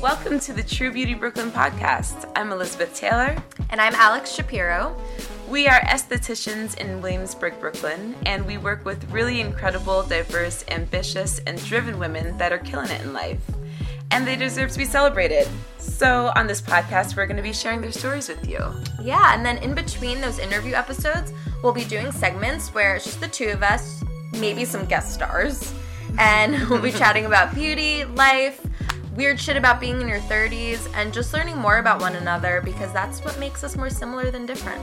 Welcome 0.00 0.40
to 0.40 0.54
the 0.54 0.64
True 0.66 0.90
Beauty 0.90 1.12
Brooklyn 1.12 1.50
podcast. 1.50 2.26
I'm 2.34 2.50
Elizabeth 2.50 2.94
Taylor. 2.94 3.36
And 3.68 3.78
I'm 3.78 3.94
Alex 3.94 4.32
Shapiro. 4.32 4.96
We 5.50 5.68
are 5.68 5.80
estheticians 5.82 6.78
in 6.78 7.02
Williamsburg, 7.02 7.60
Brooklyn, 7.60 8.14
and 8.24 8.46
we 8.46 8.56
work 8.56 8.86
with 8.86 9.04
really 9.10 9.42
incredible, 9.42 10.02
diverse, 10.02 10.64
ambitious, 10.68 11.40
and 11.40 11.62
driven 11.66 11.98
women 11.98 12.38
that 12.38 12.54
are 12.54 12.58
killing 12.58 12.90
it 12.90 13.02
in 13.02 13.12
life. 13.12 13.42
And 14.10 14.26
they 14.26 14.36
deserve 14.36 14.70
to 14.70 14.78
be 14.78 14.86
celebrated. 14.86 15.46
So, 15.76 16.32
on 16.36 16.46
this 16.46 16.62
podcast, 16.62 17.18
we're 17.18 17.26
going 17.26 17.36
to 17.36 17.42
be 17.42 17.52
sharing 17.52 17.82
their 17.82 17.92
stories 17.92 18.30
with 18.30 18.48
you. 18.48 18.64
Yeah, 19.02 19.34
and 19.34 19.44
then 19.44 19.58
in 19.58 19.74
between 19.74 20.22
those 20.22 20.38
interview 20.38 20.72
episodes, 20.72 21.34
we'll 21.62 21.74
be 21.74 21.84
doing 21.84 22.10
segments 22.12 22.72
where 22.72 22.96
it's 22.96 23.04
just 23.04 23.20
the 23.20 23.28
two 23.28 23.48
of 23.50 23.62
us, 23.62 24.02
maybe 24.32 24.64
some 24.64 24.86
guest 24.86 25.12
stars, 25.12 25.74
and 26.18 26.68
we'll 26.70 26.80
be 26.80 26.92
chatting 26.92 27.26
about 27.26 27.54
beauty, 27.54 28.04
life, 28.04 28.64
weird 29.16 29.40
shit 29.40 29.56
about 29.56 29.80
being 29.80 30.00
in 30.00 30.08
your 30.08 30.20
30s, 30.20 30.88
and 30.94 31.12
just 31.12 31.34
learning 31.34 31.56
more 31.56 31.78
about 31.78 32.00
one 32.00 32.16
another 32.16 32.62
because 32.64 32.92
that's 32.92 33.24
what 33.24 33.38
makes 33.38 33.64
us 33.64 33.76
more 33.76 33.90
similar 33.90 34.30
than 34.30 34.46
different. 34.46 34.80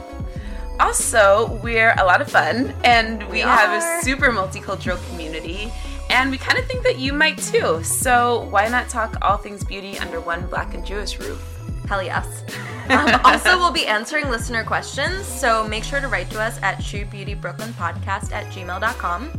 Also, 0.79 1.59
we're 1.63 1.95
a 1.97 2.03
lot 2.03 2.21
of 2.21 2.29
fun 2.29 2.73
and 2.83 3.23
we, 3.27 3.33
We 3.33 3.39
have 3.39 3.81
a 3.81 4.03
super 4.03 4.27
multicultural 4.27 5.03
community, 5.09 5.71
and 6.09 6.29
we 6.29 6.37
kind 6.37 6.59
of 6.59 6.65
think 6.65 6.83
that 6.83 6.99
you 6.99 7.13
might 7.13 7.37
too. 7.37 7.81
So, 7.83 8.47
why 8.49 8.67
not 8.67 8.89
talk 8.89 9.15
all 9.21 9.37
things 9.37 9.63
beauty 9.63 9.97
under 9.99 10.19
one 10.19 10.45
black 10.47 10.73
and 10.73 10.85
Jewish 10.85 11.17
roof? 11.17 11.41
Hell 11.87 12.03
yes. 12.03 12.43
Um, 12.87 13.19
also, 13.23 13.57
we'll 13.57 13.71
be 13.71 13.87
answering 13.87 14.29
listener 14.29 14.63
questions, 14.63 15.25
so 15.25 15.67
make 15.67 15.83
sure 15.83 15.99
to 15.99 16.07
write 16.07 16.29
to 16.29 16.39
us 16.39 16.59
at 16.61 16.77
truebeautybrooklynpodcast 16.77 18.31
at 18.31 18.45
gmail.com. 18.53 19.31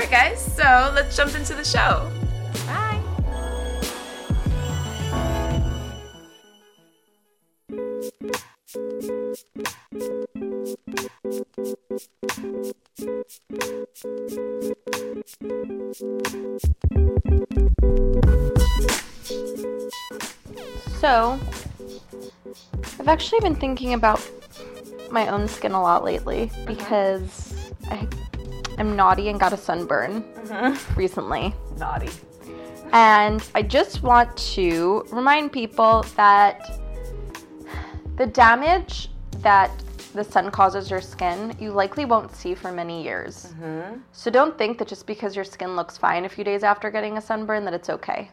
All 0.00 0.06
right, 0.06 0.30
guys, 0.30 0.42
so 0.56 0.92
let's 0.94 1.14
jump 1.14 1.34
into 1.34 1.54
the 1.54 1.62
show. 1.62 2.10
Bye. 2.64 2.96
So, 20.98 21.38
I've 22.98 23.08
actually 23.08 23.40
been 23.40 23.54
thinking 23.54 23.92
about 23.92 24.26
my 25.10 25.28
own 25.28 25.46
skin 25.46 25.72
a 25.72 25.82
lot 25.82 26.04
lately 26.04 26.44
uh-huh. 26.44 26.64
because 26.66 27.20
I, 27.28 27.39
I'm 28.80 28.96
naughty 28.96 29.28
and 29.28 29.38
got 29.38 29.52
a 29.52 29.58
sunburn 29.58 30.24
uh-huh. 30.48 30.74
recently. 30.96 31.54
Naughty. 31.76 32.08
And 32.94 33.46
I 33.54 33.60
just 33.60 34.02
want 34.02 34.34
to 34.54 35.04
remind 35.12 35.52
people 35.52 36.02
that 36.16 36.80
the 38.16 38.24
damage 38.24 39.10
that 39.42 39.70
the 40.14 40.24
sun 40.24 40.50
causes 40.50 40.90
your 40.90 41.02
skin, 41.02 41.54
you 41.60 41.72
likely 41.72 42.06
won't 42.06 42.34
see 42.34 42.54
for 42.54 42.72
many 42.72 43.04
years. 43.04 43.52
Mm-hmm. 43.60 43.98
So 44.12 44.30
don't 44.30 44.56
think 44.56 44.78
that 44.78 44.88
just 44.88 45.06
because 45.06 45.36
your 45.36 45.44
skin 45.44 45.76
looks 45.76 45.98
fine 45.98 46.24
a 46.24 46.28
few 46.30 46.42
days 46.42 46.64
after 46.64 46.90
getting 46.90 47.18
a 47.18 47.20
sunburn 47.20 47.66
that 47.66 47.74
it's 47.74 47.90
okay. 47.90 48.30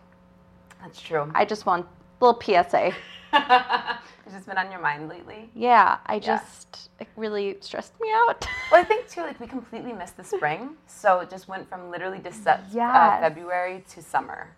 That's 0.81 1.01
true. 1.01 1.29
I 1.35 1.43
just 1.43 1.65
want 1.65 1.85
a 1.85 2.25
little 2.25 2.41
PSA. 2.41 2.93
It's 4.27 4.35
just 4.35 4.45
been 4.45 4.57
on 4.57 4.69
your 4.69 4.81
mind 4.81 5.07
lately. 5.07 5.49
Yeah, 5.55 5.99
I 6.05 6.19
just 6.19 6.89
it 6.99 7.07
really 7.15 7.55
stressed 7.61 7.93
me 8.01 8.09
out. 8.13 8.45
Well, 8.69 8.81
I 8.81 8.83
think 8.83 9.07
too, 9.07 9.21
like 9.21 9.39
we 9.39 9.47
completely 9.47 9.93
missed 9.93 10.17
the 10.17 10.25
spring, 10.25 10.71
so 10.88 11.21
it 11.21 11.29
just 11.29 11.47
went 11.47 11.69
from 11.69 11.89
literally 11.89 12.19
Dece- 12.19 12.75
uh, 12.77 13.19
February 13.21 13.85
to 13.91 14.01
summer. 14.01 14.49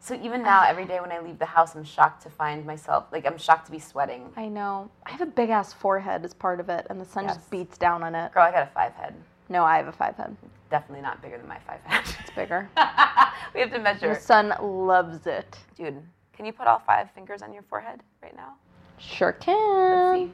So 0.00 0.14
even 0.14 0.42
now, 0.42 0.62
every 0.66 0.86
day 0.86 0.98
when 1.00 1.12
I 1.12 1.18
leave 1.18 1.38
the 1.38 1.44
house, 1.44 1.74
I'm 1.74 1.84
shocked 1.84 2.22
to 2.22 2.30
find 2.30 2.64
myself 2.64 3.04
like 3.12 3.26
I'm 3.26 3.36
shocked 3.36 3.66
to 3.66 3.72
be 3.72 3.78
sweating. 3.78 4.32
I 4.38 4.48
know. 4.48 4.90
I 5.04 5.10
have 5.10 5.20
a 5.20 5.26
big 5.26 5.50
ass 5.50 5.74
forehead 5.74 6.24
as 6.24 6.32
part 6.32 6.58
of 6.58 6.70
it, 6.70 6.86
and 6.88 6.98
the 6.98 7.04
sun 7.04 7.24
Yes. 7.24 7.36
just 7.36 7.50
beats 7.50 7.76
down 7.76 8.02
on 8.02 8.14
it. 8.14 8.32
Girl, 8.32 8.44
I 8.44 8.50
got 8.50 8.62
a 8.62 8.70
five 8.72 8.94
head. 8.94 9.14
No, 9.50 9.62
I 9.64 9.76
have 9.76 9.88
a 9.88 9.92
five 9.92 10.16
head. 10.16 10.34
Definitely 10.70 11.02
not 11.02 11.20
bigger 11.20 11.36
than 11.36 11.46
my 11.46 11.58
five 11.66 11.80
head. 11.84 12.04
It's 12.20 12.30
bigger. 12.30 12.66
we 13.54 13.60
have 13.60 13.70
to 13.72 13.78
measure. 13.78 14.14
the 14.14 14.20
sun 14.20 14.54
loves 14.62 15.26
it. 15.26 15.58
Dude, 15.76 16.02
can 16.32 16.46
you 16.46 16.54
put 16.54 16.66
all 16.66 16.78
five 16.78 17.10
fingers 17.10 17.42
on 17.42 17.52
your 17.52 17.64
forehead 17.64 18.00
right 18.22 18.34
now? 18.34 18.54
Sure 18.98 19.32
can. 19.32 20.32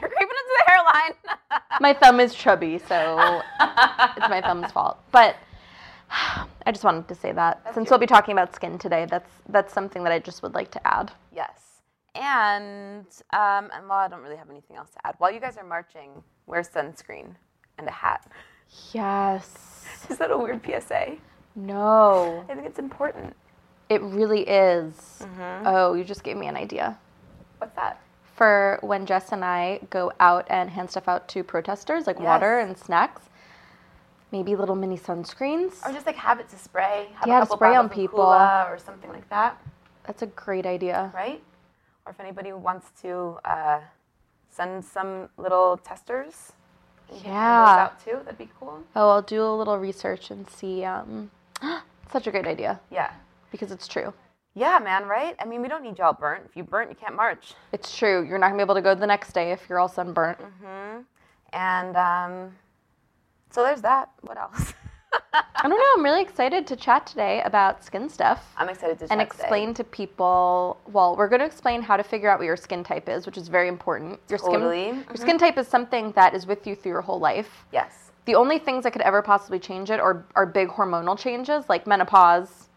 You're 0.00 0.08
creeping 0.08 0.28
into 0.28 0.58
the 0.58 0.64
hairline. 0.66 1.12
My 1.80 1.92
thumb 1.92 2.20
is 2.20 2.34
chubby, 2.34 2.78
so 2.78 3.42
it's 3.60 4.28
my 4.28 4.40
thumb's 4.40 4.72
fault. 4.72 4.98
But 5.10 5.36
I 6.10 6.70
just 6.72 6.84
wanted 6.84 7.08
to 7.08 7.14
say 7.14 7.32
that 7.32 7.62
since 7.74 7.90
we'll 7.90 7.98
be 7.98 8.06
talking 8.06 8.32
about 8.32 8.54
skin 8.54 8.78
today, 8.78 9.06
that's 9.10 9.30
that's 9.48 9.72
something 9.72 10.02
that 10.04 10.12
I 10.12 10.18
just 10.18 10.42
would 10.42 10.54
like 10.54 10.70
to 10.72 10.86
add. 10.86 11.12
Yes. 11.34 11.82
And 12.14 13.06
um, 13.32 13.70
and 13.74 13.88
well, 13.88 13.98
I 13.98 14.08
don't 14.08 14.22
really 14.22 14.36
have 14.36 14.50
anything 14.50 14.76
else 14.76 14.90
to 14.92 15.06
add. 15.06 15.14
While 15.18 15.32
you 15.32 15.40
guys 15.40 15.56
are 15.56 15.64
marching, 15.64 16.22
wear 16.46 16.62
sunscreen 16.62 17.34
and 17.78 17.88
a 17.88 17.92
hat. 17.92 18.30
Yes. 18.92 19.86
Is 20.10 20.18
that 20.18 20.30
a 20.30 20.38
weird 20.38 20.64
PSA? 20.64 21.16
No. 21.54 22.44
I 22.48 22.54
think 22.54 22.66
it's 22.66 22.78
important. 22.78 23.34
It 23.88 24.00
really 24.02 24.42
is. 24.42 24.94
Mm-hmm. 25.20 25.66
Oh, 25.66 25.94
you 25.94 26.04
just 26.04 26.24
gave 26.24 26.36
me 26.36 26.46
an 26.46 26.56
idea. 26.56 26.98
What's 27.62 27.76
that? 27.76 28.00
for 28.34 28.78
when 28.80 29.06
Jess 29.06 29.30
and 29.30 29.44
I 29.44 29.78
go 29.90 30.10
out 30.18 30.46
and 30.50 30.68
hand 30.68 30.90
stuff 30.90 31.06
out 31.06 31.28
to 31.28 31.44
protesters, 31.44 32.08
like 32.08 32.18
water 32.18 32.58
and 32.58 32.76
snacks. 32.76 33.22
Maybe 34.32 34.56
little 34.56 34.74
mini 34.74 34.96
sunscreens. 34.98 35.86
Or 35.86 35.92
just 35.92 36.06
like 36.06 36.16
have 36.16 36.40
it 36.40 36.48
to 36.48 36.58
spray. 36.58 37.08
Have 37.14 37.28
Yeah, 37.28 37.36
a 37.36 37.40
couple 37.42 37.56
spray 37.58 37.76
on 37.76 37.88
people. 37.88 38.20
Or 38.20 38.78
something 38.84 39.10
like 39.10 39.28
that, 39.28 39.60
That's 40.04 40.22
a 40.22 40.26
great 40.26 40.66
idea. 40.66 41.12
right? 41.14 41.40
Or 42.04 42.10
if 42.10 42.18
anybody 42.18 42.52
wants 42.52 42.90
to 43.02 43.38
uh, 43.44 43.78
send 44.50 44.84
some 44.84 45.28
little 45.36 45.76
testers, 45.76 46.52
and 47.10 47.18
give 47.18 47.24
those 47.26 47.32
Yeah. 47.32 47.84
out 47.84 48.02
too. 48.04 48.18
That'd 48.24 48.38
be 48.38 48.48
cool. 48.58 48.82
Oh, 48.96 49.10
I'll 49.10 49.22
do 49.22 49.44
a 49.44 49.54
little 49.54 49.78
research 49.78 50.30
and 50.32 50.48
see. 50.50 50.84
Um, 50.84 51.30
such 52.10 52.26
a 52.26 52.30
great 52.32 52.46
idea 52.48 52.80
Yeah. 52.90 53.12
because 53.52 53.70
it's 53.70 53.86
true. 53.86 54.12
Yeah, 54.54 54.78
man. 54.82 55.06
Right? 55.06 55.34
I 55.38 55.44
mean, 55.44 55.62
we 55.62 55.68
don't 55.68 55.82
need 55.82 55.98
y'all 55.98 56.12
burnt. 56.12 56.44
If 56.48 56.56
you 56.56 56.62
burnt, 56.64 56.90
you 56.90 56.96
can't 56.96 57.16
march. 57.16 57.54
It's 57.72 57.96
true. 57.96 58.26
You're 58.26 58.38
not 58.38 58.48
gonna 58.48 58.58
be 58.58 58.62
able 58.62 58.74
to 58.74 58.82
go 58.82 58.94
the 58.94 59.06
next 59.06 59.32
day 59.32 59.52
if 59.52 59.66
you're 59.68 59.78
all 59.78 59.88
sunburnt. 59.88 60.38
And 61.52 61.96
um, 61.96 62.52
so 63.50 63.62
there's 63.62 63.82
that. 63.82 64.10
What 64.22 64.38
else? 64.38 64.74
I 65.34 65.68
don't 65.68 65.78
know. 65.78 65.84
I'm 65.96 66.04
really 66.04 66.22
excited 66.22 66.66
to 66.66 66.76
chat 66.76 67.06
today 67.06 67.42
about 67.42 67.84
skin 67.84 68.08
stuff. 68.08 68.52
I'm 68.56 68.68
excited 68.68 68.98
to 69.00 69.04
and 69.04 69.20
chat 69.20 69.30
today. 69.30 69.42
explain 69.42 69.74
to 69.74 69.84
people. 69.84 70.80
Well, 70.86 71.16
we're 71.16 71.28
going 71.28 71.40
to 71.40 71.46
explain 71.46 71.82
how 71.82 71.96
to 71.96 72.02
figure 72.02 72.28
out 72.30 72.38
what 72.38 72.46
your 72.46 72.56
skin 72.56 72.82
type 72.82 73.08
is, 73.08 73.26
which 73.26 73.36
is 73.36 73.48
very 73.48 73.68
important. 73.68 74.18
Your 74.28 74.38
Totally. 74.38 74.88
skin, 74.88 75.04
your 75.08 75.16
skin 75.16 75.38
type 75.38 75.58
is 75.58 75.68
something 75.68 76.12
that 76.12 76.34
is 76.34 76.46
with 76.46 76.66
you 76.66 76.74
through 76.74 76.92
your 76.92 77.02
whole 77.02 77.20
life. 77.20 77.64
Yes. 77.72 78.10
The 78.24 78.34
only 78.34 78.58
things 78.58 78.84
that 78.84 78.92
could 78.92 79.02
ever 79.02 79.20
possibly 79.22 79.58
change 79.58 79.90
it 79.90 80.00
are, 80.00 80.24
are 80.34 80.46
big 80.46 80.68
hormonal 80.68 81.18
changes 81.18 81.64
like 81.68 81.86
menopause. 81.86 82.68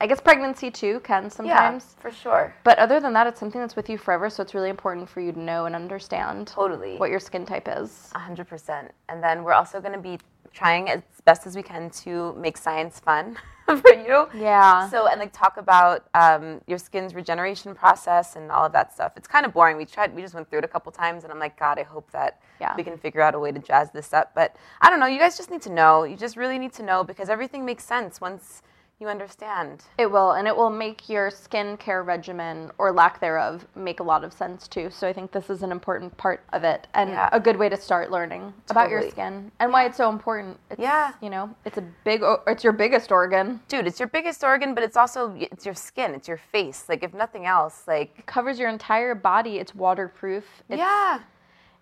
I 0.00 0.06
guess 0.06 0.20
pregnancy 0.20 0.70
too 0.70 1.00
can 1.00 1.30
sometimes. 1.30 1.94
Yeah, 1.96 2.02
for 2.02 2.10
sure. 2.10 2.54
But 2.64 2.78
other 2.78 3.00
than 3.00 3.12
that, 3.14 3.26
it's 3.26 3.38
something 3.40 3.60
that's 3.60 3.76
with 3.76 3.88
you 3.88 3.96
forever. 3.96 4.28
So 4.28 4.42
it's 4.42 4.54
really 4.54 4.70
important 4.70 5.08
for 5.08 5.20
you 5.20 5.32
to 5.32 5.38
know 5.38 5.66
and 5.66 5.74
understand 5.74 6.48
Totally. 6.48 6.96
what 6.96 7.10
your 7.10 7.20
skin 7.20 7.46
type 7.46 7.68
is. 7.70 8.10
A 8.14 8.18
hundred 8.18 8.48
percent. 8.48 8.90
And 9.08 9.22
then 9.22 9.44
we're 9.44 9.52
also 9.52 9.80
going 9.80 9.94
to 9.94 10.00
be 10.00 10.18
trying 10.52 10.88
as 10.88 11.02
best 11.24 11.46
as 11.46 11.56
we 11.56 11.62
can 11.62 11.90
to 11.90 12.32
make 12.34 12.56
science 12.56 13.00
fun 13.00 13.36
for 13.66 13.92
you. 13.94 14.28
Yeah. 14.34 14.88
So 14.88 15.06
and 15.08 15.18
like 15.20 15.32
talk 15.32 15.56
about 15.56 16.06
um, 16.14 16.60
your 16.66 16.78
skin's 16.78 17.14
regeneration 17.14 17.74
process 17.74 18.36
and 18.36 18.50
all 18.50 18.66
of 18.66 18.72
that 18.72 18.92
stuff. 18.92 19.12
It's 19.16 19.26
kind 19.28 19.46
of 19.46 19.52
boring. 19.52 19.76
We 19.76 19.84
tried. 19.84 20.14
We 20.14 20.22
just 20.22 20.34
went 20.34 20.50
through 20.50 20.60
it 20.60 20.64
a 20.64 20.68
couple 20.68 20.90
times, 20.92 21.24
and 21.24 21.32
I'm 21.32 21.38
like, 21.38 21.58
God, 21.58 21.78
I 21.78 21.82
hope 21.82 22.10
that 22.12 22.40
Yeah. 22.60 22.74
we 22.76 22.82
can 22.84 22.98
figure 22.98 23.20
out 23.20 23.34
a 23.34 23.38
way 23.38 23.52
to 23.52 23.58
jazz 23.58 23.90
this 23.90 24.12
up. 24.12 24.32
But 24.34 24.54
I 24.80 24.90
don't 24.90 25.00
know. 25.00 25.06
You 25.06 25.18
guys 25.18 25.36
just 25.36 25.50
need 25.50 25.62
to 25.62 25.70
know. 25.72 26.04
You 26.04 26.16
just 26.16 26.36
really 26.36 26.58
need 26.58 26.72
to 26.74 26.82
know 26.82 27.04
because 27.04 27.28
everything 27.28 27.64
makes 27.64 27.84
sense 27.84 28.20
once 28.20 28.62
you 29.00 29.08
understand. 29.08 29.82
It 29.98 30.10
will, 30.10 30.32
and 30.32 30.46
it 30.46 30.56
will 30.56 30.70
make 30.70 31.08
your 31.08 31.30
skincare 31.30 32.06
regimen 32.06 32.70
or 32.78 32.92
lack 32.92 33.20
thereof 33.20 33.66
make 33.74 34.00
a 34.00 34.02
lot 34.02 34.22
of 34.24 34.32
sense 34.32 34.68
too. 34.68 34.88
So 34.90 35.08
I 35.08 35.12
think 35.12 35.32
this 35.32 35.50
is 35.50 35.62
an 35.62 35.72
important 35.72 36.16
part 36.16 36.44
of 36.52 36.64
it 36.64 36.86
and 36.94 37.10
Yeah. 37.10 37.28
a 37.32 37.40
good 37.40 37.56
way 37.56 37.68
to 37.68 37.76
start 37.76 38.10
learning 38.10 38.54
about 38.70 38.90
your 38.90 39.08
skin 39.10 39.50
and 39.58 39.72
why 39.72 39.84
it's 39.84 39.96
so 39.96 40.08
important. 40.08 40.58
It's, 40.70 40.80
Yeah. 40.80 41.12
you 41.20 41.28
know, 41.28 41.50
it's 41.64 41.76
a 41.76 41.82
big, 42.04 42.22
it's 42.46 42.62
your 42.62 42.72
biggest 42.72 43.10
organ. 43.10 43.60
Dude, 43.68 43.86
it's 43.86 43.98
your 43.98 44.08
biggest 44.08 44.44
organ, 44.44 44.74
but 44.74 44.84
it's 44.84 44.96
also 44.96 45.34
it's 45.38 45.66
your 45.66 45.74
skin, 45.74 46.14
it's 46.14 46.28
your 46.28 46.38
face. 46.38 46.88
Like 46.88 47.02
if 47.02 47.12
nothing 47.12 47.46
else, 47.46 47.86
like 47.88 48.18
It 48.18 48.26
covers 48.26 48.58
your 48.58 48.68
entire 48.68 49.14
body. 49.14 49.58
It's 49.58 49.74
waterproof. 49.74 50.44
It's, 50.68 50.78
yeah, 50.78 51.18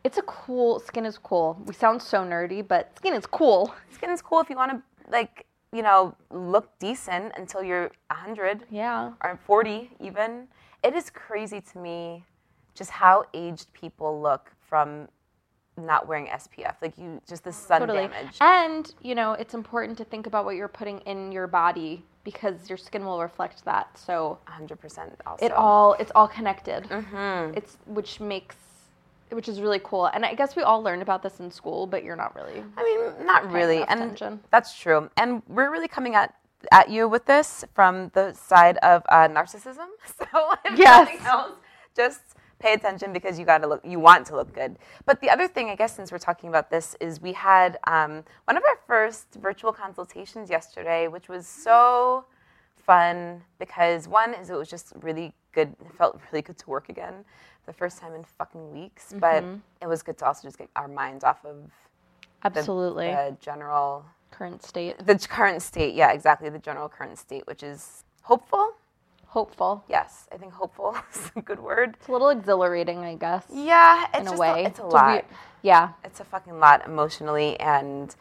it's 0.03 0.19
a 0.19 0.23
cool. 0.23 0.81
Skin 0.81 1.05
is 1.05 1.19
cool. 1.19 1.59
We 1.67 1.75
sound 1.75 2.01
so 2.03 2.25
nerdy, 2.25 2.67
but 2.67 2.97
skin 2.97 3.15
is 3.15 3.27
cool. 3.27 3.75
skin 3.91 4.11
is 4.11 4.23
cool 4.23 4.41
if 4.41 4.49
you 4.51 4.57
want 4.57 4.73
to 4.73 4.83
like 5.11 5.47
you 5.73 5.83
know 5.83 6.15
look 6.31 6.79
decent 6.79 7.33
until 7.37 7.63
you're 7.63 7.91
100 8.11 8.65
Yeah. 8.71 9.13
or 9.25 9.39
40 9.47 9.91
even. 10.01 10.49
It 10.85 10.95
is 10.95 11.11
crazy 11.11 11.61
to 11.61 11.79
me 11.79 12.25
just 12.75 12.91
how 12.91 13.25
aged 13.35 13.73
people 13.73 14.21
look 14.21 14.51
from 14.69 15.09
not 15.77 16.07
wearing 16.07 16.27
SPF. 16.27 16.75
Like 16.83 16.99
you 16.99 17.21
just 17.27 17.45
the 17.45 17.53
sun 17.53 17.81
Totally. 17.81 18.09
damage. 18.09 18.37
And, 18.41 18.93
you 19.01 19.15
know, 19.15 19.33
it's 19.33 19.55
important 19.55 19.97
to 19.99 20.05
think 20.05 20.27
about 20.27 20.45
what 20.45 20.57
you're 20.57 20.69
putting 20.69 20.99
in 21.01 21.33
your 21.33 21.47
body 21.47 22.05
because 22.25 22.69
your 22.69 22.77
skin 22.77 23.05
will 23.05 23.21
reflect 23.21 23.65
that. 23.65 23.97
So 23.99 24.39
100% 24.49 25.11
also. 25.27 25.45
it 25.45 25.53
all 25.53 25.95
it's 25.95 26.13
all 26.15 26.29
connected. 26.29 26.85
Mm-hmm. 26.85 27.55
It's 27.57 27.79
which 27.87 28.21
makes 28.21 28.57
which 29.33 29.49
is 29.49 29.61
really 29.61 29.81
cool. 29.83 30.07
And 30.07 30.25
I 30.25 30.35
guess 30.35 30.57
we 30.57 30.63
all 30.63 30.83
learned 30.83 31.03
about 31.03 31.23
this 31.23 31.41
in 31.41 31.51
school, 31.51 31.87
but 31.87 32.05
you're 32.05 32.17
not 32.17 32.35
really. 32.35 32.65
I 32.77 32.83
mean, 32.85 33.27
not 33.27 33.51
really, 33.51 33.79
and 33.85 34.01
attention. 34.03 34.41
that's 34.51 34.79
true. 34.79 35.11
And 35.17 35.43
we're 35.49 35.71
really 35.71 35.89
coming 35.89 36.15
at 36.15 36.35
at 36.71 36.89
you 36.89 37.09
with 37.09 37.25
this 37.27 37.65
from 37.75 38.11
the 38.15 38.33
side 38.33 38.77
of 38.79 39.03
uh, 39.09 39.29
narcissism. 39.29 39.87
So 40.07 40.25
if 40.65 40.79
Yes. 40.79 41.09
nothing 41.09 41.27
else, 41.27 41.53
just 41.97 42.21
pay 42.61 42.75
attention 42.75 43.13
because 43.13 43.39
you 43.39 43.45
got 43.45 43.59
to 43.59 43.67
look. 43.67 43.81
You 43.85 43.99
want 43.99 44.27
to 44.29 44.37
look 44.37 44.55
good. 44.55 44.77
But 45.05 45.21
the 45.21 45.29
other 45.31 45.49
thing, 45.49 45.69
I 45.71 45.75
guess, 45.75 45.97
since 45.97 46.13
we're 46.13 46.19
talking 46.19 46.49
about 46.49 46.71
this, 46.71 46.95
is 47.01 47.21
we 47.21 47.33
had 47.33 47.79
um, 47.89 48.23
one 48.45 48.57
of 48.57 48.63
our 48.63 48.79
first 48.87 49.35
virtual 49.43 49.73
consultations 49.73 50.49
yesterday, 50.51 51.09
which 51.09 51.29
was 51.29 51.47
so 51.47 52.25
fun 52.77 53.43
because 53.59 54.07
one 54.09 54.35
is 54.35 54.51
it 54.51 54.55
was 54.55 54.69
just 54.71 54.93
really 55.03 55.33
good. 55.53 55.75
It 55.85 55.93
felt 55.99 56.21
really 56.31 56.43
good 56.43 56.59
to 56.59 56.71
work 56.71 56.89
again, 56.89 57.25
the 57.67 57.73
first 57.73 57.99
time 57.99 58.15
in 58.15 58.25
fucking 58.25 58.73
weeks. 58.73 59.13
But 59.17 59.43
Mm-hmm. 59.45 59.57
it 59.81 59.87
was 59.87 60.03
good 60.03 60.19
to 60.19 60.27
also 60.27 60.49
just 60.49 60.59
get 60.59 60.69
our 60.77 60.89
minds 60.89 61.25
off 61.25 61.45
of 61.45 61.57
Absolutely. 62.45 63.07
the 63.09 63.37
general 63.41 64.05
Current 64.31 64.63
state. 64.65 64.99
the 65.07 65.17
current 65.19 65.61
state 65.63 65.95
yeah 65.95 66.11
exactly 66.13 66.49
the 66.49 66.59
general 66.59 66.89
current 66.89 67.19
state 67.19 67.47
which 67.47 67.63
is 67.63 68.03
hopeful 68.23 68.73
Hopeful. 69.27 69.85
yes 69.91 70.27
i 70.33 70.37
think 70.39 70.53
hopeful 70.55 70.97
is 71.15 71.31
a 71.37 71.41
good 71.43 71.61
word 71.61 71.97
It's 71.99 72.09
a 72.09 72.13
little 72.13 72.31
exhilarating, 72.31 72.99
I 73.01 73.15
guess. 73.15 73.45
yeah 73.53 74.07
it's 74.15 74.29
in 74.31 74.35
a 74.35 74.39
way. 74.39 74.65
it's 74.65 74.79
a 74.79 74.85
lot 74.87 75.25
yeah. 75.63 75.91
it's 76.03 76.21
a 76.21 76.25
fucking 76.25 76.59
lot 76.59 76.85
emotionally 76.87 77.61
and 77.61 78.17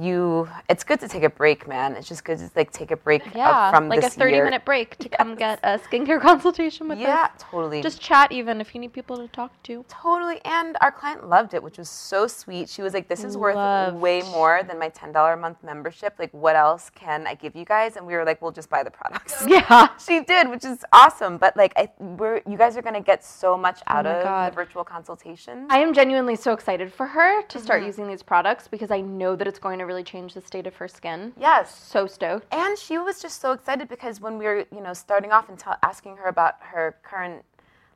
you 0.00 0.48
it's 0.68 0.84
good 0.84 1.00
to 1.00 1.08
take 1.08 1.22
a 1.24 1.30
break 1.30 1.66
man 1.66 1.96
it's 1.96 2.06
just 2.08 2.24
good 2.24 2.38
to 2.38 2.48
like 2.54 2.70
take 2.70 2.90
a 2.90 2.96
break 2.96 3.22
Yeah. 3.34 3.70
from 3.70 3.88
like 3.88 4.02
a 4.04 4.10
30 4.10 4.34
year. 4.34 4.44
minute 4.44 4.64
break 4.64 4.96
to 4.98 5.08
come 5.08 5.34
get 5.34 5.58
a 5.64 5.78
skincare 5.78 6.20
consultation 6.30 6.86
with 6.88 6.98
yeah 6.98 7.24
us. 7.24 7.30
totally 7.50 7.82
Just 7.82 8.00
chat 8.00 8.30
even 8.30 8.60
if 8.60 8.74
you 8.74 8.80
need 8.80 8.92
people 8.92 9.16
to 9.16 9.26
talk 9.28 9.50
to. 9.64 9.84
Totally. 9.88 10.40
And 10.44 10.76
our 10.80 10.92
client 10.92 11.28
loved 11.28 11.54
it, 11.54 11.62
which 11.62 11.78
was 11.78 11.88
so 11.88 12.26
sweet. 12.26 12.68
She 12.68 12.82
was 12.82 12.92
like, 12.94 13.08
This 13.08 13.24
is 13.24 13.36
worth 13.36 13.56
Loved. 13.56 13.96
way 13.96 14.22
more 14.22 14.62
than 14.62 14.78
my 14.78 14.90
$10 14.90 15.34
a 15.34 15.36
month 15.36 15.58
membership. 15.62 16.14
Like, 16.18 16.32
what 16.32 16.56
else 16.56 16.90
can 16.90 17.26
I 17.26 17.34
give 17.34 17.56
you 17.56 17.64
guys? 17.64 17.96
And 17.96 18.06
we 18.06 18.14
were 18.14 18.24
like, 18.24 18.40
We'll 18.42 18.52
just 18.52 18.68
buy 18.70 18.82
the 18.82 18.90
products. 18.90 19.44
Yeah. 19.48 19.88
she 20.06 20.20
did, 20.20 20.48
which 20.48 20.64
is 20.64 20.84
awesome. 20.92 21.38
But 21.38 21.56
like, 21.56 21.72
I, 21.76 21.88
we're, 21.98 22.42
you 22.46 22.56
guys 22.56 22.76
are 22.76 22.82
going 22.82 22.94
to 22.94 23.00
get 23.12 23.24
so 23.24 23.56
much 23.56 23.80
out 23.86 24.06
Oh 24.06 24.10
of 24.10 24.22
God. 24.24 24.52
the 24.52 24.54
virtual 24.56 24.84
consultation. 24.84 25.66
I 25.70 25.78
am 25.78 25.92
genuinely 25.94 26.36
so 26.36 26.52
excited 26.52 26.92
for 26.92 27.06
her 27.06 27.42
to 27.42 27.58
Mm-hmm. 27.58 27.64
start 27.64 27.82
using 27.84 28.06
these 28.08 28.22
products 28.22 28.68
because 28.68 28.90
I 28.90 29.00
know 29.00 29.36
that 29.36 29.46
it's 29.46 29.58
going 29.58 29.69
to 29.78 29.84
really 29.86 30.04
change 30.04 30.34
the 30.34 30.40
state 30.40 30.66
of 30.66 30.76
her 30.76 30.88
skin. 30.88 31.32
yes. 31.38 31.74
So 31.74 32.06
stoked. 32.06 32.52
And 32.52 32.76
she 32.78 32.98
was 32.98 33.22
just 33.22 33.40
so 33.40 33.52
excited 33.52 33.88
because 33.88 34.20
when 34.20 34.36
we 34.38 34.44
were, 34.44 34.66
you 34.74 34.80
know, 34.80 34.92
starting 34.92 35.32
off 35.32 35.48
and 35.48 35.58
t- 35.58 35.70
asking 35.82 36.16
her 36.16 36.26
about 36.28 36.54
her 36.60 36.96
current, 37.02 37.44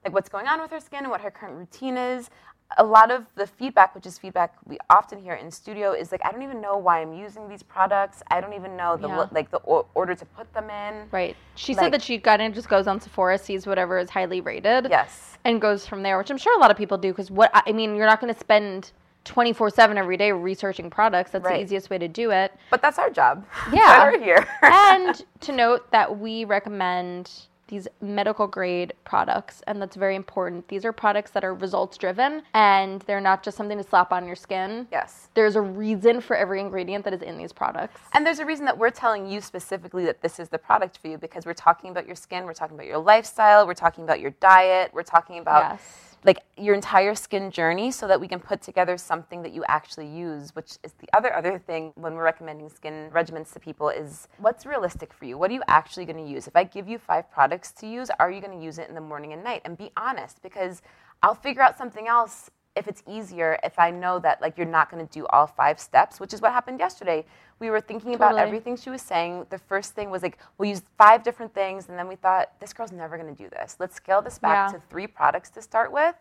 like 0.04 0.14
what's 0.14 0.28
going 0.28 0.46
on 0.46 0.60
with 0.60 0.70
her 0.70 0.80
skin 0.80 1.00
and 1.00 1.10
what 1.10 1.20
her 1.20 1.30
current 1.30 1.56
routine 1.56 1.96
is, 1.96 2.30
a 2.78 2.84
lot 2.84 3.10
of 3.10 3.26
the 3.36 3.46
feedback, 3.46 3.94
which 3.94 4.06
is 4.06 4.18
feedback 4.18 4.54
we 4.66 4.78
often 4.90 5.18
hear 5.18 5.34
in 5.34 5.50
studio, 5.50 5.92
is 5.92 6.10
like, 6.10 6.20
I 6.24 6.32
don't 6.32 6.42
even 6.42 6.60
know 6.60 6.76
why 6.78 7.02
I'm 7.02 7.12
using 7.12 7.46
these 7.48 7.62
products. 7.62 8.22
I 8.30 8.40
don't 8.40 8.54
even 8.54 8.74
know 8.76 8.96
the 8.96 9.06
Yeah. 9.08 9.26
like 9.32 9.50
the 9.50 9.58
or- 9.58 9.84
order 9.94 10.14
to 10.14 10.24
put 10.24 10.52
them 10.54 10.70
in. 10.70 11.08
Right. 11.12 11.36
She 11.56 11.74
Like- 11.74 11.84
said 11.84 11.92
that 11.92 12.02
she 12.02 12.18
kind 12.18 12.40
of 12.42 12.52
just 12.54 12.68
goes 12.68 12.86
on 12.86 13.00
Sephora, 13.00 13.38
sees 13.38 13.66
whatever 13.66 13.98
is 13.98 14.10
highly 14.10 14.40
rated. 14.40 14.88
Yes. 14.90 15.36
And 15.44 15.60
goes 15.60 15.86
from 15.86 16.02
there, 16.02 16.16
which 16.16 16.30
I'm 16.30 16.38
sure 16.38 16.56
a 16.56 16.60
lot 16.60 16.70
of 16.70 16.76
people 16.76 16.96
do 16.96 17.10
because 17.12 17.30
what 17.30 17.50
I 17.52 17.70
mean, 17.72 17.94
you're 17.96 18.06
not 18.06 18.20
going 18.20 18.32
to 18.32 18.40
spend 18.40 18.92
24 19.24 19.70
7 19.70 19.96
every 19.98 20.16
day 20.16 20.32
researching 20.32 20.90
products. 20.90 21.30
That's 21.30 21.44
Right. 21.44 21.56
the 21.58 21.62
easiest 21.62 21.90
way 21.90 21.98
to 21.98 22.08
do 22.08 22.30
it. 22.30 22.52
But 22.70 22.82
that's 22.82 22.98
our 22.98 23.10
job. 23.10 23.44
Yeah. 23.72 23.80
That's 23.80 23.98
why 23.98 24.12
we're 24.12 24.24
here. 24.24 24.48
and 24.62 25.24
to 25.40 25.52
note 25.52 25.90
that 25.90 26.18
we 26.18 26.44
recommend 26.44 27.30
these 27.68 27.88
medical 28.02 28.46
grade 28.46 28.92
products, 29.04 29.62
and 29.66 29.80
that's 29.80 29.96
very 29.96 30.14
important. 30.16 30.68
These 30.68 30.84
are 30.84 30.92
products 30.92 31.30
that 31.30 31.42
are 31.44 31.54
results 31.54 31.96
driven 31.96 32.42
and 32.52 33.00
they're 33.02 33.22
not 33.22 33.42
just 33.42 33.56
something 33.56 33.78
to 33.78 33.82
slap 33.82 34.12
on 34.12 34.26
your 34.26 34.36
skin. 34.36 34.86
yes. 34.92 35.28
There's 35.32 35.56
a 35.56 35.62
reason 35.62 36.20
for 36.20 36.36
every 36.36 36.60
ingredient 36.60 37.04
that 37.06 37.14
is 37.14 37.22
in 37.22 37.38
these 37.38 37.54
products. 37.54 38.02
And 38.12 38.24
there's 38.26 38.38
a 38.38 38.44
reason 38.44 38.66
that 38.66 38.76
we're 38.76 38.90
telling 38.90 39.26
you 39.26 39.40
specifically 39.40 40.04
that 40.04 40.20
this 40.20 40.38
is 40.38 40.50
the 40.50 40.58
product 40.58 40.98
for 40.98 41.08
you 41.08 41.16
because 41.16 41.46
we're 41.46 41.54
talking 41.54 41.90
about 41.90 42.06
your 42.06 42.14
skin, 42.16 42.44
we're 42.44 42.52
talking 42.52 42.76
about 42.76 42.86
your 42.86 42.98
lifestyle, 42.98 43.66
we're 43.66 43.72
talking 43.72 44.04
about 44.04 44.20
your 44.20 44.32
diet, 44.32 44.90
we're 44.92 45.02
talking 45.02 45.38
about 45.38 45.72
Yes. 45.72 46.13
Like 46.24 46.40
your 46.56 46.74
entire 46.74 47.14
skin 47.14 47.50
journey 47.50 47.90
so 47.90 48.08
that 48.08 48.18
we 48.18 48.26
can 48.26 48.40
put 48.40 48.62
together 48.62 48.96
something 48.96 49.42
that 49.42 49.52
you 49.52 49.62
actually 49.68 50.06
use, 50.06 50.54
which 50.56 50.78
is 50.82 50.92
the 50.92 51.08
other 51.14 51.34
other 51.34 51.58
thing 51.58 51.92
when 51.96 52.14
we're 52.14 52.24
recommending 52.24 52.68
skin 52.70 53.10
regimens 53.12 53.52
to 53.52 53.60
people 53.60 53.90
is 53.90 54.28
what's 54.38 54.64
realistic 54.64 55.12
for 55.12 55.26
you? 55.26 55.36
What 55.36 55.50
are 55.50 55.54
you 55.54 55.62
actually 55.68 56.06
going 56.06 56.24
to 56.24 56.30
use? 56.30 56.46
If 56.46 56.56
I 56.56 56.64
give 56.64 56.88
you 56.88 56.98
5 56.98 57.30
products 57.30 57.72
to 57.72 57.86
use, 57.86 58.08
are 58.18 58.30
you 58.30 58.40
going 58.40 58.58
to 58.58 58.64
use 58.64 58.78
it 58.78 58.88
in 58.88 58.94
the 58.94 59.00
morning 59.00 59.34
and 59.34 59.44
night? 59.44 59.62
And 59.64 59.76
be 59.76 59.90
honest 59.96 60.42
because 60.42 60.80
I'll 61.22 61.34
figure 61.34 61.62
out 61.62 61.76
something 61.76 62.08
else 62.08 62.50
if 62.76 62.88
it's 62.88 63.02
easier 63.06 63.58
if 63.62 63.78
I 63.78 63.90
know 63.90 64.18
that 64.18 64.40
like 64.40 64.56
you're 64.56 64.66
not 64.66 64.90
going 64.90 65.06
to 65.06 65.12
do 65.12 65.26
all 65.26 65.46
five 65.46 65.78
steps, 65.78 66.18
which 66.18 66.32
is 66.32 66.40
what 66.40 66.52
happened 66.52 66.80
yesterday. 66.80 67.24
We 67.60 67.70
were 67.70 67.80
thinking 67.80 68.14
about 68.14 68.30
Totally. 68.30 68.42
everything 68.42 68.76
she 68.76 68.90
was 68.90 69.02
saying. 69.02 69.46
The 69.50 69.58
first 69.58 69.94
thing 69.94 70.10
was 70.10 70.22
like 70.22 70.38
we'll 70.58 70.68
use 70.68 70.82
five 70.98 71.22
different 71.22 71.54
things, 71.54 71.88
and 71.88 71.98
then 71.98 72.08
we 72.08 72.16
thought 72.16 72.50
this 72.60 72.72
girl's 72.72 72.92
never 72.92 73.16
going 73.16 73.34
to 73.34 73.42
do 73.42 73.48
this. 73.48 73.76
Let's 73.78 73.94
scale 73.94 74.22
this 74.22 74.38
back 74.38 74.70
Yeah. 74.72 74.78
to 74.78 74.84
three 74.90 75.06
products 75.06 75.50
to 75.50 75.62
start 75.62 75.92
with, 75.92 76.16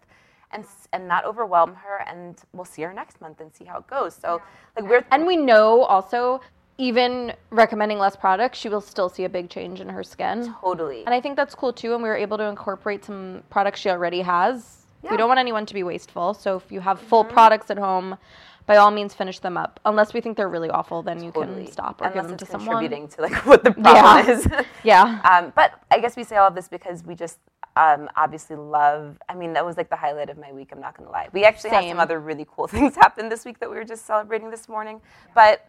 and 0.52 0.66
and 0.92 1.08
not 1.08 1.26
overwhelm 1.26 1.76
her. 1.76 2.04
And 2.08 2.40
we'll 2.54 2.66
see 2.66 2.84
her 2.84 2.94
next 2.94 3.20
month 3.20 3.42
and 3.42 3.54
see 3.54 3.66
how 3.66 3.80
it 3.80 3.88
goes. 3.88 4.16
So 4.16 4.42
like 4.76 4.90
we're 4.90 5.06
And 5.12 5.26
we 5.26 5.38
know 5.38 5.84
also, 5.84 6.42
even 6.78 7.34
recommending 7.50 8.00
less 8.00 8.16
products, 8.16 8.58
she 8.58 8.70
will 8.70 8.82
still 8.82 9.10
see 9.10 9.26
a 9.26 9.30
big 9.30 9.50
change 9.50 9.80
in 9.82 9.90
her 9.90 10.04
skin. 10.04 10.54
totally 10.62 11.06
And 11.06 11.14
I 11.14 11.22
think 11.22 11.36
that's 11.36 11.56
cool 11.56 11.74
too. 11.74 11.94
And 11.94 12.02
we 12.02 12.10
were 12.10 12.16
able 12.16 12.38
to 12.38 12.46
incorporate 12.46 13.06
some 13.06 13.44
products 13.50 13.80
she 13.80 13.90
already 13.90 14.22
has. 14.22 14.86
Yeah. 15.04 15.12
We 15.12 15.18
don't 15.18 15.28
want 15.28 15.40
anyone 15.40 15.66
to 15.66 15.74
be 15.74 15.84
wasteful. 15.84 16.34
So 16.34 16.56
if 16.56 16.72
you 16.72 16.80
have 16.80 17.00
full 17.00 17.24
mm-hmm. 17.24 17.34
products 17.34 17.70
at 17.70 17.78
home, 17.78 18.18
by 18.66 18.78
all 18.78 18.92
means 18.92 19.14
finish 19.14 19.40
them 19.40 19.58
up. 19.58 19.80
Unless 19.86 20.14
we 20.14 20.22
think 20.22 20.38
they're 20.38 20.50
really 20.50 20.70
awful, 20.70 21.02
then 21.04 21.22
you 21.24 21.32
totally 21.32 21.64
can 21.66 21.72
stop 21.74 22.02
or 22.02 22.06
unless 22.08 22.24
give 22.24 22.30
them 22.30 22.38
to 22.38 22.46
someone. 22.46 22.68
contributing 22.78 23.08
to 23.10 23.22
like 23.22 23.34
what 23.46 23.64
the 23.64 23.72
problem 23.72 23.96
Yeah. 23.96 24.30
is. 24.30 24.48
Yeah. 24.84 25.22
Um, 25.30 25.54
but 25.56 25.82
I 25.92 26.00
guess 26.00 26.16
we 26.16 26.24
say 26.24 26.38
all 26.38 26.48
of 26.48 26.56
this 26.56 26.68
because 26.68 27.04
we 27.06 27.16
just 27.16 27.40
um, 27.76 28.10
obviously 28.16 28.56
love. 28.56 29.18
I 29.30 29.36
mean, 29.36 29.54
that 29.54 29.66
was 29.66 29.78
like 29.78 29.90
the 29.90 29.96
highlight 29.96 30.30
of 30.30 30.38
my 30.38 30.52
week. 30.52 30.70
I'm 30.72 30.80
not 30.82 30.96
going 30.98 31.08
to 31.08 31.12
lie. 31.12 31.28
We 31.34 31.44
actually 31.46 31.72
had 31.72 31.82
Same. 31.82 31.92
some 31.92 32.00
other 32.00 32.20
really 32.20 32.46
cool 32.54 32.68
things 32.68 32.96
happen 32.96 33.30
this 33.30 33.46
week 33.46 33.60
that 33.60 33.70
we 33.70 33.76
were 33.76 33.84
just 33.86 34.06
celebrating 34.06 34.50
this 34.52 34.70
morning. 34.70 35.02
But 35.34 35.68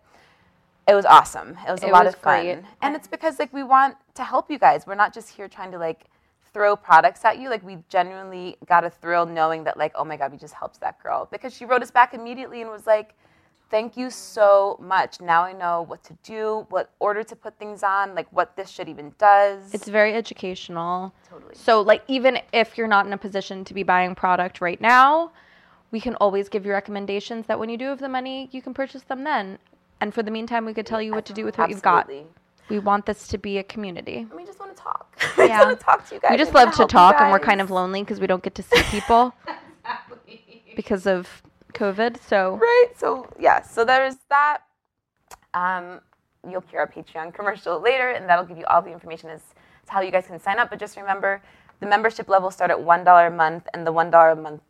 it 0.87 0.95
was 0.95 1.07
awesome. 1.07 1.57
It 1.67 1.71
was 1.73 1.83
a 1.83 1.87
It 1.89 1.93
lot 1.93 2.05
was 2.05 2.15
of 2.15 2.21
fun, 2.21 2.45
great. 2.45 2.59
and 2.83 2.95
it's 2.95 3.09
because 3.09 3.39
like 3.39 3.53
we 3.55 3.63
want 3.63 3.97
to 4.15 4.23
help 4.25 4.51
you 4.51 4.59
guys. 4.59 4.87
We're 4.87 4.95
not 4.97 5.15
just 5.15 5.31
here 5.31 5.49
trying 5.49 5.71
to 5.73 5.79
like 5.79 6.05
throw 6.55 6.77
products 6.77 7.25
at 7.25 7.39
you. 7.39 7.51
Like 7.51 7.63
we 7.63 7.79
genuinely 7.91 8.57
got 8.67 8.85
a 8.85 8.91
thrill 8.91 9.27
knowing 9.27 9.65
that 9.65 9.77
like, 9.77 9.93
oh 9.97 10.05
my 10.05 10.17
god, 10.17 10.33
we 10.33 10.39
just 10.39 10.55
helped 10.55 10.81
that 10.81 11.03
girl 11.03 11.29
because 11.31 11.53
she 11.55 11.67
wrote 11.67 11.83
us 11.83 11.91
back 11.91 12.15
immediately 12.15 12.63
and 12.63 12.71
was 12.71 12.87
like. 12.87 13.15
Thank 13.71 13.97
you 13.97 14.09
so 14.11 14.79
much. 14.81 15.21
Now 15.21 15.43
I 15.43 15.53
know 15.53 15.83
what 15.83 16.05
to 16.05 16.13
do, 16.23 16.65
what 16.69 16.91
order 17.01 17.25
to 17.25 17.35
put 17.35 17.59
things 17.59 17.83
on, 17.83 18.15
like 18.15 18.31
what 18.31 18.55
this 18.57 18.71
shit 18.71 18.89
even 18.89 19.13
does. 19.19 19.75
It's 19.75 19.89
very 19.89 20.15
educational. 20.15 21.13
Totally. 21.29 21.55
So, 21.57 21.81
like, 21.81 22.05
even 22.07 22.39
if 22.53 22.79
you're 22.79 22.87
not 22.87 23.05
in 23.07 23.13
a 23.13 23.19
position 23.19 23.65
to 23.65 23.75
be 23.75 23.83
buying 23.83 24.15
product 24.15 24.61
right 24.61 24.81
now, 24.81 25.33
we 25.91 26.01
can 26.01 26.15
always 26.17 26.49
give 26.49 26.67
you 26.67 26.73
recommendations 26.73 27.47
that 27.47 27.59
when 27.59 27.69
you 27.69 27.77
do 27.77 27.87
have 27.87 27.99
the 27.99 28.09
money, 28.09 28.49
you 28.53 28.63
can 28.63 28.75
purchase 28.75 29.03
them 29.03 29.25
then. 29.25 29.59
And 30.01 30.15
for 30.15 30.23
the 30.23 30.31
meantime, 30.31 30.67
we 30.67 30.75
could 30.75 30.87
tell 30.87 31.03
you 31.03 31.13
what 31.13 31.25
to 31.25 31.33
do 31.33 31.45
with 31.45 31.59
what 31.59 31.71
you've 31.71 31.83
got. 31.83 32.09
We 32.69 32.79
want 32.79 33.07
this 33.07 33.29
to 33.29 33.39
be 33.39 33.59
a 33.59 33.63
community. 33.63 34.19
And 34.19 34.33
we 34.33 34.45
just 34.45 34.59
want 34.59 34.75
to 34.77 34.83
talk. 34.83 35.17
we 35.39 35.45
Yeah. 35.47 35.59
just 35.59 35.67
want 35.67 35.79
to 35.79 35.85
talk 35.85 36.09
to 36.09 36.15
you 36.15 36.21
guys. 36.21 36.31
We 36.31 36.37
just 36.39 36.55
love 36.55 36.75
to 36.77 36.87
talk, 36.87 37.17
and 37.21 37.31
we're 37.31 37.39
kind 37.39 37.61
of 37.61 37.71
lonely 37.71 38.03
because 38.03 38.21
we 38.21 38.27
don't 38.27 38.43
get 38.43 38.55
to 38.57 38.63
see 38.63 38.83
people 38.85 39.35
because 40.77 41.07
of 41.07 41.43
COVID. 41.75 42.21
So 42.23 42.57
right. 42.57 42.89
So 42.97 43.29
yeah. 43.39 43.63
So 43.63 43.85
there's 43.85 44.17
that. 44.31 44.59
Um, 45.53 46.01
you'll 46.49 46.65
hear 46.71 46.81
our 46.81 46.89
Patreon 46.89 47.33
commercial 47.35 47.81
later, 47.81 48.11
and 48.11 48.29
that'll 48.29 48.45
give 48.45 48.59
you 48.59 48.65
all 48.67 48.83
the 48.83 48.93
information 48.93 49.31
as 49.31 49.41
to 49.87 49.93
how 49.93 50.01
you 50.01 50.11
guys 50.11 50.27
can 50.27 50.41
sign 50.41 50.59
up. 50.59 50.71
But 50.71 50.79
just 50.79 50.97
remember, 50.97 51.43
the 51.81 51.87
membership 51.87 52.29
levels 52.29 52.55
start 52.55 52.71
at 52.71 52.81
one 52.81 53.05
dollar 53.05 53.27
a 53.27 53.31
month, 53.31 53.67
and 53.75 53.87
the 53.87 53.93
one 53.93 54.11
dollar 54.11 54.31
a 54.31 54.37
month 54.37 54.63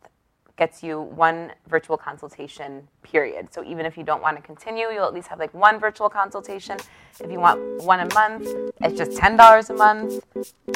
gets 0.57 0.81
you 0.81 1.01
one 1.01 1.51
virtual 1.67 1.97
consultation. 1.97 2.87
Period. 3.03 3.53
So 3.53 3.63
even 3.63 3.85
if 3.85 3.97
you 3.97 4.03
don't 4.03 4.21
want 4.21 4.37
to 4.37 4.43
continue, 4.43 4.87
you'll 4.91 5.05
at 5.05 5.13
least 5.13 5.27
have 5.27 5.39
like 5.39 5.53
one 5.53 5.79
virtual 5.79 6.09
consultation. 6.09 6.77
If 7.19 7.31
you 7.31 7.39
want 7.39 7.59
one 7.83 7.99
a 7.99 8.13
month, 8.13 8.47
it's 8.81 8.97
just 8.97 9.17
ten 9.17 9.35
dollars 9.35 9.69
a 9.69 9.73
month. 9.73 10.23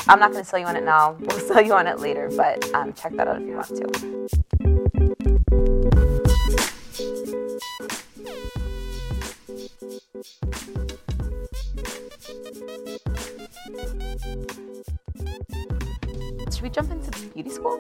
I'm 0.08 0.20
not 0.20 0.32
going 0.32 0.44
to 0.44 0.50
sell 0.50 0.60
you 0.60 0.66
on 0.66 0.76
it 0.76 0.84
now. 0.84 1.18
We'll 1.30 1.40
sell 1.40 1.62
you 1.62 1.74
on 1.74 1.86
it 1.88 2.00
later, 2.00 2.30
but 2.36 2.74
um, 2.74 2.94
check 2.94 3.14
that 3.16 3.28
out 3.28 3.42
if 3.42 3.48
you 3.48 3.56
want 3.56 3.68
to. 11.04 11.09
Should 16.60 16.64
we 16.64 16.70
jump 16.72 16.92
into 16.92 17.30
beauty 17.30 17.52
school? 17.52 17.80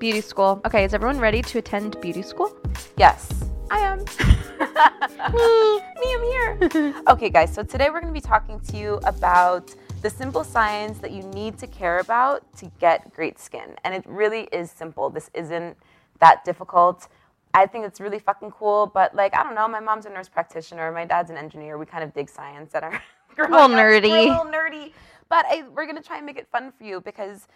beauty 0.00 0.20
school. 0.20 0.60
Okay, 0.66 0.82
is 0.82 0.94
everyone 0.94 1.20
ready 1.20 1.42
to 1.42 1.58
attend 1.58 2.00
beauty 2.00 2.22
school? 2.22 2.50
Yes, 2.96 3.32
I 3.70 3.78
am. 3.78 3.98
Me, 5.32 5.80
Me, 6.00 6.12
I'm 6.12 6.72
here. 6.72 7.02
okay, 7.08 7.30
guys, 7.30 7.54
so 7.54 7.62
today 7.62 7.88
we're 7.88 8.00
going 8.00 8.12
to 8.12 8.20
be 8.20 8.20
talking 8.20 8.58
to 8.58 8.76
you 8.76 8.94
about 9.04 9.72
the 10.02 10.10
simple 10.10 10.42
science 10.42 10.98
that 10.98 11.12
you 11.12 11.22
need 11.22 11.56
to 11.58 11.68
care 11.68 12.00
about 12.00 12.42
to 12.56 12.66
get 12.80 13.14
great 13.14 13.38
skin. 13.38 13.76
And 13.84 13.94
it 13.94 14.02
really 14.08 14.48
is 14.50 14.72
simple. 14.72 15.08
This 15.08 15.30
isn't 15.32 15.76
that 16.18 16.44
difficult. 16.44 17.06
I 17.54 17.64
think 17.66 17.86
it's 17.86 18.00
really 18.00 18.18
fucking 18.18 18.50
cool, 18.50 18.88
but 18.88 19.14
like, 19.14 19.36
I 19.36 19.44
don't 19.44 19.54
know, 19.54 19.68
my 19.68 19.78
mom's 19.78 20.04
a 20.06 20.10
nurse 20.10 20.28
practitioner, 20.28 20.90
my 20.90 21.04
dad's 21.04 21.30
an 21.30 21.36
engineer. 21.36 21.78
We 21.78 21.86
kind 21.86 22.02
of 22.02 22.12
dig 22.12 22.28
science 22.28 22.74
at 22.74 22.82
our 22.82 23.00
Little 23.38 23.54
up. 23.54 23.70
We're 23.70 23.76
nerdy. 23.76 24.26
a 24.26 24.30
little 24.30 24.46
nerdy. 24.46 24.90
But 25.28 25.46
I, 25.46 25.62
we're 25.72 25.84
going 25.86 25.96
to 25.96 26.02
try 26.02 26.16
and 26.16 26.26
make 26.26 26.38
it 26.38 26.48
fun 26.50 26.72
for 26.76 26.82
you 26.82 27.00
because 27.00 27.46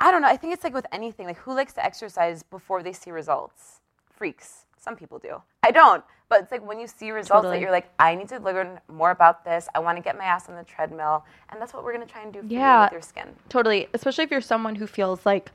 I 0.00 0.10
don't 0.10 0.22
know. 0.22 0.28
I 0.28 0.36
think 0.36 0.52
it's 0.52 0.64
like 0.64 0.74
with 0.74 0.86
anything. 0.92 1.26
Like, 1.26 1.38
who 1.38 1.54
likes 1.54 1.72
to 1.74 1.84
exercise 1.84 2.42
before 2.42 2.82
they 2.82 2.92
see 2.92 3.10
results? 3.10 3.80
Freaks. 4.10 4.66
Some 4.78 4.96
people 4.96 5.18
do. 5.18 5.40
I 5.62 5.70
don't. 5.70 6.04
But 6.28 6.40
it's 6.42 6.52
like 6.52 6.66
when 6.66 6.80
you 6.80 6.86
see 6.86 7.10
results 7.10 7.30
Totally. 7.30 7.56
that 7.56 7.60
you're 7.60 7.70
like, 7.70 7.88
I 7.98 8.14
need 8.14 8.28
to 8.30 8.38
learn 8.38 8.80
more 8.88 9.10
about 9.10 9.44
this. 9.44 9.68
I 9.74 9.78
want 9.78 9.96
to 9.96 10.02
get 10.02 10.18
my 10.18 10.24
ass 10.24 10.48
on 10.48 10.56
the 10.56 10.64
treadmill. 10.64 11.24
And 11.50 11.60
that's 11.60 11.72
what 11.72 11.84
we're 11.84 11.94
going 11.94 12.06
to 12.06 12.12
try 12.12 12.22
and 12.22 12.32
do 12.32 12.40
for 12.40 12.46
you 12.46 12.60
with 12.60 12.92
your 12.92 13.02
skin. 13.02 13.28
Totally, 13.48 13.88
especially 13.94 14.24
if 14.24 14.30
you're 14.30 14.40
someone 14.40 14.74
who 14.74 14.86
feels 14.86 15.24
like 15.24 15.52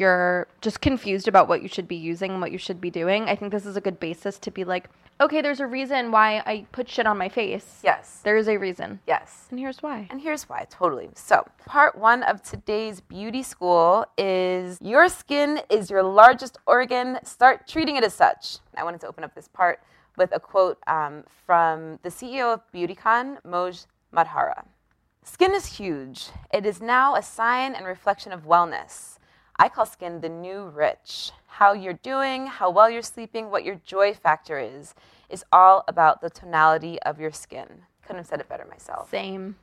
you're 0.00 0.48
just 0.60 0.80
confused 0.80 1.28
about 1.28 1.48
what 1.48 1.62
you 1.62 1.68
should 1.68 1.86
be 1.86 1.96
using 1.96 2.32
and 2.32 2.40
what 2.40 2.50
you 2.50 2.58
should 2.58 2.80
be 2.80 2.90
doing. 2.90 3.24
I 3.28 3.36
think 3.36 3.52
this 3.52 3.66
is 3.66 3.76
a 3.76 3.80
good 3.80 4.00
basis 4.00 4.38
to 4.40 4.50
be 4.50 4.64
like, 4.64 4.88
okay, 5.20 5.42
there's 5.42 5.60
a 5.60 5.66
reason 5.66 6.10
why 6.10 6.42
I 6.46 6.66
put 6.72 6.88
shit 6.88 7.06
on 7.06 7.18
my 7.18 7.28
face. 7.28 7.80
Yes. 7.84 8.20
There 8.24 8.36
is 8.36 8.48
a 8.48 8.56
reason. 8.56 9.00
Yes. 9.06 9.46
And 9.50 9.60
here's 9.60 9.82
why. 9.82 10.08
And 10.10 10.20
here's 10.20 10.48
why, 10.48 10.66
totally. 10.70 11.10
So, 11.14 11.46
part 11.66 11.96
one 11.98 12.22
of 12.22 12.42
today's 12.42 13.00
beauty 13.00 13.42
school 13.42 14.06
is 14.16 14.78
your 14.80 15.08
skin 15.08 15.60
is 15.68 15.90
your 15.90 16.02
largest 16.02 16.58
organ. 16.66 17.18
Start 17.22 17.68
treating 17.68 17.96
it 17.96 18.04
as 18.04 18.14
such. 18.14 18.58
I 18.76 18.82
wanted 18.82 19.00
to 19.02 19.08
open 19.08 19.22
up 19.22 19.34
this 19.34 19.48
part 19.48 19.80
with 20.16 20.30
a 20.32 20.40
quote 20.40 20.78
um, 20.86 21.24
from 21.46 21.98
the 22.02 22.08
CEO 22.08 22.54
of 22.54 22.60
BeautyCon, 22.72 23.42
Moj 23.42 23.86
Mahdara. 24.14 24.64
Skin 25.22 25.54
is 25.54 25.66
huge. 25.66 26.28
It 26.52 26.64
is 26.64 26.80
now 26.80 27.14
a 27.14 27.22
sign 27.22 27.74
and 27.74 27.86
reflection 27.86 28.32
of 28.32 28.46
wellness. 28.46 29.18
I 29.60 29.68
call 29.68 29.84
skin 29.84 30.22
the 30.22 30.28
new 30.30 30.68
rich. 30.68 31.32
How 31.46 31.74
you're 31.74 31.92
doing, 31.92 32.46
how 32.46 32.70
well 32.70 32.88
you're 32.88 33.02
sleeping, 33.02 33.50
what 33.50 33.62
your 33.62 33.74
joy 33.84 34.14
factor 34.14 34.58
is, 34.58 34.94
is 35.28 35.44
all 35.52 35.84
about 35.86 36.22
the 36.22 36.30
tonality 36.30 36.98
of 37.02 37.20
your 37.20 37.30
skin. 37.30 37.68
Couldn't 38.00 38.16
have 38.16 38.26
said 38.26 38.40
it 38.40 38.48
better 38.48 38.64
myself. 38.70 39.10
Same. 39.10 39.56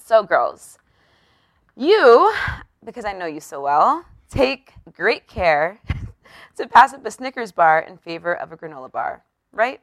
So, 0.00 0.22
girls, 0.22 0.78
you, 1.76 2.32
because 2.84 3.04
I 3.04 3.12
know 3.12 3.26
you 3.26 3.40
so 3.40 3.60
well, 3.60 4.04
take 4.30 4.74
great 4.92 5.26
care 5.26 5.80
to 6.56 6.68
pass 6.68 6.94
up 6.94 7.04
a 7.04 7.10
Snickers 7.10 7.50
bar 7.50 7.80
in 7.80 7.98
favor 7.98 8.32
of 8.32 8.52
a 8.52 8.56
granola 8.56 8.92
bar, 8.92 9.24
right? 9.50 9.80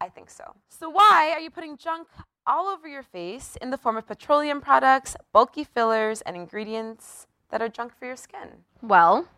I 0.00 0.08
think 0.08 0.28
so. 0.28 0.52
So, 0.68 0.90
why 0.90 1.30
are 1.32 1.38
you 1.38 1.50
putting 1.50 1.76
junk 1.76 2.08
all 2.44 2.66
over 2.66 2.88
your 2.88 3.04
face 3.04 3.56
in 3.62 3.70
the 3.70 3.78
form 3.78 3.96
of 3.96 4.08
petroleum 4.08 4.60
products, 4.60 5.14
bulky 5.32 5.62
fillers, 5.62 6.22
and 6.22 6.34
ingredients 6.34 7.28
that 7.54 7.62
are 7.62 7.68
junk 7.68 7.92
for 7.96 8.04
your 8.06 8.16
skin? 8.16 8.48
Well, 8.82 9.28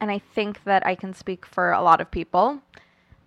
and 0.00 0.10
I 0.10 0.18
think 0.18 0.64
that 0.64 0.86
I 0.86 0.94
can 0.94 1.12
speak 1.12 1.44
for 1.44 1.72
a 1.72 1.82
lot 1.82 2.00
of 2.00 2.10
people 2.10 2.62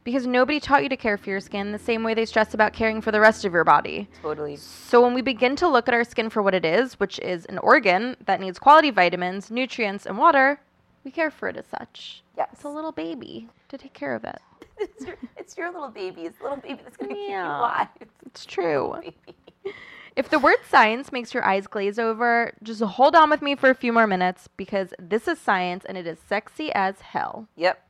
because 0.04 0.26
nobody 0.26 0.60
taught 0.60 0.82
you 0.82 0.90
to 0.90 0.98
care 0.98 1.20
for 1.20 1.30
your 1.30 1.40
skin 1.40 1.72
the 1.72 1.78
same 1.78 2.04
way 2.04 2.16
they 2.16 2.26
stress 2.26 2.56
about 2.56 2.74
caring 2.74 3.00
for 3.00 3.12
the 3.12 3.20
rest 3.20 3.46
of 3.46 3.54
your 3.54 3.64
body. 3.64 4.10
Totally. 4.24 4.56
So 4.56 5.04
when 5.04 5.14
we 5.14 5.22
begin 5.22 5.56
to 5.58 5.68
look 5.68 5.88
at 5.88 5.94
our 5.94 6.04
skin 6.04 6.32
for 6.32 6.42
what 6.42 6.56
it 6.56 6.66
is, 6.66 7.00
which 7.00 7.20
is 7.20 7.46
an 7.46 7.60
organ 7.60 8.16
that 8.26 8.40
needs 8.42 8.58
quality 8.58 8.90
vitamins, 8.90 9.52
nutrients, 9.52 10.08
and 10.08 10.18
water, 10.18 10.60
we 11.04 11.12
care 11.12 11.30
for 11.30 11.48
it 11.48 11.56
as 11.56 11.68
such. 11.68 12.24
Yes. 12.36 12.50
It's 12.54 12.64
a 12.64 12.70
little 12.70 12.92
baby 12.92 13.48
to 13.70 13.78
take 13.78 13.94
care 13.94 14.16
of 14.16 14.24
it. 14.24 14.40
It's 14.80 15.06
your, 15.06 15.16
it's 15.38 15.56
your 15.58 15.72
little 15.72 15.90
baby. 15.90 16.22
It's 16.24 16.40
a 16.40 16.44
little 16.44 16.58
baby 16.58 16.80
that's 16.84 16.98
going 16.98 17.10
to 17.10 17.16
keep 17.16 17.26
you 17.26 17.30
Yeah. 17.36 17.60
alive. 17.60 17.88
It's 18.26 18.44
true. 18.44 18.96
If 20.16 20.30
the 20.30 20.40
word 20.40 20.58
science 20.70 21.12
makes 21.12 21.34
your 21.34 21.44
eyes 21.44 21.66
glaze 21.66 21.98
over, 21.98 22.54
just 22.62 22.82
hold 22.82 23.16
on 23.16 23.30
with 23.30 23.42
me 23.42 23.56
for 23.56 23.70
a 23.70 23.76
few 23.76 23.92
more 23.92 24.06
minutes 24.06 24.48
because 24.58 24.94
this 25.00 25.28
is 25.28 25.40
science 25.40 25.86
and 25.86 25.98
it 25.98 26.06
is 26.06 26.20
sexy 26.20 26.72
as 26.74 27.02
hell. 27.02 27.48
Yep. 27.56 27.82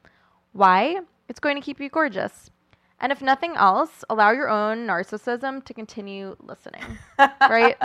Why? 0.53 1.01
It's 1.27 1.39
going 1.39 1.55
to 1.55 1.61
keep 1.61 1.79
you 1.79 1.89
gorgeous. 1.89 2.49
And 3.03 3.11
if 3.11 3.21
nothing 3.21 3.55
else, 3.57 4.05
allow 4.09 4.31
your 4.31 4.47
own 4.47 4.87
narcissism 4.87 5.65
to 5.65 5.73
continue 5.73 6.37
listening. 6.39 6.83
right? 7.41 7.75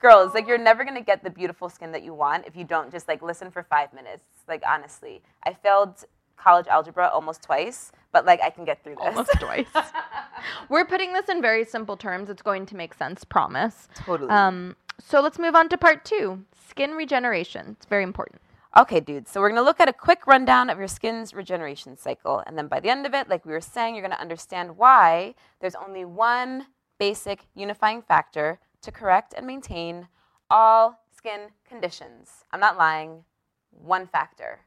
Girls, 0.00 0.32
like 0.32 0.48
you're 0.48 0.56
never 0.56 0.84
gonna 0.84 1.02
get 1.02 1.22
the 1.22 1.28
beautiful 1.28 1.68
skin 1.68 1.92
that 1.92 2.02
you 2.02 2.14
want 2.14 2.46
if 2.46 2.56
you 2.56 2.64
don't 2.64 2.90
just 2.90 3.08
like 3.08 3.20
listen 3.20 3.50
for 3.50 3.62
five 3.62 3.92
minutes. 3.92 4.24
Like 4.48 4.62
honestly, 4.66 5.20
I 5.44 5.52
failed 5.52 6.02
college 6.40 6.66
algebra 6.66 7.08
almost 7.08 7.42
twice, 7.42 7.92
but 8.12 8.24
like 8.24 8.40
I 8.42 8.50
can 8.50 8.64
get 8.64 8.82
through 8.82 8.96
this. 8.96 9.06
Almost 9.06 9.32
twice. 9.40 9.66
We're 10.68 10.84
putting 10.84 11.12
this 11.12 11.28
in 11.28 11.42
very 11.42 11.64
simple 11.64 11.96
terms. 11.96 12.30
It's 12.30 12.42
going 12.42 12.66
to 12.66 12.76
make 12.76 12.94
sense, 12.94 13.24
promise. 13.24 13.88
Totally. 13.94 14.30
Um, 14.30 14.76
so 14.98 15.20
let's 15.20 15.38
move 15.38 15.54
on 15.54 15.68
to 15.68 15.78
part 15.78 16.04
two 16.04 16.44
skin 16.68 16.92
regeneration. 16.92 17.76
It's 17.78 17.86
very 17.86 18.04
important. 18.04 18.40
Okay, 18.76 19.00
dudes. 19.00 19.30
So 19.30 19.40
we're 19.40 19.48
gonna 19.48 19.62
look 19.62 19.80
at 19.80 19.88
a 19.88 19.92
quick 19.92 20.26
rundown 20.26 20.70
of 20.70 20.78
your 20.78 20.86
skin's 20.86 21.34
regeneration 21.34 21.96
cycle, 21.96 22.42
and 22.46 22.56
then 22.56 22.68
by 22.68 22.78
the 22.78 22.88
end 22.88 23.04
of 23.04 23.14
it, 23.14 23.28
like 23.28 23.44
we 23.44 23.52
were 23.52 23.60
saying, 23.60 23.94
you're 23.94 24.02
gonna 24.02 24.14
understand 24.14 24.76
why 24.76 25.34
there's 25.60 25.74
only 25.74 26.04
one 26.04 26.66
basic 26.98 27.46
unifying 27.54 28.00
factor 28.00 28.60
to 28.82 28.92
correct 28.92 29.34
and 29.36 29.46
maintain 29.46 30.06
all 30.50 31.00
skin 31.16 31.48
conditions. 31.68 32.44
I'm 32.52 32.60
not 32.60 32.78
lying. 32.78 33.24
One 33.72 34.06
factor. 34.06 34.60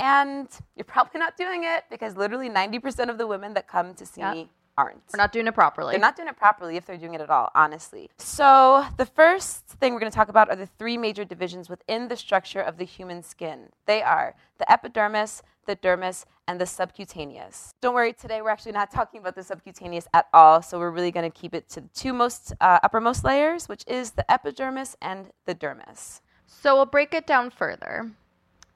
And 0.00 0.48
you're 0.76 0.84
probably 0.84 1.18
not 1.18 1.36
doing 1.36 1.64
it 1.64 1.84
because 1.90 2.16
literally 2.16 2.48
90% 2.48 3.08
of 3.10 3.18
the 3.18 3.26
women 3.26 3.54
that 3.54 3.66
come 3.66 3.94
to 3.94 4.06
see 4.06 4.20
Yeah. 4.20 4.32
me 4.32 4.50
aren't. 4.76 5.02
We're 5.12 5.18
not 5.18 5.32
doing 5.32 5.48
it 5.48 5.54
properly. 5.54 5.92
They're 5.92 6.00
not 6.00 6.14
doing 6.14 6.28
it 6.28 6.36
properly 6.36 6.76
if 6.76 6.86
they're 6.86 6.96
doing 6.96 7.14
it 7.14 7.20
at 7.20 7.30
all, 7.30 7.50
honestly. 7.54 8.08
So, 8.18 8.86
the 8.96 9.06
first 9.06 9.66
thing 9.66 9.92
we're 9.92 9.98
going 10.00 10.12
to 10.12 10.16
talk 10.16 10.28
about 10.28 10.48
are 10.50 10.56
the 10.56 10.66
three 10.78 10.96
major 10.96 11.24
divisions 11.24 11.68
within 11.68 12.06
the 12.06 12.16
structure 12.16 12.60
of 12.60 12.76
the 12.78 12.84
human 12.84 13.24
skin. 13.24 13.70
They 13.86 14.02
are 14.02 14.36
the 14.58 14.70
epidermis, 14.70 15.42
the 15.66 15.74
dermis, 15.74 16.24
and 16.46 16.60
the 16.60 16.66
subcutaneous. 16.66 17.74
Don't 17.80 17.92
worry, 17.94 18.12
today 18.12 18.40
we're 18.40 18.50
actually 18.50 18.72
not 18.72 18.90
talking 18.98 19.20
about 19.20 19.34
the 19.34 19.42
subcutaneous 19.42 20.06
at 20.14 20.28
all, 20.32 20.62
so 20.62 20.78
we're 20.78 20.92
really 20.92 21.10
going 21.10 21.28
to 21.28 21.36
keep 21.36 21.54
it 21.54 21.68
to 21.70 21.80
the 21.80 21.88
two 21.88 22.12
most 22.12 22.52
uh, 22.60 22.78
uppermost 22.84 23.24
layers, 23.24 23.68
which 23.68 23.82
is 23.88 24.12
the 24.12 24.30
epidermis 24.30 24.96
and 25.02 25.30
the 25.44 25.56
dermis. 25.56 26.20
So 26.46 26.76
we'll 26.76 26.86
break 26.86 27.12
it 27.14 27.26
down 27.26 27.50
further. 27.50 28.12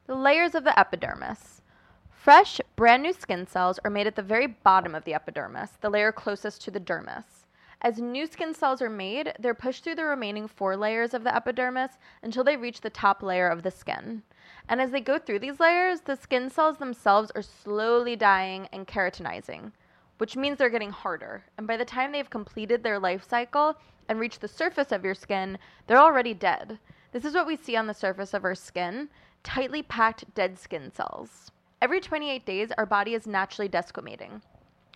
The 0.07 0.17
layers 0.17 0.57
of 0.57 0.65
the 0.65 0.77
epidermis. 0.77 1.63
Fresh, 2.11 2.61
brand 2.75 3.05
new 3.05 3.13
skin 3.13 3.47
cells 3.47 3.79
are 3.85 3.91
made 3.91 4.09
at 4.09 4.17
the 4.17 4.23
very 4.23 4.49
bottom 4.49 4.97
of 4.97 5.05
the 5.05 5.15
epidermis, 5.15 5.79
the 5.81 5.91
layer 5.91 6.11
closest 6.11 6.61
to 6.63 6.73
the 6.73 6.81
dermis. 6.81 7.47
As 7.81 8.01
new 8.01 8.27
skin 8.27 8.53
cells 8.53 8.83
are 8.83 8.91
made, 8.91 9.33
they're 9.39 9.55
pushed 9.55 9.85
through 9.85 9.95
the 9.95 10.05
remaining 10.05 10.49
four 10.49 10.77
layers 10.77 11.15
of 11.15 11.23
the 11.23 11.33
epidermis 11.33 11.99
until 12.21 12.43
they 12.43 12.57
reach 12.57 12.81
the 12.81 12.91
top 12.91 13.23
layer 13.23 13.47
of 13.49 13.63
the 13.63 13.71
skin. 13.71 14.25
And 14.69 14.81
as 14.81 14.91
they 14.91 15.01
go 15.01 15.21
through 15.21 15.39
these 15.39 15.61
layers, 15.61 16.01
the 16.01 16.17
skin 16.17 16.51
cells 16.51 16.79
themselves 16.79 17.31
are 17.37 17.43
slowly 17.43 18.17
dying 18.17 18.69
and 18.73 18.89
keratinizing, 18.89 19.71
which 20.19 20.37
means 20.37 20.59
they're 20.59 20.69
getting 20.69 20.91
harder. 20.91 21.45
And 21.59 21.67
by 21.69 21.77
the 21.77 21.85
time 21.85 22.11
they've 22.11 22.29
completed 22.29 22.83
their 22.83 22.99
life 22.99 23.29
cycle 23.29 23.77
and 24.09 24.19
reach 24.19 24.41
the 24.41 24.49
surface 24.49 24.91
of 24.91 25.05
your 25.05 25.15
skin, 25.15 25.59
they're 25.87 25.97
already 25.97 26.35
dead. 26.35 26.81
This 27.13 27.25
is 27.25 27.35
what 27.35 27.47
we 27.47 27.57
see 27.57 27.77
on 27.77 27.87
the 27.87 27.95
surface 27.95 28.35
of 28.35 28.45
our 28.45 28.57
skin 28.57 29.09
tightly 29.43 29.83
packed 29.83 30.35
dead 30.35 30.59
skin 30.59 30.93
cells. 30.93 31.51
Every 31.81 32.01
28 32.01 32.47
days, 32.47 32.71
our 32.79 32.87
body 32.87 33.15
is 33.15 33.27
naturally 33.27 33.69
desquamating, 33.69 34.41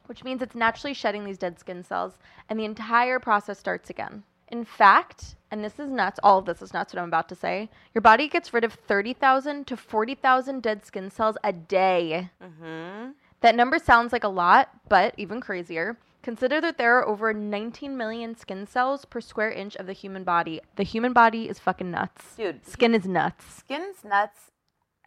which 0.07 0.23
means 0.23 0.41
it's 0.41 0.55
naturally 0.55 0.95
shedding 0.95 1.25
these 1.25 1.39
dead 1.39 1.59
skin 1.59 1.83
cells, 1.83 2.19
and 2.49 2.59
the 2.59 2.65
entire 2.65 3.19
process 3.19 3.59
starts 3.59 3.91
again. 3.91 4.23
In 4.49 4.65
fact, 4.65 5.35
and 5.51 5.65
this 5.65 5.81
is 5.81 5.91
nuts, 5.91 6.21
all 6.23 6.39
of 6.39 6.45
this 6.45 6.63
is 6.63 6.73
nuts 6.73 6.95
what 6.95 7.03
I'm 7.03 7.09
about 7.09 7.29
to 7.31 7.35
say, 7.35 7.69
your 7.95 8.03
body 8.03 8.29
gets 8.29 8.55
rid 8.55 8.63
of 8.63 8.73
30,000 8.73 9.67
to 9.67 9.77
40,000 9.77 10.63
dead 10.63 10.87
skin 10.87 11.11
cells 11.11 11.37
a 11.43 11.53
day. 11.53 12.31
Mm-hmm. 12.43 13.11
That 13.41 13.57
number 13.57 13.79
sounds 13.79 14.13
like 14.13 14.25
a 14.25 14.29
lot, 14.29 14.71
but 14.89 15.15
even 15.17 15.41
crazier. 15.41 15.97
Consider 16.27 16.61
that 16.61 16.77
there 16.77 16.99
are 16.99 17.07
over 17.07 17.33
19 17.33 17.97
million 17.97 18.37
skin 18.37 18.67
cells 18.67 19.05
per 19.05 19.21
square 19.21 19.53
inch 19.53 19.77
of 19.77 19.87
the 19.87 19.93
human 19.93 20.25
body. 20.25 20.61
The 20.75 20.83
human 20.83 21.13
body 21.13 21.49
is 21.49 21.61
fucking 21.61 21.93
nuts. 21.93 22.35
Dude, 22.37 22.67
Skin 22.67 22.97
is 22.97 23.07
nuts. 23.07 23.45
skin's 23.59 24.03
nuts. 24.03 24.51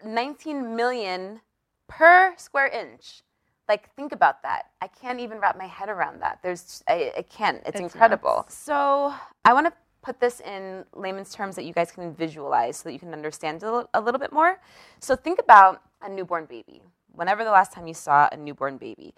19 0.05 0.77
million 0.77 1.41
per 1.89 2.33
square 2.37 2.67
inch. 2.67 3.23
Like 3.67 3.93
think 3.97 4.13
about 4.13 4.43
that. 4.43 4.67
I 4.81 4.87
can't 4.87 5.19
even 5.19 5.39
wrap 5.39 5.57
my 5.57 5.67
head 5.67 5.89
around 5.89 6.21
that. 6.21 6.39
There's 6.41 6.85
i, 6.87 7.11
I 7.17 7.23
can't. 7.23 7.61
It's, 7.65 7.81
incredible. 7.81 8.45
so 8.47 9.13
i 9.43 9.51
want 9.51 9.67
to 9.67 9.73
put 10.01 10.21
this 10.21 10.39
in 10.39 10.85
layman's 10.95 11.33
terms 11.35 11.57
that 11.57 11.65
you 11.65 11.73
guys 11.73 11.91
can 11.91 12.13
visualize 12.13 12.77
so 12.77 12.83
that 12.87 12.93
you 12.93 12.99
can 12.99 13.11
understand 13.11 13.61
a 13.61 13.99
little 13.99 14.21
bit 14.21 14.31
more. 14.31 14.61
So 15.01 15.17
think 15.17 15.39
about 15.39 15.81
a 16.01 16.07
newborn 16.07 16.45
baby. 16.45 16.81
Whenever 17.11 17.43
the 17.43 17.51
last 17.51 17.73
time 17.73 17.87
you 17.87 17.93
saw 17.93 18.29
a 18.31 18.37
newborn 18.37 18.77
baby 18.77 19.13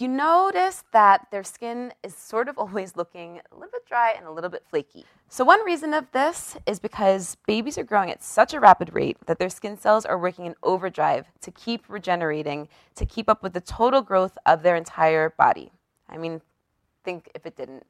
you 0.00 0.08
notice 0.08 0.84
that 0.92 1.26
their 1.30 1.44
skin 1.44 1.92
is 2.02 2.14
sort 2.14 2.48
of 2.48 2.58
always 2.58 2.96
looking 2.96 3.40
a 3.50 3.54
little 3.54 3.70
bit 3.72 3.86
dry 3.86 4.14
and 4.16 4.26
a 4.26 4.30
little 4.30 4.50
bit 4.50 4.64
flaky. 4.68 5.04
So, 5.28 5.44
one 5.44 5.64
reason 5.64 5.94
of 5.94 6.10
this 6.12 6.56
is 6.66 6.80
because 6.80 7.36
babies 7.46 7.78
are 7.78 7.84
growing 7.84 8.10
at 8.10 8.22
such 8.22 8.52
a 8.52 8.60
rapid 8.60 8.94
rate 8.94 9.16
that 9.26 9.38
their 9.38 9.48
skin 9.48 9.76
cells 9.76 10.04
are 10.04 10.18
working 10.18 10.46
in 10.46 10.54
overdrive 10.62 11.26
to 11.42 11.50
keep 11.52 11.84
regenerating, 11.88 12.68
to 12.96 13.06
keep 13.06 13.28
up 13.28 13.42
with 13.42 13.52
the 13.52 13.60
total 13.60 14.02
growth 14.02 14.36
of 14.46 14.62
their 14.62 14.74
entire 14.76 15.30
body. 15.30 15.70
I 16.08 16.18
mean, 16.18 16.40
think 17.04 17.30
if 17.34 17.46
it 17.46 17.56
didn't. 17.56 17.84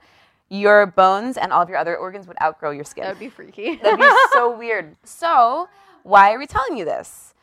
Your 0.48 0.84
bones 0.84 1.36
and 1.36 1.52
all 1.52 1.62
of 1.62 1.68
your 1.68 1.78
other 1.78 1.96
organs 1.96 2.26
would 2.26 2.36
outgrow 2.42 2.72
your 2.72 2.84
skin. 2.84 3.04
That 3.04 3.10
would 3.10 3.20
be 3.20 3.28
freaky. 3.28 3.76
That'd 3.76 4.00
be 4.00 4.10
so 4.32 4.56
weird. 4.58 4.96
So, 5.04 5.68
why 6.02 6.32
are 6.32 6.38
we 6.38 6.46
telling 6.46 6.76
you 6.76 6.84
this? 6.84 7.34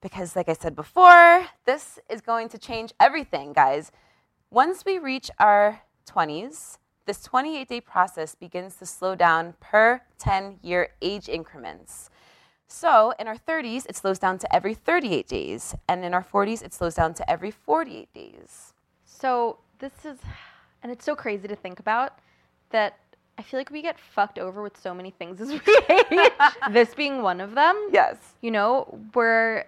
Because, 0.00 0.36
like 0.36 0.48
I 0.48 0.52
said 0.52 0.76
before, 0.76 1.46
this 1.64 1.98
is 2.08 2.20
going 2.20 2.48
to 2.50 2.58
change 2.58 2.92
everything, 3.00 3.52
guys. 3.52 3.90
Once 4.50 4.84
we 4.84 4.98
reach 4.98 5.30
our 5.38 5.82
20s, 6.08 6.78
this 7.06 7.22
28 7.22 7.68
day 7.68 7.80
process 7.80 8.34
begins 8.34 8.76
to 8.76 8.86
slow 8.86 9.14
down 9.14 9.54
per 9.60 10.02
10 10.18 10.58
year 10.62 10.90
age 11.00 11.28
increments. 11.28 12.10
So, 12.68 13.12
in 13.18 13.28
our 13.28 13.36
30s, 13.36 13.86
it 13.88 13.96
slows 13.96 14.18
down 14.18 14.38
to 14.38 14.54
every 14.54 14.74
38 14.74 15.28
days, 15.28 15.74
and 15.88 16.04
in 16.04 16.12
our 16.12 16.24
40s, 16.24 16.64
it 16.64 16.74
slows 16.74 16.94
down 16.96 17.14
to 17.14 17.30
every 17.30 17.50
48 17.52 18.12
days. 18.12 18.74
So 19.04 19.58
this 19.78 20.04
is, 20.04 20.18
and 20.82 20.90
it's 20.90 21.04
so 21.04 21.14
crazy 21.14 21.48
to 21.48 21.56
think 21.56 21.80
about 21.80 22.18
that 22.70 22.98
I 23.38 23.42
feel 23.42 23.60
like 23.60 23.70
we 23.70 23.82
get 23.82 23.98
fucked 23.98 24.38
over 24.38 24.62
with 24.62 24.78
so 24.80 24.92
many 24.94 25.10
things 25.10 25.40
as 25.40 25.48
we 25.48 25.60
age. 25.88 26.32
this 26.70 26.94
being 26.94 27.22
one 27.22 27.40
of 27.40 27.54
them. 27.54 27.88
Yes. 27.92 28.16
You 28.40 28.50
know, 28.50 28.98
where 29.12 29.66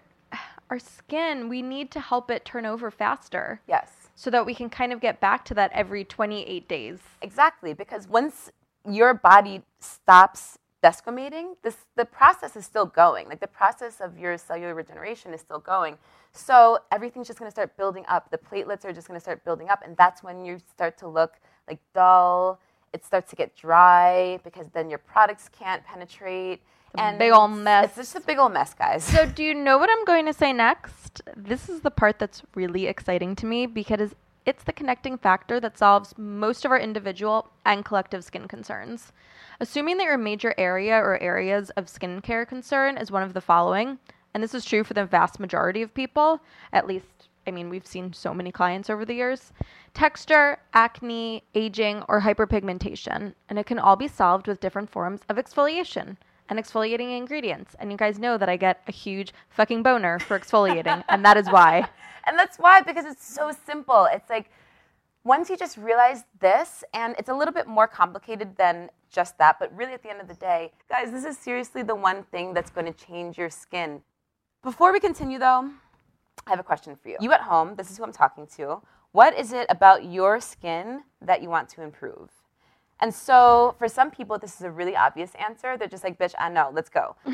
our 0.70 0.78
skin, 0.78 1.48
we 1.48 1.62
need 1.62 1.90
to 1.92 2.00
help 2.00 2.30
it 2.30 2.44
turn 2.44 2.66
over 2.66 2.90
faster 2.90 3.60
Yes. 3.66 3.90
so 4.14 4.30
that 4.30 4.44
we 4.46 4.54
can 4.54 4.68
kind 4.68 4.92
of 4.92 5.00
get 5.00 5.20
back 5.20 5.44
to 5.46 5.54
that 5.54 5.70
every 5.72 6.04
28 6.04 6.68
days. 6.68 6.98
Exactly, 7.22 7.72
because 7.72 8.06
once 8.08 8.50
your 8.88 9.14
body 9.14 9.62
stops 9.80 10.58
desquamating, 10.82 11.56
this 11.62 11.76
the 11.96 12.04
process 12.04 12.54
is 12.56 12.64
still 12.64 12.86
going. 12.86 13.28
Like 13.28 13.40
the 13.40 13.46
process 13.48 14.00
of 14.00 14.18
your 14.18 14.38
cellular 14.38 14.74
regeneration 14.74 15.34
is 15.34 15.40
still 15.40 15.58
going. 15.58 15.98
So 16.32 16.78
everything's 16.92 17.26
just 17.26 17.38
going 17.38 17.48
to 17.50 17.54
start 17.54 17.76
building 17.76 18.04
up. 18.08 18.30
The 18.30 18.38
platelets 18.38 18.84
are 18.84 18.92
just 18.92 19.08
going 19.08 19.18
to 19.18 19.22
start 19.22 19.44
building 19.44 19.68
up, 19.68 19.82
and 19.84 19.96
that's 19.96 20.22
when 20.22 20.44
you 20.44 20.58
start 20.70 20.96
to 20.98 21.08
look 21.08 21.34
like 21.66 21.78
dull. 21.94 22.60
It 22.92 23.04
starts 23.04 23.28
to 23.30 23.36
get 23.36 23.54
dry 23.56 24.38
because 24.44 24.68
then 24.72 24.88
your 24.88 24.98
products 25.00 25.48
can't 25.48 25.84
penetrate. 25.84 26.62
And 26.98 27.18
big 27.18 27.32
ol' 27.32 27.46
it's- 27.46 27.58
mess. 27.58 27.84
It's 27.84 28.12
just 28.12 28.16
a 28.16 28.26
big 28.26 28.38
old 28.38 28.52
mess, 28.52 28.74
guys. 28.74 29.04
So, 29.04 29.26
do 29.26 29.42
you 29.42 29.54
know 29.54 29.78
what 29.78 29.90
I'm 29.90 30.04
going 30.04 30.26
to 30.26 30.32
say 30.32 30.52
next? 30.52 31.22
This 31.36 31.68
is 31.68 31.80
the 31.80 31.90
part 31.90 32.18
that's 32.18 32.42
really 32.54 32.86
exciting 32.86 33.36
to 33.36 33.46
me 33.46 33.66
because 33.66 34.14
it's 34.44 34.64
the 34.64 34.72
connecting 34.72 35.18
factor 35.18 35.60
that 35.60 35.76
solves 35.76 36.14
most 36.16 36.64
of 36.64 36.70
our 36.70 36.78
individual 36.78 37.50
and 37.64 37.84
collective 37.84 38.24
skin 38.24 38.48
concerns. 38.48 39.12
Assuming 39.60 39.98
that 39.98 40.04
your 40.04 40.18
major 40.18 40.54
area 40.56 40.96
or 40.96 41.20
areas 41.20 41.70
of 41.70 41.86
skincare 41.86 42.46
concern 42.46 42.96
is 42.96 43.10
one 43.10 43.22
of 43.22 43.34
the 43.34 43.40
following, 43.40 43.98
and 44.32 44.42
this 44.42 44.54
is 44.54 44.64
true 44.64 44.84
for 44.84 44.94
the 44.94 45.04
vast 45.04 45.38
majority 45.40 45.82
of 45.82 45.92
people, 45.92 46.40
at 46.72 46.86
least, 46.86 47.28
I 47.46 47.50
mean, 47.50 47.68
we've 47.68 47.86
seen 47.86 48.12
so 48.12 48.32
many 48.32 48.52
clients 48.52 48.88
over 48.88 49.04
the 49.04 49.14
years 49.14 49.52
texture, 49.94 50.58
acne, 50.74 51.42
aging, 51.54 52.04
or 52.08 52.20
hyperpigmentation, 52.20 53.34
and 53.48 53.58
it 53.58 53.66
can 53.66 53.78
all 53.78 53.96
be 53.96 54.06
solved 54.06 54.46
with 54.46 54.60
different 54.60 54.88
forms 54.88 55.22
of 55.28 55.36
exfoliation 55.36 56.16
and 56.48 56.58
exfoliating 56.58 57.16
ingredients. 57.16 57.76
And 57.78 57.90
you 57.90 57.98
guys 57.98 58.18
know 58.18 58.38
that 58.38 58.48
I 58.48 58.56
get 58.56 58.82
a 58.86 58.92
huge 58.92 59.32
fucking 59.50 59.82
boner 59.82 60.18
for 60.18 60.38
exfoliating, 60.38 61.04
and 61.08 61.24
that 61.24 61.36
is 61.36 61.48
why. 61.48 61.88
And 62.26 62.38
that's 62.38 62.58
why, 62.58 62.82
because 62.82 63.06
it's 63.06 63.26
so 63.26 63.52
simple. 63.64 64.06
It's 64.12 64.28
like 64.28 64.50
once 65.24 65.48
you 65.48 65.56
just 65.56 65.78
realize 65.78 66.24
this, 66.40 66.84
and 66.92 67.14
it's 67.18 67.30
a 67.30 67.34
little 67.34 67.54
bit 67.54 67.66
more 67.66 67.88
complicated 67.88 68.54
than 68.56 68.90
just 69.10 69.38
that, 69.38 69.58
but 69.58 69.74
really 69.74 69.94
at 69.94 70.02
the 70.02 70.10
end 70.10 70.20
of 70.20 70.28
the 70.28 70.34
day, 70.34 70.72
guys, 70.90 71.10
this 71.10 71.24
is 71.24 71.38
seriously 71.38 71.82
the 71.82 71.94
one 71.94 72.24
thing 72.24 72.52
that's 72.52 72.70
going 72.70 72.84
to 72.84 72.92
change 72.92 73.38
your 73.38 73.48
skin. 73.48 74.02
Before 74.62 74.92
we 74.92 75.00
continue, 75.00 75.38
though, 75.38 75.70
I 76.46 76.50
have 76.50 76.60
a 76.60 76.64
question 76.64 76.96
for 76.96 77.08
you. 77.08 77.16
You 77.20 77.32
at 77.32 77.40
home, 77.40 77.76
this 77.76 77.90
is 77.90 77.96
who 77.96 78.04
I'm 78.04 78.12
talking 78.12 78.46
to. 78.56 78.82
What 79.12 79.38
is 79.38 79.52
it 79.52 79.66
about 79.70 80.04
your 80.04 80.40
skin 80.40 81.02
that 81.22 81.42
you 81.42 81.48
want 81.48 81.68
to 81.70 81.82
improve? 81.82 82.30
And 83.00 83.14
so, 83.14 83.74
for 83.78 83.88
some 83.88 84.10
people, 84.10 84.38
this 84.38 84.56
is 84.56 84.62
a 84.62 84.70
really 84.70 84.96
obvious 84.96 85.32
answer. 85.36 85.76
They're 85.76 85.88
just 85.88 86.04
like, 86.04 86.18
bitch, 86.18 86.34
I 86.38 86.48
know, 86.48 86.70
let's 86.72 86.90
go. 86.90 87.16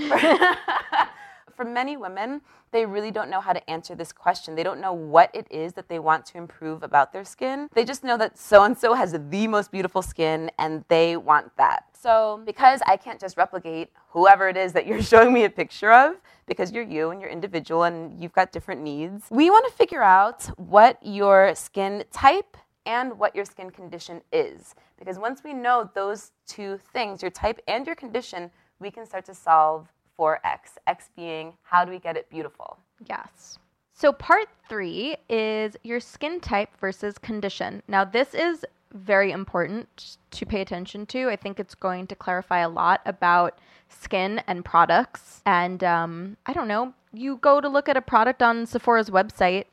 for 1.54 1.64
many 1.64 1.96
women, 1.96 2.40
they 2.72 2.84
really 2.84 3.10
don't 3.10 3.30
know 3.30 3.40
how 3.40 3.52
to 3.52 3.70
answer 3.70 3.94
this 3.94 4.12
question. 4.12 4.54
They 4.54 4.62
don't 4.62 4.80
know 4.80 4.92
what 4.92 5.30
it 5.32 5.46
is 5.50 5.72
that 5.74 5.88
they 5.88 5.98
want 5.98 6.26
to 6.26 6.38
improve 6.38 6.82
about 6.82 7.12
their 7.12 7.24
skin. 7.24 7.68
They 7.72 7.84
just 7.84 8.04
know 8.04 8.18
that 8.18 8.38
so 8.38 8.64
and 8.64 8.76
so 8.76 8.94
has 8.94 9.12
the 9.12 9.48
most 9.48 9.70
beautiful 9.70 10.02
skin 10.02 10.50
and 10.58 10.84
they 10.88 11.16
want 11.16 11.56
that. 11.56 11.84
So, 11.92 12.42
because 12.44 12.80
I 12.86 12.96
can't 12.96 13.20
just 13.20 13.36
replicate 13.36 13.90
whoever 14.10 14.48
it 14.48 14.56
is 14.56 14.72
that 14.72 14.86
you're 14.86 15.02
showing 15.12 15.32
me 15.32 15.44
a 15.44 15.50
picture 15.50 15.92
of, 15.92 16.16
because 16.46 16.72
you're 16.72 16.84
you 16.84 17.10
and 17.10 17.20
you're 17.20 17.30
individual 17.30 17.84
and 17.84 18.20
you've 18.20 18.32
got 18.32 18.52
different 18.52 18.82
needs, 18.82 19.24
we 19.30 19.48
want 19.48 19.66
to 19.66 19.72
figure 19.72 20.02
out 20.02 20.44
what 20.58 20.98
your 21.02 21.54
skin 21.54 22.04
type 22.12 22.56
and 22.86 23.18
what 23.18 23.34
your 23.34 23.44
skin 23.44 23.70
condition 23.70 24.20
is. 24.32 24.74
Because 24.98 25.18
once 25.18 25.42
we 25.44 25.52
know 25.52 25.90
those 25.94 26.32
two 26.46 26.78
things, 26.92 27.22
your 27.22 27.30
type 27.30 27.60
and 27.66 27.86
your 27.86 27.96
condition, 27.96 28.50
we 28.80 28.90
can 28.90 29.06
start 29.06 29.24
to 29.26 29.34
solve 29.34 29.88
for 30.16 30.40
X. 30.44 30.78
X 30.86 31.10
being 31.16 31.54
how 31.62 31.84
do 31.84 31.90
we 31.90 31.98
get 31.98 32.16
it 32.16 32.28
beautiful? 32.30 32.78
Yes. 33.08 33.58
So, 33.96 34.12
part 34.12 34.48
three 34.68 35.16
is 35.28 35.76
your 35.84 36.00
skin 36.00 36.40
type 36.40 36.70
versus 36.80 37.16
condition. 37.16 37.82
Now, 37.86 38.04
this 38.04 38.34
is 38.34 38.64
very 38.92 39.30
important 39.30 40.18
to 40.32 40.46
pay 40.46 40.60
attention 40.60 41.06
to. 41.06 41.28
I 41.28 41.36
think 41.36 41.60
it's 41.60 41.74
going 41.74 42.06
to 42.08 42.16
clarify 42.16 42.60
a 42.60 42.68
lot 42.68 43.00
about 43.06 43.58
skin 43.88 44.40
and 44.46 44.64
products. 44.64 45.42
And 45.46 45.82
um, 45.84 46.36
I 46.46 46.52
don't 46.52 46.68
know, 46.68 46.94
you 47.12 47.36
go 47.36 47.60
to 47.60 47.68
look 47.68 47.88
at 47.88 47.96
a 47.96 48.02
product 48.02 48.42
on 48.42 48.66
Sephora's 48.66 49.10
website 49.10 49.66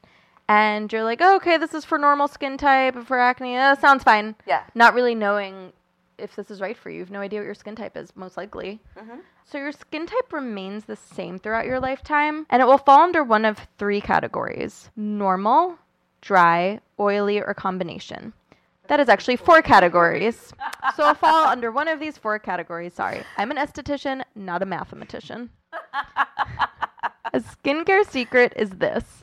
and 0.47 0.91
you're 0.91 1.04
like, 1.04 1.19
oh, 1.21 1.36
okay, 1.38 1.58
this 1.58 1.73
is 1.73 1.86
for 1.86 1.97
normal 1.97 2.27
skin 2.27 2.58
type, 2.58 2.95
for 3.06 3.19
acne, 3.19 3.58
uh, 3.58 3.75
sounds 3.75 4.04
fine. 4.04 4.36
Yeah. 4.45 4.63
Not 4.75 4.93
really 4.93 5.15
knowing 5.15 5.73
if 6.17 6.36
this 6.36 6.51
is 6.51 6.62
right 6.62 6.77
for 6.77 6.89
you. 6.89 6.97
You 6.97 7.04
have 7.04 7.12
no 7.12 7.21
idea 7.21 7.39
what 7.39 7.45
your 7.45 7.56
skin 7.56 7.75
type 7.75 7.97
is, 7.97 8.15
most 8.15 8.38
likely. 8.38 8.80
So 9.45 9.58
your 9.58 9.71
skin 9.71 10.06
type 10.06 10.32
remains 10.32 10.86
the 10.86 10.95
same 10.95 11.38
throughout 11.39 11.65
your 11.65 11.80
lifetime, 11.80 12.45
and 12.49 12.62
it 12.62 12.65
will 12.65 12.77
fall 12.77 13.01
under 13.01 13.23
one 13.23 13.43
of 13.43 13.67
three 13.77 13.99
categories 13.99 14.89
normal, 14.95 15.77
dry, 16.21 16.80
oily, 16.99 17.41
or 17.41 17.54
combination. 17.54 18.34
That 18.88 18.99
is 18.99 19.10
actually 19.10 19.38
four 19.38 19.62
categories. 19.62 20.54
so 20.95 21.04
it'll 21.04 21.15
fall 21.15 21.47
under 21.47 21.71
one 21.71 21.88
of 21.88 21.99
these 21.99 22.17
four 22.17 22.39
categories. 22.39 22.93
Sorry. 22.93 23.23
I'm 23.38 23.51
an 23.51 23.58
esthetician, 23.58 24.21
not 24.36 24.62
a 24.62 24.65
mathematician. 24.65 25.49
a 27.34 27.39
skincare 27.39 28.06
secret 28.10 28.54
is 28.56 28.71
this. 28.71 29.20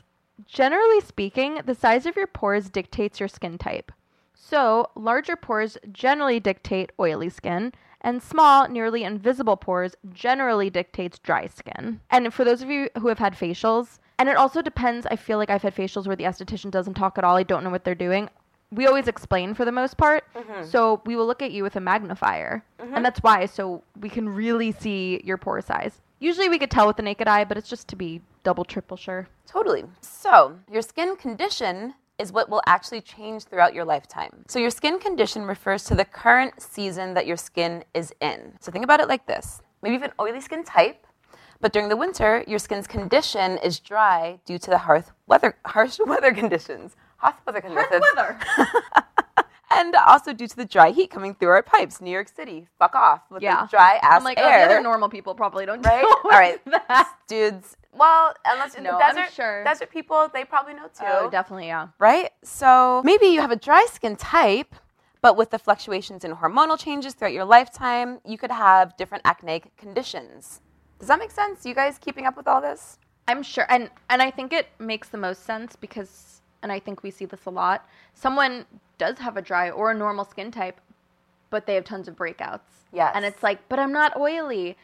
Generally 0.49 1.01
speaking, 1.01 1.61
the 1.65 1.75
size 1.75 2.07
of 2.07 2.15
your 2.15 2.25
pores 2.25 2.71
dictates 2.71 3.19
your 3.19 3.29
skin 3.29 3.59
type. 3.59 3.91
So, 4.33 4.89
larger 4.95 5.35
pores 5.35 5.77
generally 5.91 6.39
dictate 6.39 6.91
oily 6.99 7.29
skin, 7.29 7.71
and 8.01 8.23
small, 8.23 8.67
nearly 8.67 9.03
invisible 9.03 9.57
pores 9.57 9.95
generally 10.11 10.71
dictates 10.71 11.19
dry 11.19 11.45
skin. 11.45 11.99
And 12.09 12.33
for 12.33 12.43
those 12.43 12.63
of 12.63 12.69
you 12.71 12.89
who 12.97 13.09
have 13.09 13.19
had 13.19 13.35
facials, 13.35 13.99
and 14.17 14.27
it 14.27 14.37
also 14.37 14.63
depends, 14.63 15.05
I 15.05 15.17
feel 15.17 15.37
like 15.37 15.51
I've 15.51 15.61
had 15.61 15.75
facials 15.75 16.07
where 16.07 16.15
the 16.15 16.23
esthetician 16.23 16.71
doesn't 16.71 16.95
talk 16.95 17.19
at 17.19 17.23
all, 17.23 17.37
I 17.37 17.43
don't 17.43 17.63
know 17.63 17.69
what 17.69 17.83
they're 17.83 17.93
doing. 17.93 18.27
We 18.71 18.87
always 18.87 19.07
explain 19.07 19.53
for 19.53 19.65
the 19.65 19.71
most 19.71 19.97
part. 19.97 20.23
Mm-hmm. 20.33 20.65
So, 20.65 21.03
we 21.05 21.15
will 21.15 21.27
look 21.27 21.43
at 21.43 21.51
you 21.51 21.61
with 21.61 21.75
a 21.75 21.79
magnifier. 21.79 22.63
Mm-hmm. 22.81 22.95
And 22.95 23.05
that's 23.05 23.21
why, 23.21 23.45
so 23.45 23.83
we 23.99 24.09
can 24.09 24.27
really 24.27 24.71
see 24.71 25.21
your 25.23 25.37
pore 25.37 25.61
size. 25.61 26.01
Usually 26.19 26.49
we 26.49 26.59
could 26.59 26.69
tell 26.69 26.85
with 26.85 26.97
the 26.97 27.03
naked 27.03 27.27
eye, 27.27 27.45
but 27.45 27.57
it's 27.57 27.69
just 27.69 27.87
to 27.89 27.95
be 27.95 28.21
double, 28.43 28.65
triple 28.65 28.97
sure. 28.97 29.27
Totally. 29.47 29.85
So, 30.01 30.57
your 30.69 30.81
skin 30.81 31.15
condition 31.15 31.93
is 32.17 32.33
what 32.33 32.49
will 32.49 32.61
actually 32.67 32.99
change 32.99 33.43
throughout 33.43 33.73
your 33.73 33.85
lifetime. 33.85 34.43
So, 34.47 34.59
your 34.59 34.69
skin 34.69 34.99
condition 34.99 35.43
refers 35.43 35.85
to 35.85 35.95
the 35.95 36.03
current 36.03 36.61
season 36.61 37.13
that 37.13 37.25
your 37.25 37.37
skin 37.37 37.85
is 37.93 38.13
in. 38.19 38.53
So, 38.59 38.69
think 38.69 38.83
about 38.83 38.99
it 38.99 39.07
like 39.07 39.25
this 39.27 39.61
maybe 39.81 39.93
you 39.95 40.01
have 40.01 40.09
an 40.09 40.15
oily 40.19 40.41
skin 40.41 40.65
type, 40.65 41.07
but 41.61 41.71
during 41.71 41.87
the 41.87 41.95
winter, 41.95 42.43
your 42.47 42.59
skin's 42.59 42.87
condition 42.87 43.57
is 43.59 43.79
dry 43.79 44.39
due 44.45 44.57
to 44.57 44.69
the 44.69 44.77
harsh 44.77 45.05
weather, 45.27 45.55
harsh 45.65 45.99
weather 46.05 46.33
conditions. 46.33 46.97
Harsh 47.17 47.35
weather 47.45 47.61
conditions. 47.61 48.03
weather. 48.15 48.39
and 49.71 49.95
also 49.95 50.33
due 50.33 50.47
to 50.47 50.55
the 50.55 50.65
dry 50.65 50.91
heat 50.91 51.09
coming 51.11 51.33
through 51.35 51.49
our 51.49 51.63
pipes. 51.63 52.01
New 52.01 52.11
York 52.11 52.27
City, 52.33 52.67
fuck 52.79 52.95
off 52.95 53.21
with 53.29 53.41
Yeah. 53.43 53.61
the 53.63 53.67
dry 53.69 53.99
ass 54.01 54.17
I'm 54.17 54.23
like, 54.23 54.39
oh, 54.41 54.47
air. 54.47 54.59
the 54.67 54.73
other 54.73 54.81
normal 54.83 55.09
people 55.09 55.35
probably 55.35 55.65
don't 55.65 55.81
right? 55.85 56.03
All 56.03 56.29
right, 56.31 56.59
that. 56.65 57.13
dudes. 57.27 57.75
Well, 57.93 58.33
unless 58.45 58.75
in 58.75 58.83
No, 58.83 58.97
the 58.97 59.03
I'm 59.05 59.15
desert, 59.15 59.33
sure. 59.33 59.63
desert 59.63 59.89
people, 59.89 60.29
they 60.33 60.45
probably 60.45 60.73
know 60.73 60.87
too. 60.87 61.05
Oh, 61.05 61.29
definitely, 61.29 61.67
yeah. 61.67 61.87
right? 61.99 62.31
So 62.43 63.01
maybe 63.03 63.27
you 63.27 63.41
have 63.41 63.51
a 63.51 63.55
dry 63.55 63.85
skin 63.91 64.15
type, 64.15 64.75
but 65.21 65.35
with 65.35 65.49
the 65.49 65.59
fluctuations 65.59 66.23
in 66.23 66.35
hormonal 66.35 66.77
changes 66.79 67.13
throughout 67.13 67.33
your 67.33 67.45
lifetime, 67.45 68.19
you 68.25 68.37
could 68.37 68.51
have 68.51 68.95
different 68.97 69.25
acneic 69.25 69.75
conditions. 69.77 70.61
Does 70.99 71.07
that 71.07 71.19
make 71.19 71.31
sense? 71.31 71.65
You 71.65 71.73
guys 71.73 71.97
keeping 71.97 72.25
up 72.25 72.37
with 72.37 72.47
all 72.47 72.61
this? 72.61 72.99
I'm 73.27 73.43
sure, 73.43 73.65
and 73.69 73.89
and 74.09 74.21
I 74.21 74.31
think 74.31 74.53
it 74.53 74.67
makes 74.79 75.09
the 75.09 75.17
most 75.17 75.43
sense 75.45 75.75
because, 75.75 76.41
and 76.63 76.71
I 76.71 76.79
think 76.79 77.03
we 77.03 77.11
see 77.11 77.25
this 77.25 77.45
a 77.45 77.49
lot. 77.51 77.87
Someone 78.13 78.65
does 78.99 79.17
have 79.17 79.35
a 79.35 79.41
dry 79.41 79.71
or 79.71 79.89
a 79.89 79.95
normal 79.95 80.25
skin 80.25 80.51
type, 80.51 80.79
but 81.49 81.65
they 81.65 81.73
have 81.73 81.85
tons 81.85 82.07
of 82.07 82.15
breakouts. 82.15 82.59
Yes. 82.91 83.11
and 83.15 83.23
it's 83.23 83.43
like, 83.43 83.67
but 83.69 83.77
I'm 83.77 83.91
not 83.91 84.17
oily, 84.17 84.75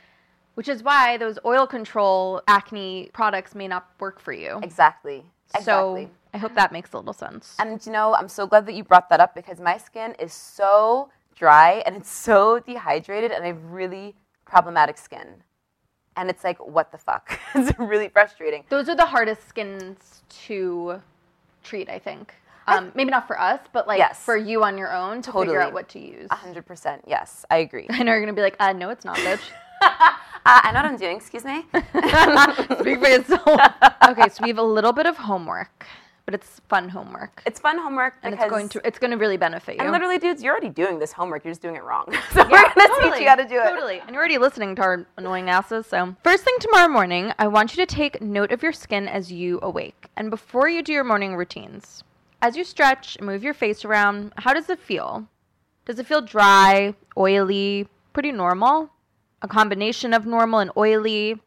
which 0.54 0.68
is 0.68 0.84
why 0.84 1.18
those 1.18 1.40
oil 1.44 1.66
control 1.66 2.42
acne 2.48 3.10
products 3.14 3.56
may 3.56 3.68
not 3.68 3.90
work 4.00 4.20
for 4.20 4.32
you. 4.34 4.60
Exactly. 4.62 5.26
Exactly. 5.56 6.06
So 6.06 6.10
I 6.34 6.38
hope 6.38 6.54
that 6.56 6.72
makes 6.72 6.94
a 6.94 6.98
little 6.98 7.14
sense. 7.14 7.56
And 7.60 7.84
you 7.86 7.92
know, 7.92 8.14
I'm 8.16 8.28
so 8.28 8.46
glad 8.48 8.66
that 8.66 8.74
you 8.74 8.84
brought 8.84 9.10
that 9.10 9.20
up 9.20 9.36
because 9.36 9.60
my 9.60 9.78
skin 9.78 10.16
is 10.20 10.34
so 10.34 11.10
dry 11.36 11.84
and 11.86 11.96
it's 11.96 12.10
so 12.30 12.60
dehydrated 12.60 13.32
and 13.32 13.44
I 13.44 13.48
have 13.48 13.64
really 13.66 14.16
problematic 14.46 14.98
skin. 14.98 15.44
And 16.18 16.30
it's 16.30 16.44
like, 16.44 16.66
what 16.66 16.92
the 16.92 16.98
fuck? 16.98 17.40
it's 17.56 17.78
really 17.78 18.08
frustrating. 18.08 18.64
Those 18.70 18.88
are 18.88 18.96
the 18.96 19.06
hardest 19.06 19.50
skins 19.50 20.24
to 20.46 21.02
treat, 21.64 21.90
I 21.90 22.00
think. 22.00 22.34
Um, 22.68 22.92
maybe 22.96 23.12
not 23.12 23.28
for 23.28 23.40
us, 23.40 23.60
but 23.74 23.88
like 23.88 24.00
Yes. 24.00 24.20
for 24.24 24.36
you 24.36 24.64
on 24.64 24.78
your 24.78 24.92
own 24.94 25.22
to 25.24 25.32
figure 25.32 25.62
out 25.62 25.74
what 25.74 25.88
to 25.90 26.00
use. 26.00 26.30
100%. 26.30 27.02
Yes, 27.08 27.46
I 27.52 27.58
agree. 27.58 27.86
I 27.90 28.04
know 28.04 28.12
you're 28.12 28.22
gonna 28.22 28.34
be 28.34 28.42
like, 28.42 28.56
uh, 28.60 28.74
no, 28.74 28.90
it's 28.90 29.06
not, 29.06 29.18
bitch. 29.18 29.42
Uh, 30.48 30.62
I 30.64 30.72
know 30.74 30.78
what 30.84 30.86
I'm 30.86 30.98
doing, 30.98 31.18
excuse 31.18 31.44
me. 31.44 31.66
Speak 32.80 33.00
for 33.00 33.08
yourself. 33.08 33.60
okay, 34.10 34.30
so 34.30 34.44
we 34.44 34.50
have 34.50 34.60
a 34.60 34.64
little 34.64 34.94
bit 34.94 35.08
of 35.08 35.18
homework, 35.18 35.88
but 36.26 36.36
it's 36.36 36.62
fun 36.70 36.88
homework, 36.88 37.42
It's 37.48 37.60
fun 37.60 37.80
homework 37.80 38.14
and 38.22 38.36
it's 38.36 38.46
going 38.46 38.70
to 38.70 38.82
it's 38.86 39.00
going 39.00 39.10
to 39.10 39.18
really 39.18 39.38
benefit 39.38 39.78
you. 39.78 39.82
And 39.82 39.92
literally, 39.92 40.20
dudes, 40.20 40.44
you're 40.44 40.52
already 40.54 40.70
doing 40.70 41.00
this 41.00 41.12
homework. 41.12 41.44
You're 41.46 41.52
just 41.52 41.64
doing 41.64 41.76
it 41.76 41.84
wrong. 41.84 42.06
so 42.32 42.44
we're 42.48 42.62
gonna 42.62 43.12
teach 43.12 43.22
you 43.22 43.28
how 43.28 43.36
to 43.36 43.48
do 43.48 43.56
it. 43.60 43.64
Totally. 43.70 44.02
And 44.02 44.10
you're 44.12 44.20
already 44.20 44.38
listening 44.38 44.76
to 44.76 44.84
our 44.84 45.08
annoying 45.18 45.50
asses. 45.50 45.88
So, 45.88 46.16
first 46.24 46.44
thing 46.44 46.56
tomorrow 46.60 46.90
morning, 46.90 47.34
I 47.40 47.48
want 47.48 47.76
you 47.76 47.84
to 47.84 47.92
take 47.96 48.22
note 48.22 48.52
of 48.52 48.62
your 48.62 48.74
skin 48.74 49.08
as 49.08 49.32
you 49.32 49.58
awake 49.64 50.10
and 50.16 50.30
before 50.30 50.70
you 50.70 50.84
do 50.84 50.94
your 50.94 51.04
morning 51.04 51.36
routines. 51.36 52.04
As 52.46 52.56
you 52.56 52.64
stretch 52.64 53.16
and 53.16 53.26
move 53.26 53.44
your 53.44 53.56
face 53.56 53.84
around, 53.84 54.32
how 54.38 54.54
does 54.54 54.70
it 54.70 54.78
feel? 54.78 55.28
Does 55.86 55.98
it 55.98 56.06
feel 56.06 56.22
dry, 56.22 56.94
oily, 57.18 57.88
pretty 58.14 58.32
normal? 58.32 58.92
A 59.42 59.48
combination 59.48 60.14
of 60.14 60.28
normal 60.28 60.60
and 60.60 60.70
oily, 60.78 61.42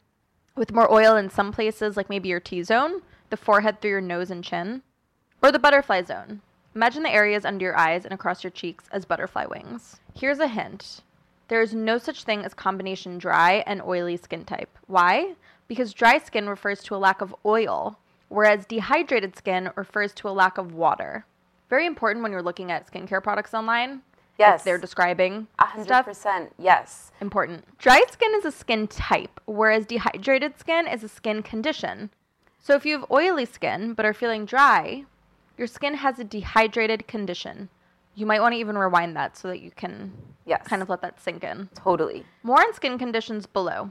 with 0.57 0.73
more 0.73 0.93
oil 0.93 1.15
in 1.15 1.31
some 1.31 1.53
places, 1.53 1.97
like 1.97 2.11
maybe 2.11 2.29
your 2.29 2.41
T 2.41 2.65
zone, 2.65 3.03
the 3.31 3.37
forehead 3.37 3.81
through 3.81 3.93
your 3.93 4.01
nose 4.01 4.33
and 4.33 4.43
chin, 4.43 4.83
or 5.41 5.53
the 5.53 5.61
butterfly 5.61 6.03
zone. 6.03 6.41
Imagine 6.75 7.05
the 7.05 7.15
areas 7.15 7.45
under 7.45 7.67
your 7.67 7.79
eyes 7.79 8.05
and 8.05 8.13
across 8.13 8.43
your 8.43 8.51
cheeks 8.51 8.87
as 8.91 9.05
butterfly 9.05 9.47
wings. 9.47 10.01
Here's 10.17 10.41
a 10.41 10.49
hint 10.49 11.03
there 11.47 11.63
is 11.63 11.73
no 11.73 11.99
such 11.99 12.25
thing 12.25 12.45
as 12.45 12.55
combination 12.55 13.19
dry 13.19 13.63
and 13.69 13.81
oily 13.83 14.17
skin 14.17 14.45
type. 14.45 14.77
Why? 14.89 15.37
Because 15.69 15.95
dry 15.95 16.19
skin 16.19 16.49
refers 16.49 16.83
to 16.83 16.97
a 16.97 16.99
lack 16.99 17.21
of 17.21 17.37
oil, 17.47 18.01
whereas 18.29 18.67
dehydrated 18.67 19.37
skin 19.37 19.71
refers 19.77 20.13
to 20.15 20.29
a 20.29 20.31
lack 20.31 20.59
of 20.59 20.73
water. 20.75 21.25
Very 21.71 21.87
important 21.87 22.23
when 22.23 22.33
you're 22.33 22.43
looking 22.43 22.71
at 22.71 22.91
skincare 22.91 23.23
products 23.23 23.55
online. 23.55 24.03
if 24.35 24.41
Yes. 24.41 24.63
they're 24.65 24.79
describing 24.79 25.49
A 25.59 25.65
hundred 25.67 25.85
stuff. 25.87 26.05
percent. 26.05 26.53
Yes. 26.59 27.11
Important. 27.21 27.77
Dry 27.79 28.03
skin 28.11 28.33
is 28.37 28.45
a 28.45 28.53
skin 28.53 28.87
type, 28.87 29.41
whereas 29.47 29.85
dehydrated 29.85 30.59
skin 30.59 30.87
is 30.87 31.03
a 31.03 31.09
skin 31.09 31.43
condition. 31.43 32.11
So 32.61 32.75
if 32.75 32.87
you 32.87 32.99
have 33.01 33.11
oily 33.11 33.45
skin 33.47 33.95
but 33.95 34.07
are 34.07 34.15
feeling 34.15 34.45
dry, 34.47 35.05
your 35.57 35.67
skin 35.67 35.95
has 35.95 36.19
a 36.21 36.25
dehydrated 36.25 37.09
condition. 37.09 37.69
You 38.15 38.27
might 38.27 38.41
want 38.41 38.53
to 38.55 38.59
even 38.59 38.79
rewind 38.79 39.17
that 39.17 39.37
so 39.37 39.49
that 39.49 39.61
you 39.61 39.71
can 39.73 40.13
Yes. 40.47 40.67
kind 40.69 40.83
of 40.83 40.89
let 40.89 41.03
that 41.03 41.21
sink 41.21 41.43
in. 41.43 41.69
Totally. 41.75 42.25
More 42.45 42.61
on 42.61 42.73
skin 42.75 42.97
conditions 42.97 43.45
below. 43.47 43.91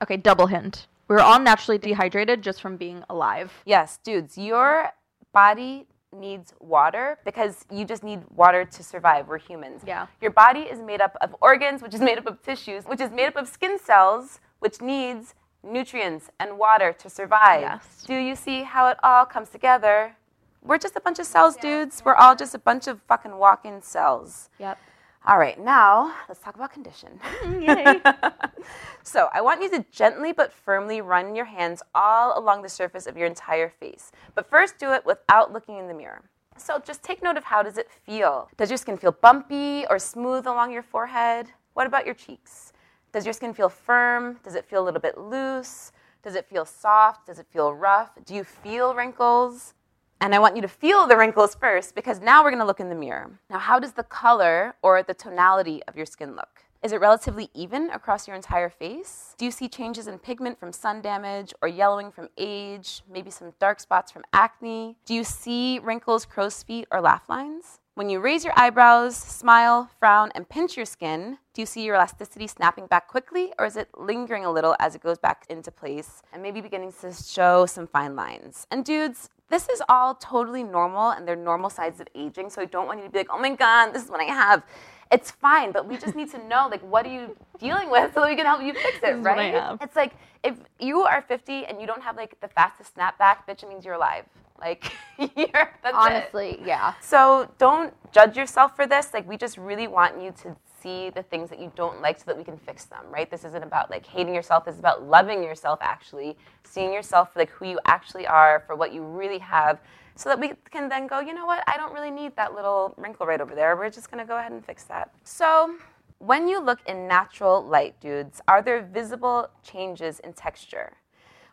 Okay, 0.00 0.16
double 0.16 0.46
hint. 0.46 0.86
We're 1.08 1.20
all 1.20 1.40
naturally 1.40 1.78
dehydrated 1.78 2.42
just 2.42 2.60
from 2.60 2.76
being 2.76 3.02
alive. 3.08 3.52
Yes, 3.64 3.98
dudes, 4.04 4.36
your 4.36 4.90
body 5.32 5.86
needs 6.12 6.54
water 6.60 7.18
because 7.24 7.64
you 7.70 7.84
just 7.84 8.02
need 8.02 8.20
water 8.34 8.64
to 8.64 8.82
survive. 8.82 9.26
We're 9.26 9.38
humans. 9.38 9.82
Yeah. 9.86 10.06
Your 10.20 10.30
body 10.30 10.60
is 10.60 10.80
made 10.80 11.00
up 11.00 11.16
of 11.20 11.34
organs, 11.40 11.82
which 11.82 11.94
is 11.94 12.00
made 12.00 12.18
up 12.18 12.26
of 12.26 12.42
tissues, 12.42 12.84
which 12.84 13.00
is 13.00 13.10
made 13.10 13.26
up 13.26 13.36
of 13.36 13.48
skin 13.48 13.78
cells, 13.78 14.40
which 14.60 14.80
needs 14.80 15.34
nutrients 15.62 16.30
and 16.38 16.58
water 16.58 16.92
to 16.92 17.10
survive. 17.10 17.62
Yes. 17.62 18.04
Do 18.06 18.14
you 18.14 18.36
see 18.36 18.62
how 18.62 18.88
it 18.88 18.96
all 19.02 19.24
comes 19.24 19.48
together? 19.48 20.14
We're 20.62 20.78
just 20.78 20.96
a 20.96 21.00
bunch 21.00 21.18
of 21.18 21.26
cells, 21.26 21.56
dudes. 21.56 22.02
We're 22.04 22.14
all 22.14 22.36
just 22.36 22.54
a 22.54 22.58
bunch 22.58 22.86
of 22.86 23.00
fucking 23.02 23.36
walk-in 23.36 23.80
cells. 23.80 24.50
Yep. 24.58 24.78
All 25.28 25.38
right, 25.38 25.62
now 25.62 26.14
let's 26.26 26.40
talk 26.40 26.54
about 26.54 26.72
condition. 26.72 27.20
Mm, 27.44 27.62
yay. 27.62 28.00
So 29.02 29.28
I 29.32 29.40
want 29.40 29.62
you 29.62 29.70
to 29.70 29.84
gently 29.90 30.32
but 30.32 30.52
firmly 30.52 31.00
run 31.00 31.34
your 31.34 31.46
hands 31.46 31.82
all 31.94 32.38
along 32.38 32.60
the 32.60 32.68
surface 32.68 33.06
of 33.06 33.16
your 33.16 33.26
entire 33.26 33.70
face. 33.70 34.12
But 34.34 34.50
first 34.50 34.78
do 34.78 34.92
it 34.92 35.06
without 35.06 35.50
looking 35.50 35.78
in 35.78 35.88
the 35.88 35.94
mirror. 35.94 36.22
So 36.58 36.78
just 36.78 37.02
take 37.02 37.22
note 37.22 37.38
of 37.38 37.44
how 37.44 37.62
does 37.62 37.78
it 37.78 37.90
feel? 37.90 38.50
Does 38.58 38.70
your 38.70 38.76
skin 38.76 38.98
feel 38.98 39.12
bumpy 39.12 39.86
or 39.88 39.98
smooth 39.98 40.46
along 40.46 40.72
your 40.72 40.82
forehead? 40.82 41.48
What 41.72 41.86
about 41.86 42.04
your 42.04 42.14
cheeks? 42.14 42.72
Does 43.12 43.24
your 43.24 43.32
skin 43.32 43.54
feel 43.54 43.70
firm? 43.70 44.38
Does 44.44 44.54
it 44.54 44.66
feel 44.66 44.82
a 44.82 44.84
little 44.84 45.00
bit 45.00 45.16
loose? 45.16 45.92
Does 46.22 46.34
it 46.34 46.44
feel 46.46 46.66
soft? 46.66 47.26
Does 47.26 47.38
it 47.38 47.46
feel 47.50 47.72
rough? 47.72 48.10
Do 48.26 48.34
you 48.34 48.44
feel 48.44 48.94
wrinkles? 48.94 49.72
And 50.20 50.34
I 50.34 50.40
want 50.40 50.56
you 50.56 50.62
to 50.62 50.68
feel 50.68 51.06
the 51.06 51.16
wrinkles 51.16 51.54
first 51.54 51.94
because 51.94 52.20
now 52.20 52.42
we're 52.42 52.50
going 52.50 52.60
to 52.60 52.66
look 52.66 52.80
in 52.80 52.88
the 52.88 52.94
mirror. 52.94 53.38
Now, 53.48 53.58
how 53.58 53.78
does 53.78 53.92
the 53.92 54.02
color 54.02 54.74
or 54.82 55.02
the 55.02 55.14
tonality 55.14 55.80
of 55.86 55.96
your 55.96 56.06
skin 56.06 56.34
look? 56.34 56.64
Is 56.82 56.92
it 56.92 57.00
relatively 57.00 57.50
even 57.54 57.90
across 57.90 58.26
your 58.26 58.36
entire 58.36 58.68
face? 58.68 59.34
Do 59.38 59.44
you 59.44 59.50
see 59.52 59.68
changes 59.68 60.06
in 60.08 60.18
pigment 60.18 60.58
from 60.58 60.72
sun 60.72 61.02
damage 61.02 61.52
or 61.62 61.68
yellowing 61.68 62.10
from 62.10 62.28
age? 62.36 63.02
Maybe 63.10 63.30
some 63.30 63.52
dark 63.60 63.78
spots 63.78 64.10
from 64.10 64.24
acne? 64.32 64.96
Do 65.04 65.14
you 65.14 65.22
see 65.22 65.78
wrinkles, 65.80 66.24
crow's 66.24 66.62
feet, 66.62 66.86
or 66.90 67.00
laugh 67.00 67.28
lines? 67.28 67.80
When 67.98 68.08
you 68.08 68.20
raise 68.20 68.44
your 68.44 68.52
eyebrows, 68.56 69.16
smile, 69.16 69.90
frown, 69.98 70.30
and 70.36 70.48
pinch 70.48 70.76
your 70.76 70.86
skin, 70.86 71.38
do 71.52 71.60
you 71.60 71.66
see 71.66 71.82
your 71.82 71.96
elasticity 71.96 72.46
snapping 72.46 72.86
back 72.86 73.08
quickly, 73.08 73.52
or 73.58 73.66
is 73.66 73.76
it 73.76 73.88
lingering 73.98 74.44
a 74.44 74.52
little 74.52 74.76
as 74.78 74.94
it 74.94 75.02
goes 75.02 75.18
back 75.18 75.44
into 75.50 75.72
place 75.72 76.22
and 76.32 76.40
maybe 76.40 76.60
beginning 76.60 76.92
to 77.00 77.12
show 77.12 77.66
some 77.66 77.88
fine 77.88 78.14
lines? 78.14 78.68
And 78.70 78.84
dudes, 78.84 79.30
this 79.50 79.68
is 79.68 79.82
all 79.88 80.14
totally 80.14 80.62
normal 80.62 81.10
and 81.10 81.26
they're 81.26 81.34
normal 81.34 81.70
sides 81.70 81.98
of 81.98 82.06
aging, 82.14 82.50
so 82.50 82.62
I 82.62 82.66
don't 82.66 82.86
want 82.86 83.00
you 83.00 83.06
to 83.06 83.10
be 83.10 83.18
like, 83.18 83.32
oh 83.32 83.38
my 83.40 83.56
god, 83.56 83.92
this 83.92 84.04
is 84.04 84.10
what 84.10 84.20
I 84.20 84.32
have. 84.32 84.62
It's 85.10 85.32
fine, 85.32 85.72
but 85.72 85.88
we 85.88 85.96
just 85.96 86.14
need 86.14 86.30
to 86.30 86.46
know 86.46 86.68
like 86.70 86.82
what 86.82 87.04
are 87.04 87.12
you 87.12 87.36
dealing 87.58 87.90
with 87.90 88.14
so 88.14 88.20
that 88.20 88.28
we 88.28 88.36
can 88.36 88.46
help 88.46 88.62
you 88.62 88.74
fix 88.74 88.98
it, 89.02 89.16
is 89.16 89.24
what 89.24 89.40
I 89.40 89.52
right? 89.52 89.78
It's 89.82 89.96
like 89.96 90.14
if 90.44 90.54
you 90.78 91.00
are 91.00 91.20
50 91.20 91.66
and 91.66 91.80
you 91.80 91.88
don't 91.88 92.04
have 92.04 92.16
like 92.16 92.38
the 92.38 92.46
fastest 92.46 92.94
snapback, 92.94 93.38
bitch, 93.48 93.64
it 93.64 93.68
means 93.68 93.84
you're 93.84 93.94
alive. 93.94 94.24
Like 94.60 94.92
you're 95.18 95.72
that's 95.82 95.84
it. 95.84 95.94
Honestly, 95.94 96.60
yeah. 96.64 96.94
So 97.00 97.50
don't 97.58 97.94
judge 98.12 98.36
yourself 98.36 98.76
for 98.76 98.86
this. 98.86 99.12
Like 99.14 99.28
we 99.28 99.36
just 99.36 99.58
really 99.58 99.88
want 99.88 100.20
you 100.20 100.32
to 100.42 100.56
see 100.80 101.10
the 101.10 101.22
things 101.22 101.50
that 101.50 101.58
you 101.58 101.72
don't 101.74 102.00
like 102.00 102.18
so 102.18 102.24
that 102.26 102.36
we 102.36 102.44
can 102.44 102.56
fix 102.56 102.84
them, 102.84 103.04
right? 103.10 103.30
This 103.30 103.44
isn't 103.44 103.62
about 103.62 103.90
like 103.90 104.06
hating 104.06 104.34
yourself. 104.34 104.64
This 104.64 104.74
is 104.74 104.80
about 104.80 105.04
loving 105.04 105.42
yourself 105.42 105.78
actually, 105.82 106.36
seeing 106.64 106.92
yourself 106.92 107.32
for 107.32 107.40
like 107.40 107.50
who 107.50 107.66
you 107.66 107.80
actually 107.84 108.26
are, 108.26 108.62
for 108.66 108.76
what 108.76 108.92
you 108.92 109.02
really 109.02 109.38
have, 109.38 109.80
so 110.14 110.28
that 110.28 110.38
we 110.38 110.52
can 110.70 110.88
then 110.88 111.06
go, 111.06 111.20
you 111.20 111.34
know 111.34 111.46
what? 111.46 111.62
I 111.66 111.76
don't 111.76 111.92
really 111.92 112.10
need 112.10 112.34
that 112.36 112.54
little 112.54 112.94
wrinkle 112.96 113.26
right 113.26 113.40
over 113.40 113.54
there. 113.54 113.76
We're 113.76 113.90
just 113.90 114.10
gonna 114.10 114.24
go 114.24 114.36
ahead 114.38 114.52
and 114.52 114.64
fix 114.64 114.84
that. 114.84 115.12
So 115.24 115.76
when 116.18 116.48
you 116.48 116.60
look 116.60 116.80
in 116.86 117.06
natural 117.06 117.64
light, 117.64 117.98
dudes, 118.00 118.40
are 118.48 118.62
there 118.62 118.82
visible 118.82 119.48
changes 119.62 120.20
in 120.20 120.32
texture? 120.32 120.94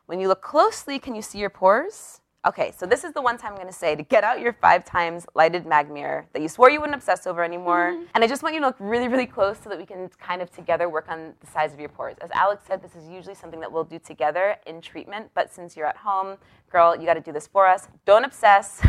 When 0.08 0.20
you 0.20 0.28
look 0.28 0.42
closely, 0.42 1.00
can 1.00 1.16
you 1.16 1.22
see 1.22 1.40
your 1.40 1.50
pores? 1.50 2.22
Okay, 2.46 2.72
so 2.78 2.86
this 2.86 3.04
is 3.04 3.12
the 3.12 3.22
one 3.24 3.40
time 3.40 3.54
I'm 3.54 3.58
gonna 3.58 3.72
say 3.72 3.96
to 3.96 4.04
get 4.04 4.24
out 4.24 4.40
your 4.40 4.54
five 4.54 4.86
times 4.86 5.26
lighted 5.34 5.66
mag 5.66 5.90
mirror 5.90 6.28
that 6.34 6.44
you 6.44 6.48
swore 6.48 6.70
you 6.70 6.80
wouldn't 6.80 6.96
obsess 6.96 7.26
over 7.26 7.44
anymore. 7.44 7.94
Mm-hmm. 7.94 8.04
And 8.14 8.24
I 8.24 8.28
just 8.28 8.44
want 8.44 8.54
you 8.54 8.62
to 8.62 8.68
look 8.68 8.76
really, 8.78 9.08
really 9.08 9.26
close 9.26 9.58
so 9.58 9.68
that 9.70 9.80
we 9.80 9.86
can 9.86 10.10
kind 10.20 10.44
of 10.44 10.52
together 10.52 10.88
work 10.88 11.08
on 11.10 11.34
the 11.42 11.48
size 11.48 11.74
of 11.74 11.80
your 11.80 11.90
pores. 11.90 12.18
As 12.22 12.30
Alex 12.36 12.64
said, 12.68 12.84
this 12.84 12.96
is 12.96 13.10
usually 13.10 13.34
something 13.34 13.60
that 13.62 13.72
we'll 13.72 13.84
do 13.84 13.98
together 13.98 14.58
in 14.68 14.80
treatment, 14.80 15.32
but 15.34 15.52
since 15.52 15.76
you're 15.76 15.88
at 15.88 15.98
home, 15.98 16.38
girl, 16.72 16.96
you 16.96 17.08
gotta 17.08 17.20
do 17.20 17.32
this 17.32 17.48
for 17.48 17.66
us. 17.66 17.88
Don't 18.06 18.24
obsess. 18.24 18.80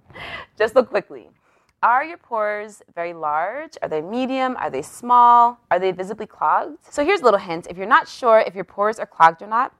Just 0.58 0.74
look 0.74 0.88
quickly. 0.88 1.28
Are 1.82 2.04
your 2.04 2.16
pores 2.16 2.80
very 2.94 3.12
large? 3.12 3.76
Are 3.82 3.88
they 3.90 4.00
medium? 4.00 4.56
Are 4.56 4.70
they 4.70 4.82
small? 4.82 5.60
Are 5.70 5.78
they 5.78 5.92
visibly 5.92 6.26
clogged? 6.26 6.78
So 6.88 7.04
here's 7.04 7.20
a 7.20 7.24
little 7.24 7.40
hint. 7.40 7.66
If 7.68 7.76
you're 7.76 7.86
not 7.86 8.08
sure 8.08 8.38
if 8.38 8.54
your 8.54 8.64
pores 8.64 8.98
are 8.98 9.06
clogged 9.06 9.42
or 9.42 9.48
not, 9.48 9.74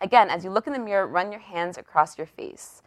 again, 0.00 0.30
as 0.30 0.44
you 0.44 0.50
look 0.50 0.66
in 0.66 0.72
the 0.72 0.78
mirror, 0.78 1.06
run 1.06 1.30
your 1.32 1.40
hands 1.40 1.78
across 1.78 2.18
your 2.18 2.26
face. 2.26 2.82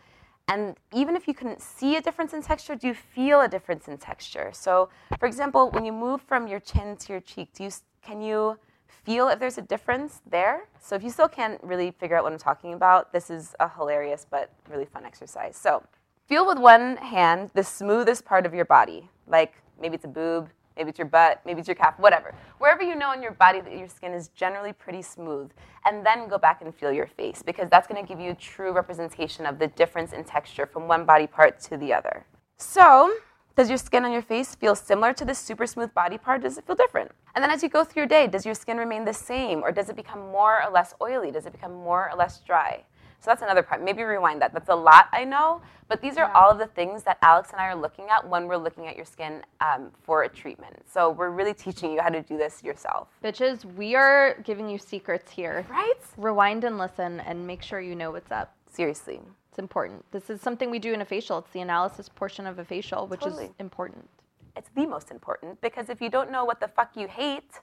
And 0.48 0.76
even 0.94 1.16
if 1.16 1.28
you 1.28 1.34
couldn't 1.34 1.62
see 1.62 1.96
a 1.96 2.02
difference 2.02 2.34
in 2.34 2.42
texture, 2.42 2.76
do 2.76 2.88
you 2.88 2.94
feel 2.94 3.42
a 3.42 3.48
difference 3.48 3.88
in 3.88 3.98
texture? 3.98 4.52
So, 4.54 4.90
for 5.20 5.28
example, 5.28 5.70
when 5.72 5.86
you 5.86 5.94
move 5.94 6.22
from 6.22 6.48
your 6.48 6.60
chin 6.60 6.98
to 6.98 7.14
your 7.14 7.22
cheek, 7.22 7.54
do 7.54 7.64
you, 7.64 7.72
can 8.02 8.22
you 8.22 8.58
feel 8.88 9.30
if 9.30 9.40
there's 9.40 9.58
a 9.58 9.62
difference 9.62 10.22
there? 10.30 10.68
So, 10.80 10.96
if 10.96 11.04
you 11.04 11.10
still 11.10 11.30
can't 11.30 11.62
really 11.64 11.92
figure 11.92 12.18
out 12.18 12.24
what 12.24 12.34
I'm 12.34 12.40
talking 12.40 12.74
about, 12.74 13.14
this 13.14 13.30
is 13.30 13.56
a 13.60 13.70
hilarious 13.70 14.26
but 14.30 14.52
really 14.70 14.86
fun 14.86 15.06
exercise. 15.06 15.56
So, 15.56 15.84
Feel 16.32 16.48
with 16.48 16.60
one 16.60 16.96
hand 16.96 17.52
the 17.56 17.62
smoothest 17.62 18.24
part 18.24 18.46
of 18.46 18.54
your 18.54 18.64
body, 18.64 19.10
like 19.28 19.56
maybe 19.82 19.96
it's 19.96 20.06
a 20.06 20.08
boob, 20.08 20.48
maybe 20.76 20.90
it's 20.90 21.00
your 21.00 21.08
butt, 21.08 21.42
maybe 21.46 21.60
it's 21.60 21.68
your 21.68 21.76
calf, 21.76 22.00
whatever. 22.00 22.34
Wherever 22.60 22.84
you 22.84 22.96
know 22.96 23.14
in 23.14 23.22
your 23.22 23.32
body 23.34 23.62
that 23.62 23.78
your 23.78 23.88
skin 23.88 24.14
is 24.14 24.30
generally 24.30 24.74
pretty 24.74 25.02
smooth. 25.02 25.52
And 25.86 26.06
then 26.06 26.28
go 26.28 26.38
back 26.38 26.62
and 26.62 26.74
feel 26.74 26.92
your 26.92 27.08
face 27.08 27.42
because 27.44 27.70
that's 27.70 27.88
going 27.88 28.02
to 28.02 28.08
give 28.08 28.20
you 28.20 28.32
a 28.32 28.36
true 28.36 28.72
representation 28.72 29.46
of 29.46 29.60
the 29.60 29.68
difference 29.68 30.14
in 30.14 30.24
texture 30.24 30.66
from 30.66 30.88
one 30.88 31.06
body 31.06 31.28
part 31.28 31.60
to 31.62 31.78
the 31.78 31.94
other. 31.94 32.26
So, 32.58 33.12
does 33.56 33.68
your 33.68 33.78
skin 33.78 34.06
on 34.06 34.14
your 34.14 34.22
face 34.22 34.56
feel 34.56 34.76
similar 34.76 35.12
to 35.14 35.26
this 35.26 35.38
super 35.38 35.68
smooth 35.68 35.94
body 35.94 36.18
part? 36.18 36.42
Does 36.42 36.58
it 36.58 36.66
feel 36.66 36.76
different? 36.76 37.12
And 37.36 37.44
then 37.44 37.52
as 37.52 37.62
you 37.62 37.70
go 37.70 37.84
through 37.84 38.02
your 38.02 38.08
day, 38.08 38.28
does 38.28 38.46
your 38.46 38.56
skin 38.56 38.78
remain 38.78 39.04
the 39.04 39.14
same 39.14 39.62
or 39.62 39.72
does 39.72 39.90
it 39.90 39.96
become 39.96 40.32
more 40.32 40.64
or 40.64 40.72
less 40.72 40.94
oily? 41.02 41.32
Does 41.32 41.46
it 41.46 41.52
become 41.52 41.74
more 41.74 42.10
or 42.10 42.18
less 42.18 42.40
dry? 42.40 42.84
So 43.22 43.30
that's 43.30 43.44
another 43.44 43.62
part. 43.62 43.84
Maybe 43.84 44.02
rewind 44.02 44.42
that. 44.42 44.52
That's 44.52 44.70
a 44.70 44.76
lot, 44.76 45.08
I 45.12 45.24
know, 45.24 45.62
but 45.88 46.02
these 46.02 46.18
are 46.18 46.26
yeah. 46.26 46.34
all 46.34 46.50
of 46.50 46.58
the 46.58 46.66
things 46.66 47.04
that 47.04 47.20
Alex 47.22 47.52
and 47.52 47.62
I 47.62 47.66
are 47.66 47.76
looking 47.76 48.08
at 48.10 48.28
when 48.28 48.48
we're 48.48 48.58
looking 48.58 48.88
at 48.88 48.96
your 48.96 49.06
skin 49.06 49.44
um, 49.62 49.92
for 50.02 50.24
a 50.24 50.30
treatment. 50.30 50.76
So 50.92 51.12
we're 51.12 51.30
really 51.30 51.54
teaching 51.54 51.92
you 51.92 52.02
how 52.02 52.10
to 52.10 52.24
do 52.24 52.36
this 52.36 52.64
yourself. 52.64 53.10
Bitches, 53.24 53.64
we 53.76 53.94
are 53.94 54.42
giving 54.44 54.68
you 54.68 54.80
secrets 54.80 55.32
here. 55.32 55.64
Right? 55.70 55.94
Rewind 56.18 56.64
and 56.64 56.80
listen 56.80 57.20
and 57.20 57.46
make 57.46 57.62
sure 57.62 57.80
you 57.80 57.94
know 57.94 58.10
what's 58.10 58.32
up. 58.32 58.56
Seriously. 58.72 59.22
It's 59.50 59.60
important. 59.60 60.04
This 60.12 60.32
is 60.32 60.42
something 60.42 60.72
we 60.72 60.80
do 60.80 60.94
in 60.94 61.02
a 61.02 61.06
facial. 61.06 61.38
It's 61.38 61.52
the 61.52 61.62
analysis 61.62 62.10
portion 62.10 62.48
of 62.48 62.58
a 62.58 62.66
facial, 62.66 63.06
which 63.06 63.20
totally. 63.20 63.46
is 63.46 63.52
important. 63.60 64.10
It's 64.56 64.70
the 64.76 64.88
most 64.88 65.12
important 65.12 65.62
because 65.62 65.90
if 65.90 66.02
you 66.02 66.10
don't 66.10 66.32
know 66.32 66.44
what 66.44 66.60
the 66.60 66.68
fuck 66.68 66.96
you 66.96 67.08
hate, 67.08 67.60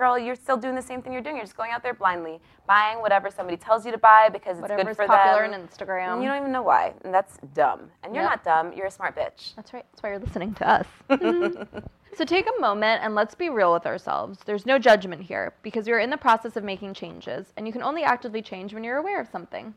girl, 0.00 0.18
you're 0.18 0.34
still 0.34 0.56
doing 0.56 0.74
the 0.74 0.82
same 0.82 1.02
thing 1.02 1.12
you're 1.12 1.20
doing. 1.20 1.36
You're 1.36 1.44
just 1.44 1.58
going 1.58 1.72
out 1.72 1.82
there 1.82 1.92
blindly, 1.92 2.40
buying 2.66 3.00
whatever 3.02 3.30
somebody 3.30 3.58
tells 3.58 3.84
you 3.84 3.92
to 3.92 3.98
buy 3.98 4.30
because 4.32 4.52
it's 4.56 4.62
Whatever's 4.62 4.96
good 4.96 5.04
for 5.04 5.06
popular 5.06 5.48
them. 5.48 5.60
on 5.60 5.68
Instagram. 5.68 6.14
And 6.14 6.22
you 6.22 6.28
don't 6.28 6.38
even 6.38 6.52
know 6.52 6.62
why, 6.62 6.94
and 7.04 7.12
that's 7.12 7.36
dumb. 7.54 7.90
And 8.02 8.14
you're 8.14 8.24
yep. 8.24 8.32
not 8.32 8.44
dumb. 8.44 8.72
You're 8.72 8.86
a 8.86 8.90
smart 8.90 9.14
bitch. 9.14 9.54
That's 9.56 9.74
right. 9.74 9.84
That's 9.92 10.02
why 10.02 10.08
you're 10.08 10.18
listening 10.18 10.54
to 10.54 10.68
us. 10.68 10.86
so 12.16 12.24
take 12.24 12.46
a 12.46 12.60
moment 12.60 13.04
and 13.04 13.14
let's 13.14 13.34
be 13.34 13.50
real 13.50 13.74
with 13.74 13.84
ourselves. 13.84 14.38
There's 14.46 14.64
no 14.64 14.78
judgment 14.78 15.20
here 15.20 15.52
because 15.62 15.86
you're 15.86 16.00
in 16.00 16.08
the 16.08 16.16
process 16.16 16.56
of 16.56 16.64
making 16.64 16.94
changes, 16.94 17.52
and 17.58 17.66
you 17.66 17.72
can 17.72 17.82
only 17.82 18.02
actively 18.02 18.40
change 18.40 18.72
when 18.72 18.82
you're 18.82 18.96
aware 18.96 19.20
of 19.20 19.28
something. 19.28 19.74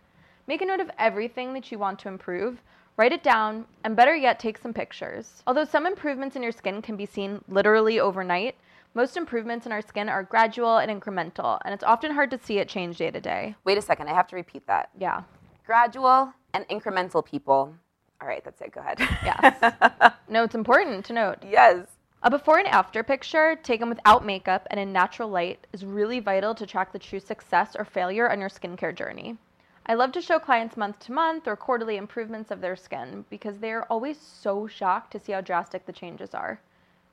Make 0.47 0.61
a 0.61 0.65
note 0.65 0.79
of 0.79 0.89
everything 0.97 1.53
that 1.53 1.69
you 1.69 1.77
want 1.77 1.99
to 1.99 2.07
improve. 2.07 2.61
Write 2.95 3.11
it 3.11 3.23
down, 3.23 3.65
and 3.83 3.95
better 3.95 4.15
yet, 4.15 4.39
take 4.39 4.57
some 4.57 4.73
pictures. 4.73 5.43
Although 5.47 5.65
some 5.65 5.85
improvements 5.85 6.37
in 6.37 6.43
your 6.43 6.51
skin 6.53 6.81
can 6.81 6.95
be 6.95 7.07
seen 7.07 7.43
literally 7.49 7.99
overnight, 7.99 8.55
most 8.93 9.17
improvements 9.17 9.65
in 9.65 9.71
our 9.71 9.81
skin 9.81 10.07
are 10.07 10.23
gradual 10.23 10.77
and 10.77 10.91
incremental, 10.91 11.59
and 11.65 11.73
it's 11.73 11.83
often 11.83 12.11
hard 12.11 12.29
to 12.31 12.39
see 12.39 12.59
it 12.59 12.69
change 12.69 12.97
day 12.97 13.09
to 13.09 13.19
day. 13.19 13.55
Wait 13.63 13.77
a 13.77 13.81
second, 13.81 14.07
I 14.07 14.13
have 14.13 14.27
to 14.27 14.35
repeat 14.35 14.67
that. 14.67 14.89
Yeah. 14.97 15.23
Gradual 15.65 16.33
and 16.53 16.67
incremental 16.67 17.25
people. 17.25 17.73
All 18.21 18.27
right, 18.27 18.43
that's 18.43 18.61
it. 18.61 18.71
Go 18.71 18.81
ahead. 18.81 18.99
Yes. 19.23 20.13
no, 20.29 20.43
it's 20.43 20.55
important 20.55 21.05
to 21.05 21.13
note. 21.13 21.39
Yes. 21.49 21.87
A 22.21 22.29
before 22.29 22.59
and 22.59 22.67
after 22.67 23.03
picture 23.03 23.57
taken 23.63 23.89
without 23.89 24.25
makeup 24.25 24.65
and 24.71 24.79
in 24.79 24.93
natural 24.93 25.27
light 25.27 25.65
is 25.73 25.83
really 25.83 26.19
vital 26.19 26.55
to 26.55 26.65
track 26.65 26.93
the 26.93 26.99
true 26.99 27.19
success 27.19 27.75
or 27.77 27.83
failure 27.83 28.31
on 28.31 28.39
your 28.39 28.49
skincare 28.49 28.95
journey. 28.95 29.37
I 29.85 29.95
love 29.95 30.13
to 30.13 30.21
show 30.21 30.39
clients 30.39 30.77
month 30.77 30.99
to 30.99 31.11
month 31.11 31.47
or 31.47 31.57
quarterly 31.57 31.97
improvements 31.97 32.51
of 32.51 32.61
their 32.61 32.77
skin 32.77 33.25
because 33.29 33.57
they 33.57 33.71
are 33.73 33.85
always 33.89 34.17
so 34.17 34.67
shocked 34.67 35.11
to 35.11 35.19
see 35.19 35.33
how 35.33 35.41
drastic 35.41 35.85
the 35.85 35.91
changes 35.91 36.33
are. 36.33 36.61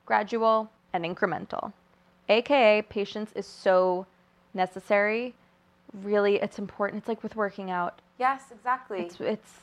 Gradual, 0.05 0.71
and 0.93 1.03
incremental. 1.05 1.73
AKA, 2.29 2.83
patience 2.83 3.31
is 3.35 3.45
so 3.45 4.05
necessary. 4.53 5.33
Really, 6.03 6.35
it's 6.35 6.59
important. 6.59 7.01
It's 7.01 7.07
like 7.07 7.23
with 7.23 7.35
working 7.35 7.71
out. 7.71 7.99
Yes, 8.19 8.43
exactly. 8.51 9.01
It's, 9.01 9.19
it's 9.19 9.53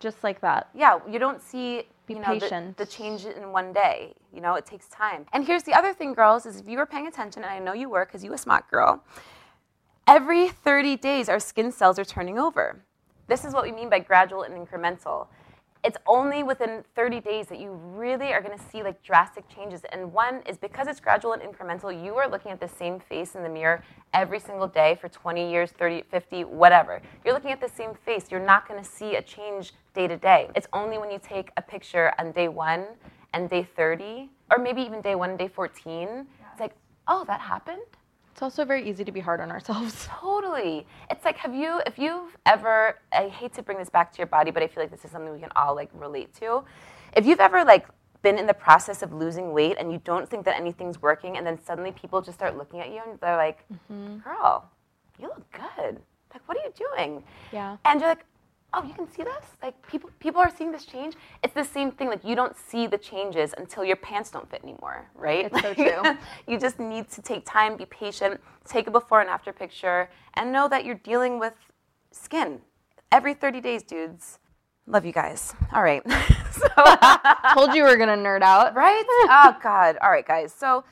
just 0.00 0.24
like 0.24 0.40
that. 0.40 0.68
Yeah, 0.74 0.98
you 1.08 1.18
don't 1.18 1.42
see 1.42 1.84
Be 2.06 2.14
you 2.14 2.20
know, 2.20 2.26
patient. 2.26 2.76
The, 2.76 2.84
the 2.84 2.90
change 2.90 3.24
in 3.26 3.52
one 3.52 3.72
day. 3.72 4.14
You 4.34 4.40
know, 4.40 4.54
it 4.54 4.66
takes 4.66 4.88
time. 4.88 5.26
And 5.32 5.46
here's 5.46 5.62
the 5.62 5.74
other 5.74 5.92
thing, 5.92 6.14
girls, 6.14 6.46
is 6.46 6.58
if 6.58 6.68
you 6.68 6.78
were 6.78 6.86
paying 6.86 7.06
attention, 7.06 7.44
and 7.44 7.52
I 7.52 7.58
know 7.58 7.72
you 7.72 7.88
were 7.88 8.04
because 8.04 8.24
you 8.24 8.32
a 8.32 8.38
smart 8.38 8.68
girl, 8.70 9.02
every 10.06 10.48
30 10.48 10.96
days 10.96 11.28
our 11.28 11.40
skin 11.40 11.70
cells 11.70 11.98
are 11.98 12.04
turning 12.04 12.38
over. 12.38 12.80
This 13.28 13.44
is 13.44 13.52
what 13.52 13.62
we 13.64 13.72
mean 13.72 13.90
by 13.90 13.98
gradual 13.98 14.42
and 14.42 14.54
incremental 14.54 15.28
it's 15.88 15.96
only 16.06 16.42
within 16.42 16.84
30 16.94 17.20
days 17.20 17.46
that 17.46 17.58
you 17.58 17.70
really 17.72 18.34
are 18.34 18.42
going 18.42 18.56
to 18.56 18.62
see 18.70 18.82
like 18.82 19.02
drastic 19.02 19.48
changes. 19.48 19.80
And 19.90 20.12
one 20.12 20.42
is 20.46 20.58
because 20.58 20.86
it's 20.86 21.00
gradual 21.00 21.32
and 21.32 21.40
incremental 21.40 22.04
you 22.04 22.16
are 22.16 22.28
looking 22.28 22.52
at 22.52 22.60
the 22.60 22.68
same 22.68 23.00
face 23.00 23.34
in 23.34 23.42
the 23.42 23.48
mirror 23.48 23.82
every 24.12 24.38
single 24.38 24.68
day 24.68 24.98
for 25.00 25.08
20 25.08 25.50
years 25.50 25.70
30 25.70 26.02
50 26.10 26.44
whatever. 26.44 27.00
You're 27.24 27.32
looking 27.32 27.52
at 27.52 27.60
the 27.62 27.70
same 27.70 27.94
face. 28.04 28.30
You're 28.30 28.44
not 28.44 28.68
going 28.68 28.84
to 28.84 28.86
see 28.86 29.16
a 29.16 29.22
change 29.22 29.72
day 29.94 30.06
to 30.06 30.18
day. 30.18 30.50
It's 30.54 30.68
only 30.74 30.98
when 30.98 31.10
you 31.10 31.18
take 31.22 31.52
a 31.56 31.62
picture 31.62 32.12
on 32.18 32.32
day 32.32 32.48
1 32.48 32.84
and 33.32 33.48
day 33.48 33.66
30 33.74 34.28
or 34.50 34.58
maybe 34.58 34.82
even 34.82 35.00
day 35.00 35.14
1 35.14 35.30
and 35.30 35.38
day 35.38 35.48
14 35.48 35.86
yeah. 35.96 36.46
it's 36.52 36.60
like 36.60 36.74
oh 37.06 37.24
that 37.26 37.40
happened 37.40 37.80
it's 38.38 38.42
also 38.44 38.64
very 38.64 38.88
easy 38.88 39.04
to 39.04 39.10
be 39.10 39.18
hard 39.18 39.40
on 39.40 39.50
ourselves. 39.50 40.06
Totally. 40.20 40.86
It's 41.10 41.24
like, 41.24 41.36
have 41.38 41.52
you, 41.52 41.80
if 41.86 41.98
you've 41.98 42.36
ever, 42.46 42.96
I 43.12 43.26
hate 43.26 43.52
to 43.54 43.64
bring 43.64 43.78
this 43.78 43.90
back 43.90 44.12
to 44.12 44.18
your 44.18 44.28
body, 44.28 44.52
but 44.52 44.62
I 44.62 44.68
feel 44.68 44.80
like 44.80 44.92
this 44.92 45.04
is 45.04 45.10
something 45.10 45.32
we 45.32 45.40
can 45.40 45.50
all 45.56 45.74
like 45.74 45.90
relate 45.92 46.32
to. 46.34 46.62
If 47.16 47.26
you've 47.26 47.40
ever 47.40 47.64
like 47.64 47.88
been 48.22 48.38
in 48.38 48.46
the 48.46 48.54
process 48.54 49.02
of 49.02 49.12
losing 49.12 49.52
weight 49.52 49.74
and 49.80 49.90
you 49.90 50.00
don't 50.04 50.30
think 50.30 50.44
that 50.44 50.54
anything's 50.54 51.02
working, 51.02 51.36
and 51.36 51.44
then 51.44 51.58
suddenly 51.60 51.90
people 51.90 52.22
just 52.22 52.38
start 52.38 52.56
looking 52.56 52.78
at 52.78 52.90
you 52.90 53.00
and 53.04 53.18
they're 53.18 53.36
like, 53.36 53.64
mm-hmm. 53.72 54.18
girl, 54.18 54.70
you 55.18 55.26
look 55.26 55.50
good. 55.50 56.00
Like, 56.32 56.46
what 56.46 56.56
are 56.58 56.60
you 56.60 56.72
doing? 56.94 57.24
Yeah. 57.52 57.76
And 57.86 57.98
you're 57.98 58.10
like, 58.10 58.24
oh, 58.74 58.82
you 58.84 58.94
can 58.94 59.10
see 59.10 59.22
this? 59.22 59.44
Like 59.62 59.74
people 59.88 60.10
people 60.18 60.40
are 60.40 60.50
seeing 60.54 60.72
this 60.72 60.84
change. 60.84 61.14
It's 61.42 61.54
the 61.54 61.64
same 61.64 61.90
thing. 61.90 62.08
Like 62.08 62.24
you 62.24 62.34
don't 62.34 62.56
see 62.56 62.86
the 62.86 62.98
changes 62.98 63.54
until 63.56 63.84
your 63.84 63.96
pants 63.96 64.30
don't 64.30 64.48
fit 64.50 64.62
anymore, 64.62 65.10
right? 65.14 65.46
It's 65.50 65.60
so 65.60 65.74
true. 66.02 66.16
you 66.46 66.58
just 66.58 66.78
need 66.78 67.10
to 67.10 67.22
take 67.22 67.44
time, 67.44 67.76
be 67.76 67.86
patient, 67.86 68.40
take 68.64 68.86
a 68.86 68.90
before 68.90 69.20
and 69.20 69.30
after 69.30 69.52
picture, 69.52 70.10
and 70.34 70.52
know 70.52 70.68
that 70.68 70.84
you're 70.84 70.96
dealing 70.96 71.38
with 71.38 71.54
skin 72.12 72.60
every 73.10 73.34
30 73.34 73.60
days, 73.60 73.82
dudes. 73.82 74.38
Love 74.86 75.04
you 75.04 75.12
guys. 75.12 75.54
All 75.74 75.82
right. 75.82 76.02
so, 76.52 76.68
Told 77.54 77.74
you 77.74 77.84
we 77.84 77.90
were 77.90 77.96
gonna 77.96 78.16
nerd 78.16 78.42
out, 78.42 78.74
right? 78.74 79.04
oh 79.06 79.56
God. 79.62 79.98
All 80.02 80.10
right, 80.10 80.26
guys. 80.26 80.52
So 80.52 80.84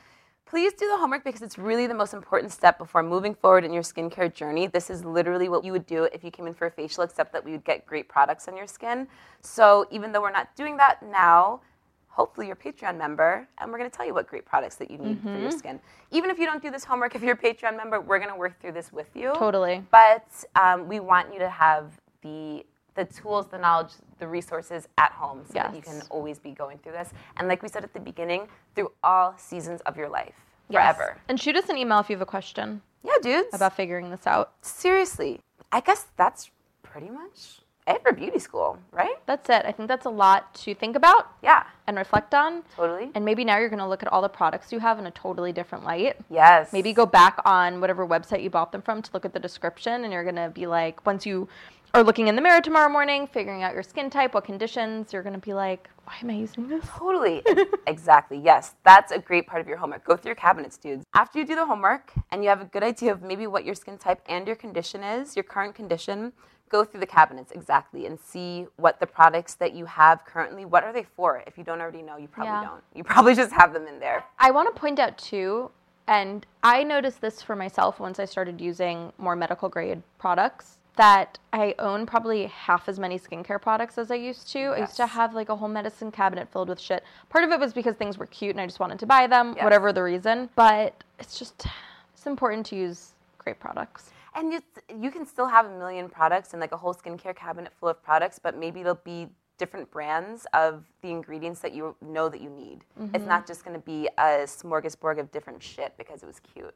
Please 0.49 0.71
do 0.73 0.87
the 0.87 0.97
homework 0.97 1.25
because 1.25 1.41
it's 1.41 1.57
really 1.57 1.87
the 1.87 1.93
most 1.93 2.13
important 2.13 2.53
step 2.53 2.77
before 2.77 3.03
moving 3.03 3.35
forward 3.35 3.65
in 3.65 3.73
your 3.73 3.83
skincare 3.83 4.33
journey. 4.33 4.65
This 4.65 4.89
is 4.89 5.03
literally 5.03 5.49
what 5.49 5.65
you 5.65 5.73
would 5.73 5.85
do 5.85 6.05
if 6.05 6.23
you 6.23 6.31
came 6.31 6.47
in 6.47 6.53
for 6.53 6.67
a 6.67 6.71
facial, 6.71 7.03
except 7.03 7.33
that 7.33 7.43
we 7.43 7.51
would 7.51 7.65
get 7.65 7.85
great 7.85 8.07
products 8.07 8.47
on 8.47 8.55
your 8.55 8.65
skin. 8.65 9.09
So 9.41 9.87
even 9.91 10.13
though 10.13 10.21
we're 10.21 10.31
not 10.31 10.55
doing 10.55 10.77
that 10.77 11.03
now, 11.03 11.59
hopefully 12.07 12.47
you're 12.47 12.57
a 12.59 12.73
Patreon 12.73 12.97
member, 12.97 13.45
and 13.57 13.69
we're 13.69 13.77
going 13.77 13.91
to 13.91 13.95
tell 13.95 14.05
you 14.05 14.13
what 14.13 14.25
great 14.25 14.45
products 14.45 14.75
that 14.75 14.89
you 14.89 14.97
need 14.97 15.17
mm-hmm. 15.17 15.33
for 15.33 15.37
your 15.37 15.49
mm-hmm. 15.49 15.59
skin. 15.59 15.79
Even 16.11 16.29
if 16.29 16.39
you 16.39 16.45
don't 16.45 16.63
do 16.63 16.71
this 16.71 16.85
homework, 16.85 17.13
if 17.13 17.21
you're 17.21 17.35
a 17.35 17.37
Patreon 17.37 17.75
member, 17.75 17.99
we're 17.99 18.17
going 18.17 18.31
to 18.31 18.37
work 18.37 18.57
through 18.61 18.71
this 18.71 18.93
with 18.93 19.13
you. 19.15 19.33
Totally. 19.35 19.83
But 19.91 20.27
um, 20.55 20.87
we 20.87 21.01
want 21.01 21.33
you 21.33 21.39
to 21.39 21.49
have 21.49 21.99
the 22.21 22.65
the 22.97 23.05
tools, 23.05 23.47
the 23.47 23.57
knowledge, 23.57 23.91
the 24.19 24.27
resources 24.27 24.89
at 24.97 25.13
home 25.13 25.43
so 25.45 25.53
yes. 25.55 25.67
that 25.67 25.75
you 25.75 25.81
can 25.81 26.01
always 26.09 26.39
be 26.39 26.51
going 26.51 26.79
through 26.79 26.93
this. 26.93 27.13
And 27.37 27.47
like 27.47 27.63
we 27.63 27.69
said 27.69 27.83
at 27.83 27.93
the 27.93 27.99
beginning, 27.99 28.47
through 28.75 28.91
all 29.03 29.35
seasons 29.37 29.79
of 29.81 29.95
your 29.95 30.09
life. 30.09 30.33
Yes. 30.69 30.97
Forever. 30.97 31.17
And 31.29 31.39
shoot 31.39 31.55
us 31.55 31.69
an 31.69 31.77
email 31.77 31.99
if 31.99 32.09
you 32.09 32.15
have 32.15 32.21
a 32.21 32.25
question. 32.25 32.81
Yeah, 33.03 33.13
dudes. 33.21 33.53
About 33.53 33.75
figuring 33.75 34.09
this 34.09 34.27
out. 34.27 34.51
Seriously. 34.61 35.39
I 35.71 35.79
guess 35.79 36.07
that's 36.17 36.49
pretty 36.83 37.09
much 37.09 37.61
it 37.87 38.01
for 38.03 38.11
beauty 38.11 38.39
school, 38.39 38.77
right? 38.91 39.15
That's 39.27 39.49
it. 39.49 39.63
I 39.65 39.71
think 39.71 39.87
that's 39.87 40.05
a 40.05 40.09
lot 40.09 40.53
to 40.55 40.75
think 40.75 40.97
about. 40.97 41.31
Yeah. 41.41 41.63
And 41.87 41.95
reflect 41.95 42.33
on. 42.33 42.63
Totally. 42.75 43.11
And 43.15 43.23
maybe 43.23 43.45
now 43.45 43.57
you're 43.57 43.69
going 43.69 43.79
to 43.79 43.87
look 43.87 44.03
at 44.03 44.11
all 44.11 44.21
the 44.21 44.27
products 44.27 44.73
you 44.73 44.79
have 44.79 44.99
in 44.99 45.05
a 45.05 45.11
totally 45.11 45.53
different 45.53 45.85
light. 45.85 46.17
Yes. 46.29 46.73
Maybe 46.73 46.91
go 46.91 47.05
back 47.05 47.39
on 47.45 47.79
whatever 47.79 48.05
website 48.05 48.43
you 48.43 48.49
bought 48.49 48.73
them 48.73 48.81
from 48.81 49.01
to 49.01 49.09
look 49.13 49.23
at 49.23 49.31
the 49.31 49.39
description, 49.39 50.03
and 50.03 50.11
you're 50.11 50.23
going 50.23 50.35
to 50.35 50.49
be 50.49 50.67
like, 50.67 51.05
once 51.05 51.25
you 51.25 51.47
are 51.93 52.03
looking 52.03 52.27
in 52.27 52.35
the 52.35 52.41
mirror 52.41 52.61
tomorrow 52.61 52.89
morning, 52.89 53.27
figuring 53.27 53.63
out 53.63 53.73
your 53.73 53.83
skin 53.83 54.09
type, 54.09 54.33
what 54.33 54.43
conditions, 54.45 55.13
you're 55.13 55.23
going 55.23 55.33
to 55.33 55.39
be 55.39 55.53
like, 55.53 55.89
Why 56.05 56.13
am 56.21 56.29
I 56.29 56.33
using 56.33 56.67
this? 56.67 56.83
Totally. 56.87 57.41
exactly. 57.87 58.37
Yes. 58.37 58.75
That's 58.83 59.11
a 59.11 59.19
great 59.19 59.47
part 59.47 59.61
of 59.61 59.67
your 59.67 59.77
homework. 59.77 60.03
Go 60.03 60.15
through 60.15 60.29
your 60.29 60.35
cabinets, 60.35 60.77
dudes. 60.77 61.03
After 61.13 61.39
you 61.39 61.45
do 61.45 61.55
the 61.55 61.65
homework 61.65 62.11
and 62.31 62.43
you 62.43 62.49
have 62.49 62.61
a 62.61 62.65
good 62.65 62.83
idea 62.83 63.11
of 63.11 63.21
maybe 63.21 63.47
what 63.47 63.65
your 63.65 63.75
skin 63.75 63.97
type 63.97 64.21
and 64.27 64.45
your 64.45 64.55
condition 64.55 65.03
is, 65.03 65.35
your 65.35 65.43
current 65.43 65.73
condition, 65.75 66.33
go 66.69 66.83
through 66.83 66.99
the 66.99 67.05
cabinets 67.07 67.51
exactly 67.53 68.05
and 68.05 68.19
see 68.19 68.67
what 68.75 68.99
the 68.99 69.07
products 69.07 69.55
that 69.55 69.73
you 69.73 69.85
have 69.85 70.25
currently, 70.25 70.65
what 70.65 70.83
are 70.83 70.91
they 70.93 71.05
for? 71.15 71.41
If 71.47 71.57
you 71.57 71.63
don't 71.63 71.79
already 71.79 72.01
know, 72.01 72.17
you 72.17 72.27
probably 72.27 72.51
Yeah. 72.53 72.63
don't. 72.63 72.83
You 72.93 73.03
probably 73.05 73.33
just 73.35 73.53
have 73.53 73.73
them 73.73 73.87
in 73.87 73.99
there. 73.99 74.25
I 74.37 74.51
want 74.51 74.73
to 74.73 74.79
point 74.79 74.99
out 74.99 75.17
too, 75.17 75.71
and 76.07 76.45
I 76.63 76.83
noticed 76.83 77.21
this 77.21 77.41
for 77.41 77.55
myself 77.55 77.99
once 78.01 78.19
I 78.19 78.25
started 78.25 78.59
using 78.59 79.13
more 79.17 79.35
medical 79.35 79.69
grade 79.69 80.03
products, 80.19 80.76
that 80.97 81.39
I 81.53 81.73
own 81.79 82.05
probably 82.05 82.47
half 82.47 82.89
as 82.89 82.99
many 82.99 83.17
skincare 83.17 83.61
products 83.61 83.97
as 83.97 84.11
I 84.11 84.15
used 84.15 84.51
to. 84.51 84.59
I 84.59 84.79
used 84.79 84.97
to 84.97 85.07
have 85.07 85.33
like 85.33 85.49
a 85.49 85.55
whole 85.55 85.67
medicine 85.67 86.11
cabinet 86.11 86.49
filled 86.51 86.69
with 86.69 86.79
shit. 86.79 87.03
Part 87.29 87.43
of 87.43 87.51
it 87.51 87.59
was 87.59 87.73
because 87.73 87.95
things 87.95 88.17
were 88.17 88.25
cute 88.25 88.51
and 88.51 88.61
I 88.61 88.65
just 88.65 88.79
wanted 88.79 88.99
to 88.99 89.05
buy 89.05 89.27
them, 89.27 89.53
Yes. 89.55 89.63
whatever 89.63 89.93
the 89.93 90.03
reason. 90.03 90.49
But 90.55 91.03
it's 91.19 91.39
just, 91.39 91.67
it's 92.13 92.25
important 92.25 92.65
to 92.67 92.75
use 92.75 93.13
great 93.37 93.59
products. 93.59 94.11
And 94.35 94.51
you, 94.51 94.61
you 94.99 95.09
can 95.09 95.25
still 95.25 95.47
have 95.47 95.65
a 95.65 95.77
million 95.77 96.09
products 96.09 96.53
and 96.53 96.59
like 96.59 96.71
a 96.71 96.77
whole 96.77 96.93
skincare 96.93 97.35
cabinet 97.35 97.71
full 97.79 97.89
of 97.89 98.03
products, 98.03 98.39
but 98.39 98.57
maybe 98.57 98.83
there'll 98.83 98.99
be 99.03 99.29
different 99.57 99.89
brands 99.89 100.45
of 100.53 100.83
the 101.01 101.09
ingredients 101.09 101.59
that 101.61 101.73
you 101.73 101.95
know 102.01 102.29
that 102.29 102.41
you 102.41 102.49
need. 102.49 102.83
It's 102.99 103.11
mm-hmm. 103.11 103.27
not 103.27 103.47
just 103.47 103.65
going 103.65 103.79
to 103.79 103.85
be 103.85 104.07
a 104.17 104.45
smorgasbord 104.45 105.19
of 105.19 105.31
different 105.31 105.61
shit 105.63 105.93
because 105.97 106.21
it 106.21 106.27
was 106.27 106.39
cute. 106.39 106.75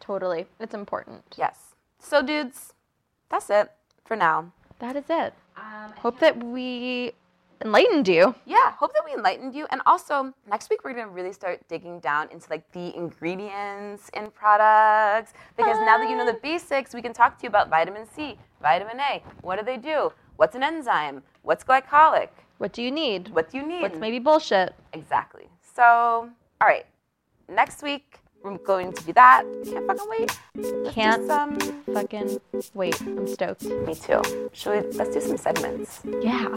Totally. 0.00 0.46
It's 0.58 0.74
important. 0.74 1.22
Yes. 1.38 1.74
So, 1.98 2.22
dudes, 2.22 2.74
that's 3.30 3.48
it 3.48 3.70
for 4.04 4.16
now. 4.16 4.52
That 4.80 4.96
is 4.96 5.04
it. 5.08 5.34
Um, 5.56 5.92
hope 5.96 6.18
that 6.20 6.42
we 6.42 7.12
enlightened 7.62 8.08
you. 8.08 8.34
Yeah, 8.46 8.72
hope 8.72 8.92
that 8.94 9.02
we 9.04 9.12
enlightened 9.12 9.54
you. 9.54 9.66
And 9.70 9.80
also, 9.86 10.32
next 10.48 10.70
week 10.70 10.84
we're 10.84 10.94
gonna 10.94 11.08
really 11.08 11.32
start 11.32 11.60
digging 11.68 12.00
down 12.00 12.28
into 12.30 12.48
like 12.50 12.70
the 12.72 12.94
ingredients 12.96 14.10
in 14.14 14.30
products 14.30 15.32
because 15.56 15.76
now 15.78 15.98
that 15.98 16.08
you 16.08 16.16
know 16.16 16.26
the 16.26 16.38
basics, 16.42 16.94
we 16.94 17.02
can 17.02 17.12
talk 17.12 17.38
to 17.38 17.44
you 17.44 17.48
about 17.48 17.68
vitamin 17.68 18.06
C, 18.06 18.38
vitamin 18.60 18.98
A. 18.98 19.22
What 19.42 19.58
do 19.58 19.64
they 19.64 19.76
do? 19.76 20.12
What's 20.36 20.56
an 20.56 20.62
enzyme? 20.62 21.22
What's 21.42 21.64
glycolic? 21.64 22.28
What 22.58 22.72
do 22.72 22.82
you 22.82 22.90
need? 22.90 23.28
What 23.28 23.50
do 23.50 23.58
you 23.58 23.66
need? 23.66 23.82
What's 23.82 23.98
maybe 23.98 24.18
bullshit? 24.18 24.74
exactly? 24.92 25.48
So, 25.74 26.30
all 26.60 26.68
right, 26.68 26.86
next 27.48 27.82
week 27.82 28.19
we're 28.42 28.58
going 28.58 28.92
to 28.92 29.04
do 29.04 29.12
that. 29.12 29.44
Can't 29.64 29.86
fucking 29.86 30.06
wait. 30.08 30.38
Let's 30.54 30.94
Can't 30.94 31.26
some. 31.26 31.58
fucking 31.92 32.40
wait. 32.74 33.00
I'm 33.02 33.26
stoked. 33.26 33.64
Me 33.64 33.94
too. 33.94 34.22
Should 34.52 34.84
we? 34.86 34.92
Let's 34.92 35.14
do 35.14 35.20
some 35.20 35.36
segments. 35.36 36.00
Yeah. 36.22 36.56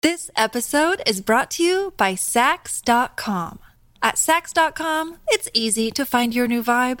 This 0.00 0.30
episode 0.36 1.02
is 1.06 1.20
brought 1.20 1.50
to 1.52 1.64
you 1.64 1.92
by 1.96 2.14
Saks.com. 2.14 3.58
At 4.00 4.14
Saks.com, 4.14 5.16
it's 5.28 5.48
easy 5.52 5.90
to 5.90 6.06
find 6.06 6.34
your 6.34 6.46
new 6.46 6.62
vibe. 6.62 7.00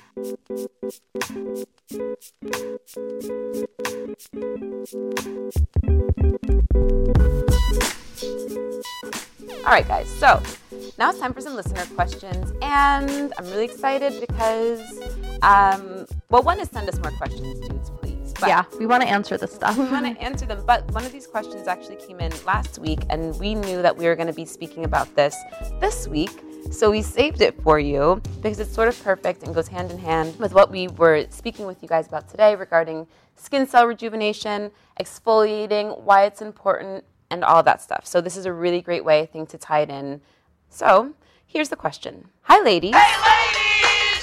All 0.51 0.57
right, 9.77 9.87
guys. 9.87 10.09
So 10.09 10.43
now 10.97 11.11
it's 11.11 11.19
time 11.19 11.33
for 11.33 11.39
some 11.39 11.55
listener 11.55 11.85
questions, 11.95 12.51
and 12.61 13.31
I'm 13.37 13.45
really 13.45 13.63
excited 13.63 14.19
because, 14.19 14.81
um, 15.41 16.05
well, 16.29 16.43
one 16.43 16.59
is 16.59 16.67
send 16.69 16.89
us 16.89 16.99
more 16.99 17.11
questions, 17.11 17.69
dudes, 17.69 17.89
please. 18.01 18.33
But 18.37 18.49
yeah, 18.49 18.65
we 18.77 18.85
want 18.85 19.03
to 19.03 19.09
answer 19.09 19.37
this 19.37 19.53
stuff. 19.53 19.77
we 19.77 19.85
want 19.85 20.05
to 20.05 20.21
answer 20.21 20.45
them. 20.45 20.65
But 20.65 20.91
one 20.91 21.05
of 21.05 21.13
these 21.13 21.27
questions 21.27 21.69
actually 21.69 21.95
came 21.95 22.19
in 22.19 22.33
last 22.45 22.77
week, 22.77 22.99
and 23.09 23.39
we 23.39 23.55
knew 23.55 23.81
that 23.81 23.95
we 23.95 24.05
were 24.05 24.17
going 24.17 24.27
to 24.27 24.33
be 24.33 24.43
speaking 24.43 24.83
about 24.83 25.15
this 25.15 25.37
this 25.79 26.09
week. 26.09 26.43
So 26.69 26.91
we 26.91 27.01
saved 27.01 27.41
it 27.41 27.61
for 27.63 27.79
you 27.79 28.21
because 28.41 28.59
it's 28.59 28.73
sort 28.73 28.87
of 28.87 29.03
perfect 29.03 29.43
and 29.43 29.53
goes 29.53 29.67
hand 29.67 29.91
in 29.91 29.97
hand 29.97 30.37
with 30.39 30.53
what 30.53 30.71
we 30.71 30.87
were 30.87 31.25
speaking 31.29 31.65
with 31.65 31.81
you 31.81 31.89
guys 31.89 32.07
about 32.07 32.29
today 32.29 32.55
regarding 32.55 33.07
skin 33.35 33.65
cell 33.65 33.87
rejuvenation, 33.87 34.71
exfoliating, 34.99 35.99
why 36.01 36.25
it's 36.25 36.41
important, 36.41 37.03
and 37.29 37.43
all 37.43 37.63
that 37.63 37.81
stuff. 37.81 38.05
So 38.05 38.21
this 38.21 38.37
is 38.37 38.45
a 38.45 38.53
really 38.53 38.81
great 38.81 39.03
way, 39.03 39.21
I 39.21 39.25
think, 39.25 39.49
to 39.49 39.57
tie 39.57 39.81
it 39.81 39.89
in. 39.89 40.21
So 40.69 41.13
here's 41.45 41.69
the 41.69 41.75
question 41.75 42.29
Hi, 42.43 42.61
ladies. 42.61 42.95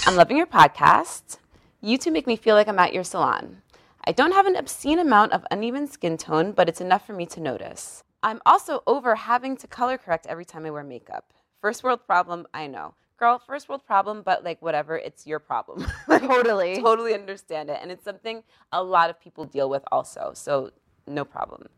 I'm 0.06 0.16
loving 0.16 0.36
your 0.36 0.46
podcast. 0.46 1.38
You 1.80 1.98
two 1.98 2.10
make 2.10 2.26
me 2.26 2.36
feel 2.36 2.54
like 2.54 2.68
I'm 2.68 2.78
at 2.78 2.92
your 2.92 3.04
salon. 3.04 3.62
I 4.06 4.12
don't 4.12 4.32
have 4.32 4.46
an 4.46 4.56
obscene 4.56 4.98
amount 4.98 5.32
of 5.32 5.44
uneven 5.50 5.86
skin 5.86 6.16
tone, 6.16 6.52
but 6.52 6.68
it's 6.68 6.80
enough 6.80 7.06
for 7.06 7.12
me 7.12 7.26
to 7.26 7.40
notice. 7.40 8.02
I'm 8.22 8.40
also 8.46 8.82
over 8.86 9.14
having 9.14 9.56
to 9.58 9.66
color 9.66 9.98
correct 9.98 10.26
every 10.26 10.44
time 10.44 10.64
I 10.64 10.70
wear 10.70 10.82
makeup. 10.82 11.32
First 11.60 11.82
world 11.82 12.00
problem, 12.06 12.46
I 12.54 12.66
know. 12.66 12.94
Girl, 13.18 13.40
first 13.44 13.68
world 13.68 13.84
problem, 13.84 14.22
but 14.22 14.44
like 14.44 14.62
whatever, 14.62 14.96
it's 14.96 15.26
your 15.26 15.40
problem. 15.40 15.86
Like, 16.08 16.22
Totally. 16.22 16.80
Totally 16.80 17.14
understand 17.14 17.68
it. 17.68 17.78
And 17.82 17.90
it's 17.90 18.04
something 18.04 18.42
a 18.72 18.82
lot 18.82 19.10
of 19.10 19.20
people 19.20 19.44
deal 19.44 19.68
with 19.68 19.82
also. 19.90 20.32
So 20.34 20.70
no 21.06 21.24
problem. 21.24 21.68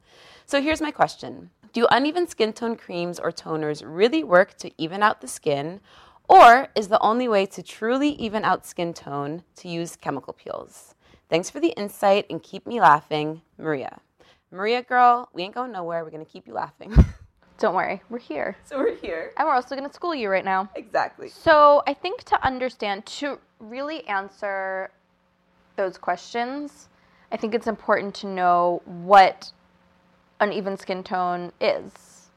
So 0.47 0.61
here's 0.61 0.81
my 0.81 0.91
question 0.91 1.51
Do 1.73 1.87
uneven 1.91 2.27
skin 2.27 2.53
tone 2.53 2.77
creams 2.77 3.19
or 3.19 3.33
toners 3.33 3.83
really 3.85 4.23
work 4.23 4.57
to 4.59 4.71
even 4.77 5.03
out 5.03 5.21
the 5.21 5.29
skin? 5.29 5.81
Or 6.29 6.69
is 6.77 6.89
the 6.89 7.01
only 7.01 7.27
way 7.27 7.45
to 7.47 7.63
truly 7.63 8.11
even 8.11 8.45
out 8.45 8.65
skin 8.65 8.95
tone 8.95 9.43
to 9.57 9.69
use 9.69 9.97
chemical 9.97 10.33
peels? 10.33 10.95
Thanks 11.29 11.51
for 11.51 11.59
the 11.59 11.71
insight 11.71 12.27
and 12.31 12.43
keep 12.43 12.67
me 12.67 12.81
laughing, 12.81 13.43
Maria. 13.59 14.01
Maria, 14.53 14.83
girl, 14.83 15.29
we 15.33 15.43
ain't 15.43 15.55
going 15.55 15.73
nowhere. 15.73 16.05
We're 16.05 16.11
going 16.11 16.25
to 16.25 16.31
keep 16.31 16.47
you 16.47 16.55
laughing. 16.55 16.93
Don't 17.61 17.75
worry, 17.75 18.03
we're 18.09 18.19
here. 18.19 18.57
so 18.65 18.79
we're 18.79 18.97
here. 18.97 19.33
And 19.37 19.47
we're 19.47 19.53
also 19.53 19.77
going 19.77 19.87
to 19.87 19.95
school 19.95 20.15
you 20.15 20.31
right 20.31 20.45
now. 20.45 20.71
Exactly. 20.75 21.29
So 21.29 21.83
I 21.87 21.93
think 21.93 22.25
to 22.25 22.45
understand, 22.45 23.05
to 23.21 23.39
really 23.61 24.07
answer 24.09 24.91
those 25.77 25.99
questions, 25.99 26.89
I 27.31 27.37
think 27.37 27.55
it's 27.55 27.67
important 27.67 28.15
to 28.17 28.27
know 28.27 28.81
what 28.87 29.53
uneven 30.41 30.79
skin 30.79 31.03
tone 31.05 31.53
is. 31.61 32.31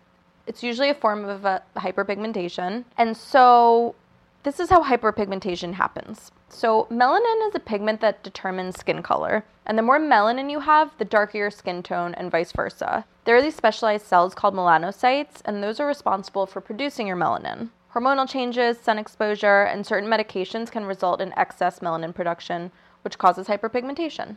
It's 0.45 0.61
usually 0.61 0.89
a 0.89 0.93
form 0.93 1.23
of 1.23 1.45
uh, 1.45 1.59
hyperpigmentation. 1.77 2.83
And 2.97 3.15
so 3.15 3.95
this 4.43 4.59
is 4.59 4.69
how 4.69 4.83
hyperpigmentation 4.83 5.73
happens. 5.73 6.31
So 6.49 6.87
melanin 6.91 7.47
is 7.47 7.55
a 7.55 7.59
pigment 7.59 8.01
that 8.01 8.23
determines 8.23 8.77
skin 8.77 9.01
color. 9.01 9.45
And 9.65 9.77
the 9.77 9.81
more 9.81 9.99
melanin 9.99 10.51
you 10.51 10.59
have, 10.59 10.91
the 10.97 11.05
darker 11.05 11.37
your 11.37 11.49
skin 11.49 11.81
tone 11.81 12.13
and 12.15 12.29
vice 12.29 12.51
versa. 12.51 13.05
There 13.23 13.37
are 13.37 13.41
these 13.41 13.55
specialized 13.55 14.05
cells 14.05 14.35
called 14.35 14.53
melanocytes, 14.53 15.41
and 15.45 15.63
those 15.63 15.79
are 15.79 15.87
responsible 15.87 16.45
for 16.45 16.59
producing 16.59 17.07
your 17.07 17.15
melanin. 17.15 17.69
Hormonal 17.93 18.27
changes, 18.27 18.77
sun 18.77 18.99
exposure, 18.99 19.63
and 19.63 19.85
certain 19.85 20.09
medications 20.09 20.69
can 20.69 20.83
result 20.83 21.21
in 21.21 21.37
excess 21.37 21.79
melanin 21.79 22.13
production, 22.13 22.71
which 23.03 23.17
causes 23.17 23.47
hyperpigmentation. 23.47 24.35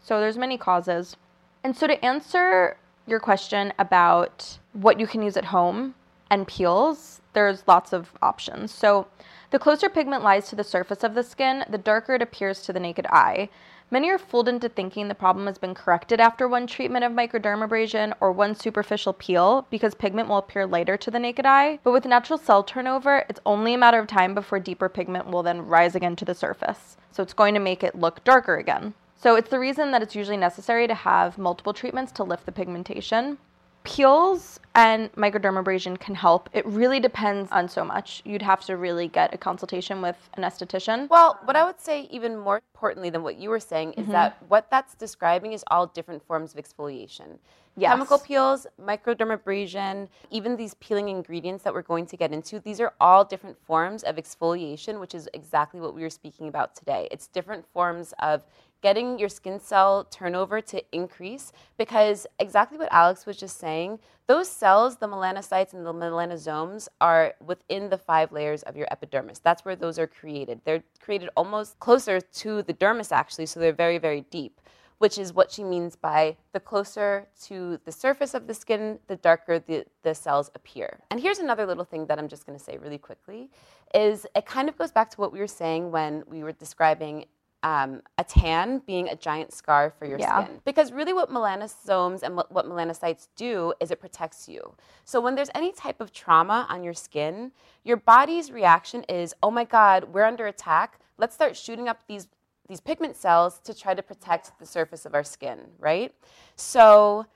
So 0.00 0.20
there's 0.20 0.38
many 0.38 0.56
causes. 0.56 1.16
And 1.64 1.76
so 1.76 1.88
to 1.88 2.04
answer 2.04 2.76
your 3.06 3.18
question 3.18 3.72
about 3.78 4.58
what 4.74 5.00
you 5.00 5.06
can 5.06 5.22
use 5.22 5.36
at 5.36 5.46
home 5.46 5.94
and 6.30 6.46
peels, 6.46 7.20
there's 7.32 7.66
lots 7.66 7.92
of 7.92 8.12
options. 8.22 8.72
So 8.72 9.08
the 9.50 9.58
closer 9.58 9.88
pigment 9.88 10.22
lies 10.22 10.48
to 10.48 10.56
the 10.56 10.64
surface 10.64 11.02
of 11.02 11.14
the 11.14 11.22
skin, 11.22 11.64
the 11.70 11.78
darker 11.78 12.14
it 12.14 12.22
appears 12.22 12.62
to 12.62 12.72
the 12.72 12.80
naked 12.80 13.06
eye. 13.06 13.48
Many 13.90 14.10
are 14.10 14.18
fooled 14.18 14.48
into 14.48 14.68
thinking 14.68 15.08
the 15.08 15.14
problem 15.14 15.46
has 15.46 15.56
been 15.56 15.74
corrected 15.74 16.20
after 16.20 16.46
one 16.46 16.66
treatment 16.66 17.06
of 17.06 17.12
microdermabrasion 17.12 18.12
or 18.20 18.30
one 18.30 18.54
superficial 18.54 19.14
peel 19.14 19.66
because 19.70 19.94
pigment 19.94 20.28
will 20.28 20.36
appear 20.36 20.66
lighter 20.66 20.98
to 20.98 21.10
the 21.10 21.18
naked 21.18 21.46
eye. 21.46 21.78
But 21.82 21.92
with 21.92 22.04
natural 22.04 22.38
cell 22.38 22.62
turnover, 22.62 23.24
it's 23.30 23.40
only 23.46 23.72
a 23.72 23.78
matter 23.78 23.98
of 23.98 24.06
time 24.06 24.34
before 24.34 24.60
deeper 24.60 24.90
pigment 24.90 25.30
will 25.30 25.42
then 25.42 25.66
rise 25.66 25.94
again 25.94 26.16
to 26.16 26.26
the 26.26 26.34
surface. 26.34 26.98
So 27.10 27.22
it's 27.22 27.32
going 27.32 27.54
to 27.54 27.60
make 27.60 27.82
it 27.82 27.94
look 27.94 28.22
darker 28.24 28.56
again. 28.56 28.92
So 29.16 29.34
it's 29.34 29.48
the 29.48 29.58
reason 29.58 29.90
that 29.92 30.02
it's 30.02 30.14
usually 30.14 30.36
necessary 30.36 30.86
to 30.86 30.94
have 30.94 31.38
multiple 31.38 31.72
treatments 31.72 32.12
to 32.12 32.24
lift 32.24 32.44
the 32.44 32.52
pigmentation. 32.52 33.38
Peels 33.84 34.60
and 34.74 35.10
microdermabrasion 35.12 35.98
can 35.98 36.14
help. 36.14 36.50
It 36.52 36.64
really 36.66 37.00
depends 37.00 37.50
on 37.50 37.68
so 37.68 37.84
much. 37.84 38.22
You'd 38.24 38.42
have 38.42 38.64
to 38.66 38.76
really 38.76 39.08
get 39.08 39.32
a 39.34 39.38
consultation 39.38 40.02
with 40.02 40.16
an 40.34 40.42
esthetician. 40.42 41.08
Well, 41.08 41.38
what 41.44 41.56
I 41.56 41.64
would 41.64 41.80
say, 41.80 42.02
even 42.10 42.36
more 42.36 42.60
importantly 42.74 43.10
than 43.10 43.22
what 43.22 43.36
you 43.38 43.50
were 43.50 43.60
saying, 43.60 43.94
is 43.94 44.06
that 44.08 44.36
Mm-hmm. 44.36 44.48
what 44.48 44.70
that's 44.70 44.94
describing 44.94 45.52
is 45.52 45.64
all 45.70 45.86
different 45.86 46.22
forms 46.26 46.54
of 46.54 46.62
exfoliation. 46.62 47.38
Yes. 47.76 47.92
Chemical 47.92 48.18
peels, 48.18 48.66
microdermabrasion, 48.82 50.08
even 50.30 50.56
these 50.56 50.74
peeling 50.74 51.08
ingredients 51.08 51.62
that 51.64 51.72
we're 51.72 51.82
going 51.82 52.06
to 52.06 52.16
get 52.16 52.32
into, 52.32 52.58
these 52.58 52.80
are 52.80 52.92
all 53.00 53.24
different 53.24 53.56
forms 53.64 54.02
of 54.02 54.16
exfoliation, 54.16 54.98
which 55.00 55.14
is 55.14 55.28
exactly 55.32 55.80
what 55.80 55.94
we 55.94 56.02
were 56.02 56.10
speaking 56.10 56.48
about 56.48 56.74
today. 56.74 57.06
It's 57.12 57.28
different 57.28 57.64
forms 57.72 58.12
of 58.18 58.44
getting 58.82 59.18
your 59.18 59.28
skin 59.28 59.58
cell 59.58 60.04
turnover 60.04 60.60
to 60.60 60.82
increase 60.92 61.52
because 61.76 62.26
exactly 62.38 62.78
what 62.78 62.92
Alex 62.92 63.26
was 63.26 63.36
just 63.36 63.58
saying, 63.58 63.98
those 64.26 64.48
cells, 64.48 64.96
the 64.96 65.08
melanocytes 65.08 65.72
and 65.72 65.84
the 65.84 65.92
melanosomes, 65.92 66.88
are 67.00 67.34
within 67.44 67.88
the 67.88 67.98
five 67.98 68.30
layers 68.30 68.62
of 68.64 68.76
your 68.76 68.86
epidermis. 68.90 69.38
That's 69.40 69.64
where 69.64 69.76
those 69.76 69.98
are 69.98 70.06
created. 70.06 70.60
They're 70.64 70.82
created 71.00 71.30
almost 71.36 71.78
closer 71.78 72.20
to 72.20 72.62
the 72.62 72.74
dermis, 72.74 73.10
actually, 73.10 73.46
so 73.46 73.58
they're 73.58 73.72
very, 73.72 73.98
very 73.98 74.20
deep, 74.30 74.60
which 74.98 75.18
is 75.18 75.32
what 75.32 75.50
she 75.50 75.64
means 75.64 75.96
by 75.96 76.36
the 76.52 76.60
closer 76.60 77.26
to 77.44 77.80
the 77.84 77.92
surface 77.92 78.34
of 78.34 78.46
the 78.46 78.54
skin, 78.54 78.98
the 79.06 79.16
darker 79.16 79.58
the, 79.58 79.86
the 80.02 80.14
cells 80.14 80.50
appear. 80.54 81.00
And 81.10 81.20
here's 81.20 81.38
another 81.38 81.66
little 81.66 81.84
thing 81.84 82.06
that 82.06 82.18
I'm 82.18 82.28
just 82.28 82.46
to 82.46 82.58
say 82.58 82.78
really 82.78 82.98
quickly 82.98 83.50
is 83.94 84.26
it 84.36 84.44
kind 84.44 84.68
of 84.68 84.76
goes 84.76 84.92
back 84.92 85.10
to 85.10 85.20
what 85.20 85.32
we 85.32 85.38
were 85.38 85.46
saying 85.46 85.90
when 85.90 86.22
we 86.26 86.42
were 86.42 86.52
describing 86.52 87.24
um, 87.62 88.02
a 88.18 88.24
tan 88.24 88.80
being 88.86 89.08
a 89.08 89.16
giant 89.16 89.52
scar 89.52 89.90
for 89.98 90.06
your 90.06 90.18
Yeah. 90.18 90.44
skin. 90.44 90.60
Because 90.64 90.92
really, 90.92 91.12
what 91.12 91.30
melanosomes 91.30 92.22
and 92.22 92.36
what, 92.36 92.52
what 92.52 92.66
melanocytes 92.66 93.28
do 93.36 93.74
is 93.80 93.90
it 93.90 94.00
protects 94.00 94.48
you. 94.48 94.74
So, 95.04 95.20
when 95.20 95.34
there's 95.34 95.50
any 95.54 95.72
type 95.72 96.00
of 96.00 96.12
trauma 96.12 96.66
on 96.68 96.82
your 96.84 96.94
skin, 96.94 97.52
your 97.84 97.96
body's 97.96 98.52
reaction 98.52 99.02
is, 99.08 99.34
oh 99.42 99.50
my 99.50 99.64
God, 99.64 100.04
we're 100.12 100.24
under 100.24 100.46
attack. 100.46 101.00
Let's 101.16 101.34
start 101.34 101.56
shooting 101.56 101.88
up 101.88 102.06
these, 102.06 102.28
these 102.68 102.80
pigment 102.80 103.16
cells 103.16 103.58
to 103.60 103.74
try 103.74 103.94
to 103.94 104.02
protect 104.02 104.56
the 104.60 104.66
surface 104.66 105.04
of 105.04 105.14
our 105.14 105.24
skin, 105.24 105.58
right? 105.80 106.14
So, 106.54 107.26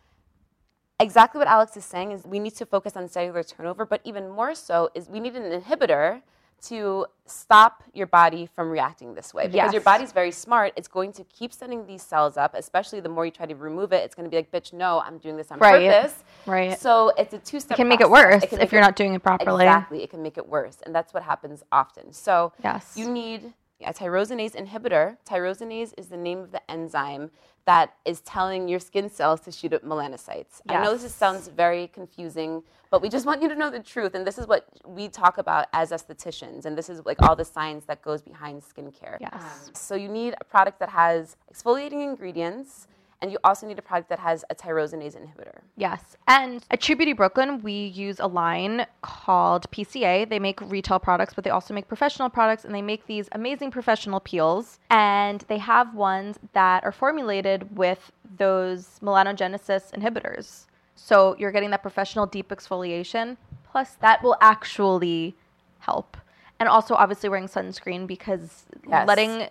exactly 1.00 1.38
what 1.40 1.48
Alex 1.48 1.76
is 1.76 1.84
saying 1.84 2.12
is 2.12 2.24
we 2.24 2.38
need 2.38 2.54
to 2.56 2.66
focus 2.66 2.96
on 2.96 3.08
cellular 3.08 3.42
turnover, 3.42 3.84
but 3.84 4.00
even 4.04 4.28
more 4.28 4.54
so 4.54 4.90
is 4.94 5.08
we 5.08 5.18
need 5.18 5.34
an 5.34 5.60
inhibitor 5.60 6.22
to 6.62 7.06
stop 7.26 7.82
your 7.92 8.06
body 8.06 8.48
from 8.54 8.70
reacting 8.70 9.14
this 9.14 9.34
way. 9.34 9.48
Because 9.48 9.72
your 9.72 9.82
body's 9.82 10.12
very 10.12 10.30
smart. 10.30 10.72
It's 10.76 10.88
going 10.88 11.12
to 11.14 11.24
keep 11.24 11.52
sending 11.52 11.86
these 11.86 12.02
cells 12.02 12.36
up, 12.36 12.54
especially 12.54 13.00
the 13.00 13.08
more 13.08 13.24
you 13.24 13.30
try 13.32 13.46
to 13.46 13.54
remove 13.54 13.92
it, 13.92 14.04
it's 14.04 14.14
going 14.14 14.24
to 14.24 14.30
be 14.30 14.36
like, 14.36 14.50
bitch, 14.52 14.72
no, 14.72 15.00
I'm 15.00 15.18
doing 15.18 15.36
this 15.36 15.50
on 15.50 15.58
Right. 15.58 15.90
purpose. 15.90 16.24
Right. 16.46 16.78
So 16.78 17.12
it's 17.18 17.34
a 17.34 17.38
two 17.38 17.58
step 17.60 17.76
It 17.76 17.80
can 17.80 17.88
make 17.88 18.00
it 18.00 18.10
worse 18.10 18.44
if 18.44 18.72
you're 18.72 18.80
not 18.80 18.96
doing 18.96 19.14
it 19.14 19.22
properly. 19.22 19.64
Exactly. 19.64 20.02
It 20.02 20.10
can 20.10 20.22
make 20.22 20.38
it 20.38 20.48
worse. 20.48 20.78
And 20.84 20.94
that's 20.94 21.12
what 21.12 21.22
happens 21.22 21.62
often. 21.72 22.12
So 22.12 22.52
Yes. 22.62 22.92
you 22.96 23.08
need 23.10 23.54
a 23.84 23.92
tyrosinase 23.92 24.54
inhibitor. 24.54 25.16
Tyrosinase 25.28 25.92
is 25.96 26.06
the 26.08 26.16
name 26.16 26.38
of 26.38 26.52
the 26.52 26.70
enzyme 26.70 27.30
that 27.64 27.94
is 28.04 28.20
telling 28.20 28.68
your 28.68 28.80
skin 28.80 29.08
cells 29.08 29.40
to 29.40 29.50
shoot 29.52 29.72
up 29.72 29.82
melanocytes. 29.82 30.60
I 30.68 30.82
know 30.82 30.96
this 30.96 31.14
sounds 31.14 31.48
very 31.48 31.88
confusing, 31.88 32.62
but 32.92 33.00
we 33.00 33.08
just 33.08 33.24
want 33.24 33.40
you 33.40 33.48
to 33.48 33.54
know 33.54 33.70
the 33.70 33.80
truth. 33.80 34.14
And 34.14 34.26
this 34.26 34.36
is 34.36 34.46
what 34.46 34.68
we 34.84 35.08
talk 35.08 35.38
about 35.38 35.66
as 35.72 35.92
estheticians. 35.92 36.66
And 36.66 36.76
this 36.76 36.90
is 36.90 37.00
like 37.06 37.22
all 37.22 37.34
the 37.34 37.44
science 37.44 37.86
that 37.86 38.02
goes 38.02 38.20
behind 38.20 38.60
skincare. 38.62 39.16
Yes. 39.18 39.32
Um, 39.32 39.74
so 39.74 39.94
you 39.94 40.08
need 40.08 40.34
a 40.42 40.44
product 40.44 40.78
that 40.80 40.90
has 40.90 41.38
exfoliating 41.52 42.04
ingredients, 42.04 42.88
and 43.22 43.32
you 43.32 43.38
also 43.44 43.66
need 43.66 43.78
a 43.78 43.82
product 43.82 44.10
that 44.10 44.18
has 44.18 44.44
a 44.50 44.54
tyrosinase 44.54 45.16
inhibitor. 45.16 45.60
Yes. 45.76 46.18
And 46.28 46.66
at 46.70 46.82
True 46.82 46.94
Beauty 46.94 47.14
Brooklyn, 47.14 47.62
we 47.62 47.72
use 47.72 48.20
a 48.20 48.26
line 48.26 48.84
called 49.00 49.70
PCA. 49.70 50.28
They 50.28 50.38
make 50.38 50.60
retail 50.60 50.98
products, 50.98 51.32
but 51.32 51.44
they 51.44 51.50
also 51.50 51.72
make 51.72 51.88
professional 51.88 52.28
products, 52.28 52.66
and 52.66 52.74
they 52.74 52.82
make 52.82 53.06
these 53.06 53.26
amazing 53.32 53.70
professional 53.70 54.20
peels. 54.20 54.80
And 54.90 55.46
they 55.48 55.58
have 55.58 55.94
ones 55.94 56.38
that 56.52 56.84
are 56.84 56.92
formulated 56.92 57.74
with 57.74 58.12
those 58.36 59.00
melanogenesis 59.02 59.92
inhibitors. 59.98 60.66
So 61.04 61.34
you're 61.36 61.50
getting 61.50 61.70
that 61.70 61.82
professional 61.82 62.26
deep 62.26 62.50
exfoliation, 62.50 63.36
plus 63.68 63.94
that 64.00 64.22
will 64.22 64.36
actually 64.40 65.34
help. 65.80 66.16
And 66.60 66.68
also, 66.68 66.94
obviously, 66.94 67.28
wearing 67.28 67.48
sunscreen 67.48 68.06
because 68.06 68.66
Yes. 68.88 69.08
letting, 69.08 69.48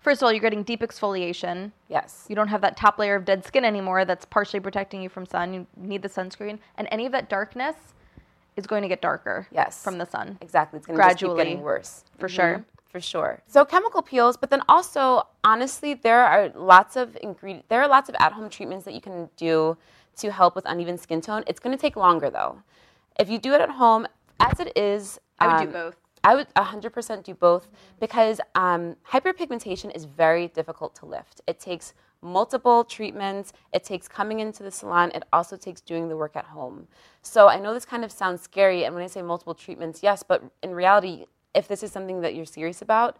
first 0.00 0.22
of 0.22 0.26
all, 0.26 0.32
you're 0.32 0.40
getting 0.40 0.62
deep 0.62 0.80
exfoliation. 0.80 1.72
Yes. 1.88 2.24
You 2.30 2.34
don't 2.34 2.48
have 2.48 2.62
that 2.62 2.78
top 2.78 2.98
layer 2.98 3.14
of 3.14 3.26
dead 3.26 3.44
skin 3.44 3.62
anymore 3.62 4.06
that's 4.06 4.24
partially 4.24 4.58
protecting 4.58 5.02
you 5.02 5.10
from 5.10 5.26
sun. 5.26 5.52
You 5.52 5.66
need 5.76 6.00
the 6.00 6.08
sunscreen. 6.08 6.60
And 6.78 6.88
any 6.90 7.04
of 7.04 7.12
that 7.12 7.28
darkness 7.28 7.76
is 8.56 8.66
going 8.66 8.80
to 8.80 8.88
get 8.88 9.02
darker 9.02 9.48
Yes. 9.50 9.84
from 9.84 9.98
the 9.98 10.06
sun. 10.06 10.38
Exactly. 10.40 10.78
It's 10.78 10.86
going 10.86 10.96
to 10.96 11.02
Gradually. 11.02 11.36
getting 11.36 11.60
worse. 11.60 12.04
For 12.18 12.26
Mhm. 12.28 12.30
sure. 12.30 12.64
For 12.96 13.00
sure. 13.02 13.42
So 13.46 13.62
chemical 13.66 14.00
peels, 14.00 14.38
but 14.38 14.48
then 14.48 14.62
also 14.70 15.28
honestly, 15.44 15.92
there 15.92 16.24
are 16.24 16.48
lots 16.54 16.96
of 16.96 17.14
ingredient. 17.22 17.68
There 17.68 17.82
are 17.82 17.88
lots 17.88 18.08
of 18.08 18.14
at-home 18.18 18.48
treatments 18.48 18.86
that 18.86 18.94
you 18.94 19.02
can 19.02 19.28
do 19.36 19.76
to 20.16 20.32
help 20.32 20.56
with 20.56 20.64
uneven 20.64 20.96
skin 20.96 21.20
tone. 21.20 21.44
It's 21.46 21.60
going 21.60 21.76
to 21.76 21.80
take 21.80 21.94
longer 21.94 22.30
though. 22.30 22.62
If 23.20 23.28
you 23.28 23.38
do 23.38 23.52
it 23.52 23.60
at 23.60 23.68
home, 23.68 24.06
as 24.40 24.60
it 24.60 24.72
is, 24.78 25.20
I 25.38 25.46
would 25.46 25.70
do 25.70 25.76
um, 25.76 25.84
both. 25.84 25.96
I 26.24 26.36
would 26.36 26.46
100% 26.54 27.22
do 27.22 27.34
both 27.34 27.68
because 28.00 28.40
um, 28.54 28.96
hyperpigmentation 29.06 29.94
is 29.94 30.06
very 30.06 30.48
difficult 30.48 30.94
to 30.94 31.04
lift. 31.04 31.42
It 31.46 31.60
takes 31.60 31.92
multiple 32.22 32.82
treatments. 32.82 33.52
It 33.74 33.84
takes 33.84 34.08
coming 34.08 34.40
into 34.40 34.62
the 34.62 34.70
salon. 34.70 35.12
It 35.14 35.24
also 35.34 35.58
takes 35.58 35.82
doing 35.82 36.08
the 36.08 36.16
work 36.16 36.34
at 36.34 36.46
home. 36.46 36.88
So 37.20 37.48
I 37.48 37.58
know 37.58 37.74
this 37.74 37.84
kind 37.84 38.06
of 38.06 38.10
sounds 38.10 38.40
scary, 38.40 38.84
and 38.84 38.94
when 38.94 39.04
I 39.04 39.06
say 39.06 39.20
multiple 39.20 39.54
treatments, 39.54 40.02
yes, 40.02 40.22
but 40.22 40.42
in 40.62 40.74
reality, 40.74 41.26
if 41.56 41.66
this 41.66 41.82
is 41.82 41.90
something 41.90 42.20
that 42.20 42.34
you're 42.34 42.44
serious 42.44 42.82
about, 42.82 43.18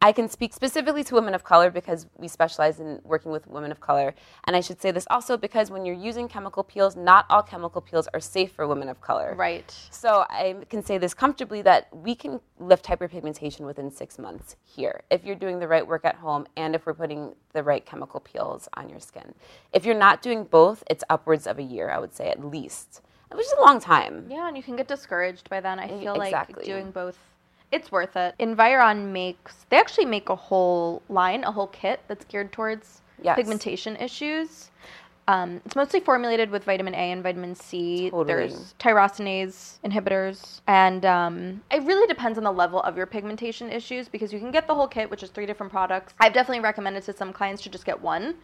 I 0.00 0.12
can 0.12 0.28
speak 0.28 0.54
specifically 0.54 1.02
to 1.04 1.14
women 1.14 1.34
of 1.34 1.42
color 1.42 1.70
because 1.70 2.06
we 2.16 2.28
specialize 2.28 2.78
in 2.78 3.00
working 3.02 3.32
with 3.32 3.48
women 3.48 3.72
of 3.72 3.80
color. 3.80 4.14
And 4.44 4.54
I 4.54 4.60
should 4.60 4.80
say 4.80 4.92
this 4.92 5.08
also 5.10 5.36
because 5.36 5.72
when 5.72 5.84
you're 5.84 5.96
using 5.96 6.28
chemical 6.28 6.62
peels, 6.62 6.94
not 6.94 7.26
all 7.28 7.42
chemical 7.42 7.80
peels 7.80 8.06
are 8.14 8.20
safe 8.20 8.52
for 8.52 8.68
women 8.68 8.88
of 8.88 9.00
color. 9.00 9.34
Right. 9.36 9.74
So 9.90 10.24
I 10.30 10.54
can 10.70 10.84
say 10.84 10.98
this 10.98 11.14
comfortably 11.14 11.62
that 11.62 11.88
we 11.92 12.14
can 12.14 12.38
lift 12.60 12.86
hyperpigmentation 12.86 13.60
within 13.66 13.90
six 13.90 14.20
months 14.20 14.54
here 14.64 15.02
if 15.10 15.24
you're 15.24 15.34
doing 15.34 15.58
the 15.58 15.66
right 15.66 15.86
work 15.86 16.04
at 16.04 16.14
home 16.14 16.46
and 16.56 16.76
if 16.76 16.86
we're 16.86 16.94
putting 16.94 17.34
the 17.52 17.64
right 17.64 17.84
chemical 17.84 18.20
peels 18.20 18.68
on 18.74 18.88
your 18.88 19.00
skin. 19.00 19.34
If 19.72 19.84
you're 19.84 19.98
not 19.98 20.22
doing 20.22 20.44
both, 20.44 20.84
it's 20.88 21.02
upwards 21.10 21.48
of 21.48 21.58
a 21.58 21.62
year, 21.62 21.90
I 21.90 21.98
would 21.98 22.14
say 22.14 22.28
at 22.28 22.44
least, 22.44 23.02
which 23.32 23.44
is 23.44 23.54
a 23.58 23.62
long 23.62 23.80
time. 23.80 24.26
Yeah, 24.30 24.46
and 24.46 24.56
you 24.56 24.62
can 24.62 24.76
get 24.76 24.86
discouraged 24.86 25.50
by 25.50 25.60
then. 25.60 25.80
I 25.80 25.88
feel 25.88 26.14
exactly. 26.14 26.54
like 26.54 26.66
doing 26.66 26.92
both, 26.92 27.18
it's 27.70 27.92
worth 27.92 28.16
it. 28.16 28.34
Environ 28.38 29.12
makes, 29.12 29.66
they 29.70 29.78
actually 29.78 30.06
make 30.06 30.28
a 30.28 30.36
whole 30.36 31.02
line, 31.08 31.44
a 31.44 31.52
whole 31.52 31.66
kit 31.68 32.00
that's 32.08 32.24
geared 32.24 32.52
towards 32.52 33.02
Yes. 33.20 33.36
pigmentation 33.36 33.96
issues. 33.96 34.70
Um, 35.26 35.60
it's 35.66 35.76
mostly 35.76 36.00
formulated 36.00 36.50
with 36.50 36.64
vitamin 36.64 36.94
A 36.94 37.10
and 37.12 37.22
vitamin 37.22 37.54
C. 37.54 38.08
Totally. 38.10 38.24
There's 38.26 38.74
tyrosinase 38.78 39.78
inhibitors, 39.84 40.60
and 40.66 41.04
um, 41.04 41.62
it 41.70 41.82
really 41.82 42.06
depends 42.06 42.38
on 42.38 42.44
the 42.44 42.52
level 42.52 42.80
of 42.80 42.96
your 42.96 43.04
pigmentation 43.04 43.70
issues 43.70 44.08
because 44.08 44.32
you 44.32 44.38
can 44.38 44.50
get 44.50 44.66
the 44.66 44.74
whole 44.74 44.88
kit, 44.88 45.10
which 45.10 45.22
is 45.22 45.28
three 45.28 45.44
different 45.44 45.70
products. 45.70 46.14
I've 46.18 46.32
definitely 46.32 46.62
recommended 46.62 47.02
to 47.04 47.12
some 47.12 47.34
clients 47.34 47.62
to 47.64 47.68
just 47.68 47.84
get 47.84 48.00
one, 48.00 48.36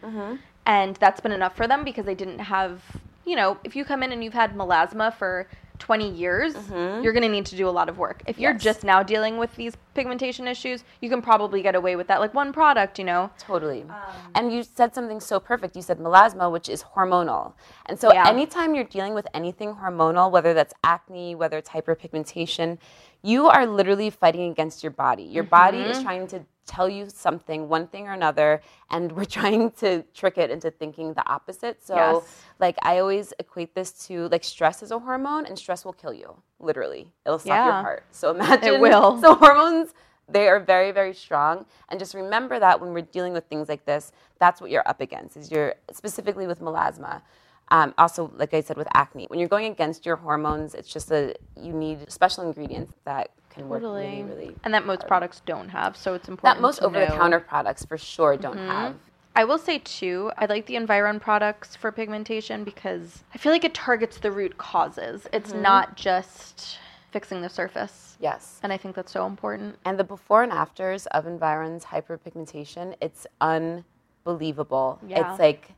and 0.67 0.95
that's 0.97 1.19
been 1.21 1.31
enough 1.31 1.55
for 1.55 1.67
them 1.67 1.83
because 1.83 2.05
they 2.05 2.13
didn't 2.15 2.37
have, 2.39 2.83
you 3.25 3.35
know, 3.35 3.57
if 3.63 3.75
you 3.75 3.83
come 3.83 4.03
in 4.03 4.11
and 4.11 4.23
you've 4.23 4.33
had 4.33 4.53
melasma 4.55 5.11
for 5.11 5.47
20 5.79 6.11
years, 6.11 6.53
mm-hmm. 6.53 7.03
you're 7.03 7.13
going 7.13 7.23
to 7.23 7.29
need 7.29 7.45
to 7.47 7.55
do 7.55 7.67
a 7.67 7.71
lot 7.71 7.89
of 7.89 7.97
work. 7.97 8.23
If 8.27 8.39
you're 8.39 8.53
Yes. 8.53 8.63
just 8.63 8.83
now 8.83 9.03
dealing 9.03 9.37
with 9.37 9.55
these 9.55 9.75
pigmentation 9.93 10.47
issues, 10.47 10.83
you 11.01 11.09
can 11.09 11.21
probably 11.21 11.61
get 11.61 11.75
away 11.75 11.95
with 11.95 12.07
that, 12.07 12.19
like 12.19 12.33
one 12.33 12.51
product, 12.53 12.99
you 12.99 13.05
know. 13.05 13.29
Totally. 13.39 13.83
Um, 13.83 14.31
and 14.35 14.53
you 14.53 14.63
said 14.63 14.93
something 14.93 15.19
so 15.19 15.39
perfect. 15.39 15.75
You 15.75 15.81
said 15.81 15.99
melasma, 15.99 16.51
which 16.51 16.69
is 16.69 16.83
hormonal. 16.95 17.53
And 17.85 17.99
so 17.99 18.11
Yeah. 18.13 18.27
anytime 18.27 18.75
you're 18.75 18.83
dealing 18.83 19.13
with 19.13 19.27
anything 19.33 19.75
hormonal, 19.75 20.31
whether 20.31 20.53
that's 20.53 20.73
acne, 20.83 21.35
whether 21.35 21.57
it's 21.57 21.69
hyperpigmentation, 21.69 22.77
you 23.21 23.47
are 23.47 23.65
literally 23.65 24.09
fighting 24.09 24.51
against 24.51 24.83
your 24.83 24.91
body. 24.91 25.23
Your 25.23 25.43
body 25.43 25.79
is 25.79 25.97
mm-hmm. 25.97 26.05
trying 26.05 26.27
to 26.27 26.45
tell 26.65 26.89
you 26.89 27.09
something, 27.09 27.69
one 27.69 27.87
thing 27.87 28.07
or 28.07 28.13
another, 28.13 28.61
and 28.89 29.11
we're 29.11 29.25
trying 29.39 29.71
to 29.71 30.03
trick 30.13 30.37
it 30.37 30.49
into 30.51 30.71
thinking 30.71 31.13
the 31.13 31.27
opposite. 31.29 31.85
So 31.85 31.95
Yes. 31.95 32.43
like 32.59 32.77
I 32.81 32.99
always 32.99 33.33
equate 33.39 33.75
this 33.75 33.91
to 34.07 34.27
like 34.29 34.43
stress 34.43 34.81
is 34.83 34.91
a 34.91 34.99
hormone 34.99 35.45
and 35.45 35.57
stress 35.57 35.85
will 35.85 35.93
kill 35.93 36.13
you. 36.13 36.35
Literally. 36.59 37.11
It'll 37.25 37.39
stop 37.39 37.65
your 37.65 37.73
heart. 37.83 38.03
So 38.11 38.31
imagine 38.31 38.75
it 38.75 38.79
will. 38.79 39.19
So 39.21 39.35
hormones 39.35 39.93
They 40.27 40.47
are 40.47 40.59
very, 40.59 40.91
very 40.91 41.13
strong. 41.13 41.65
And 41.89 41.99
just 41.99 42.15
remember 42.15 42.59
that 42.59 42.81
when 42.81 42.93
we're 42.93 43.01
dealing 43.17 43.33
with 43.33 43.45
things 43.45 43.69
like 43.69 43.85
this, 43.85 44.11
that's 44.39 44.59
what 44.59 44.71
you're 44.71 44.87
up 44.87 44.99
against. 44.99 45.37
Is 45.37 45.51
you're 45.51 45.75
specifically 45.91 46.47
with 46.47 46.59
melasma. 46.61 47.21
Um, 47.69 47.93
also, 47.97 48.31
like 48.35 48.53
I 48.53 48.61
said, 48.61 48.77
with 48.77 48.87
acne, 48.95 49.25
when 49.29 49.39
you're 49.39 49.49
going 49.49 49.71
against 49.71 50.05
your 50.05 50.15
hormones, 50.15 50.73
it's 50.73 50.87
just 50.91 51.11
a 51.11 51.35
you 51.55 51.73
need 51.73 52.11
special 52.11 52.43
ingredients 52.47 52.93
that 53.05 53.29
can 53.55 53.69
work 53.69 53.81
really, 53.81 54.23
really. 54.23 54.55
and 54.63 54.73
that 54.73 54.85
most 54.85 55.07
products 55.07 55.41
don't 55.45 55.69
have, 55.69 55.97
so 55.97 56.13
it's 56.13 56.29
important. 56.29 56.57
That 56.57 56.61
most 56.61 56.81
over-the-counter 56.81 57.39
products 57.41 57.85
for 57.85 57.97
sure 57.97 58.37
don't 58.37 58.57
mm-hmm. 58.57 58.69
have. 58.69 58.95
I 59.35 59.43
will 59.43 59.57
say 59.57 59.79
too, 59.79 60.31
I 60.37 60.45
like 60.45 60.65
the 60.65 60.77
Environ 60.77 61.19
products 61.19 61.75
for 61.75 61.91
pigmentation 61.91 62.63
because 62.63 63.23
I 63.33 63.37
feel 63.37 63.51
like 63.51 63.65
it 63.65 63.73
targets 63.73 64.17
the 64.17 64.31
root 64.31 64.57
causes. 64.57 65.27
It's 65.33 65.51
mm-hmm. 65.51 65.61
not 65.61 65.97
just 65.97 66.77
fixing 67.11 67.41
the 67.41 67.49
surface. 67.49 68.17
Yes. 68.19 68.59
And 68.63 68.71
I 68.71 68.77
think 68.77 68.95
that's 68.95 69.11
so 69.11 69.25
important. 69.25 69.75
And 69.83 69.99
the 69.99 70.05
before 70.05 70.43
and 70.43 70.51
afters 70.51 71.05
of 71.07 71.27
Environ's 71.27 71.83
hyperpigmentation, 71.83 72.95
it's 73.01 73.27
unbelievable. 73.41 74.99
Yeah. 75.05 75.31
It's 75.31 75.39
like, 75.39 75.71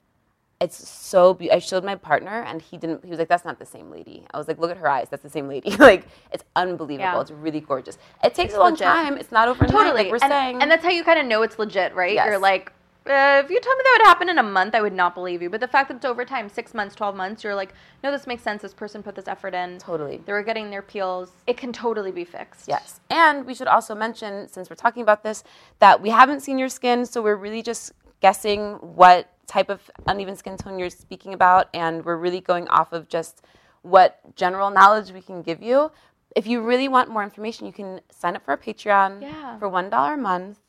it's 0.60 0.88
so. 0.88 1.36
Be- 1.36 1.52
I 1.52 1.60
showed 1.60 1.84
my 1.84 1.96
partner, 1.96 2.44
and 2.44 2.62
he 2.62 2.78
didn't. 2.78 3.04
He 3.04 3.10
was 3.10 3.20
like, 3.20 3.28
"That's 3.28 3.46
not 3.46 3.60
the 3.60 3.66
same 3.66 3.92
lady." 3.92 4.26
I 4.34 4.38
was 4.38 4.48
like, 4.48 4.58
"Look 4.58 4.72
at 4.72 4.78
her 4.78 4.90
eyes. 4.90 5.08
That's 5.10 5.24
the 5.24 5.30
same 5.30 5.48
lady." 5.48 5.72
like, 5.78 6.08
it's 6.32 6.44
unbelievable. 6.56 7.14
Yeah. 7.14 7.22
It's 7.22 7.32
really 7.32 7.62
gorgeous. 7.62 7.98
It 8.24 8.34
takes 8.34 8.54
a 8.56 8.60
long 8.60 8.72
legit. 8.72 8.88
time. 8.88 9.18
It's 9.18 9.32
not 9.32 9.48
overnight. 9.48 9.72
Totally. 9.72 10.04
Like 10.04 10.12
we're 10.12 10.20
and, 10.22 10.32
saying. 10.32 10.62
and 10.62 10.72
that's 10.72 10.84
how 10.84 10.92
you 10.92 11.04
kind 11.04 11.20
of 11.20 11.26
know 11.26 11.44
it's 11.44 11.60
legit, 11.60 11.94
right? 11.96 12.16
Yes. 12.16 12.26
You're 12.26 12.40
like, 12.40 12.74
uh, 13.10 13.42
if 13.44 13.50
you 13.50 13.60
told 13.62 13.78
me 13.78 13.84
that 13.84 13.98
would 14.00 14.08
happen 14.08 14.30
in 14.30 14.38
a 14.38 14.44
month, 14.44 14.76
I 14.76 14.82
would 14.82 14.94
not 14.94 15.16
believe 15.16 15.42
you. 15.42 15.50
But 15.50 15.62
the 15.62 15.68
fact 15.68 15.90
that 15.90 15.98
it's 15.98 16.06
over 16.06 16.26
time, 16.26 16.50
six 16.50 16.74
months, 16.74 16.96
12 16.96 17.16
months, 17.16 17.44
you're 17.44 17.56
like, 17.56 17.74
no, 18.04 18.12
this 18.12 18.28
makes 18.28 18.44
sense. 18.44 18.62
This 18.62 18.74
person 18.74 19.02
put 19.02 19.16
this 19.16 19.28
effort 19.28 19.54
in. 19.54 19.78
Totally. 19.78 20.22
They 20.26 20.34
were 20.34 20.44
getting 20.44 20.70
their 20.70 20.82
peels. 20.82 21.32
It 21.46 21.56
can 21.56 21.72
totally 21.72 22.12
be 22.12 22.26
fixed. 22.26 22.68
Yes. 22.68 23.00
And 23.10 23.46
we 23.46 23.54
should 23.54 23.68
also 23.68 23.96
mention, 23.96 24.48
since 24.50 24.70
we're 24.70 24.76
talking 24.76 25.04
about 25.04 25.24
this, 25.24 25.44
that 25.80 26.02
we 26.02 26.10
haven't 26.10 26.42
seen 26.42 26.58
your 26.58 26.70
skin, 26.70 27.06
so 27.06 27.22
we're 27.22 27.36
really 27.36 27.62
just 27.62 27.94
guessing 28.20 28.74
what 28.74 29.30
type 29.48 29.70
of 29.70 29.90
uneven 30.08 30.36
skin 30.36 30.58
tone 30.58 30.78
you're 30.78 30.90
speaking 30.90 31.34
about, 31.34 31.70
and 31.74 32.06
we're 32.06 32.18
really 32.18 32.42
going 32.42 32.68
off 32.68 32.94
of 32.94 33.08
just 33.08 33.42
what 33.82 34.20
general 34.36 34.70
knowledge 34.70 35.12
we 35.12 35.22
can 35.22 35.42
give 35.42 35.62
you. 35.64 35.92
If 36.36 36.46
you 36.46 36.62
really 36.62 36.88
want 36.88 37.10
more 37.10 37.24
information, 37.24 37.66
you 37.66 37.74
can 37.74 38.02
sign 38.12 38.36
up 38.36 38.44
for 38.46 38.52
our 38.52 38.58
Patreon 38.58 39.22
Yeah. 39.22 39.58
for 39.58 39.70
$1 39.70 40.14
a 40.14 40.18
month. 40.18 40.60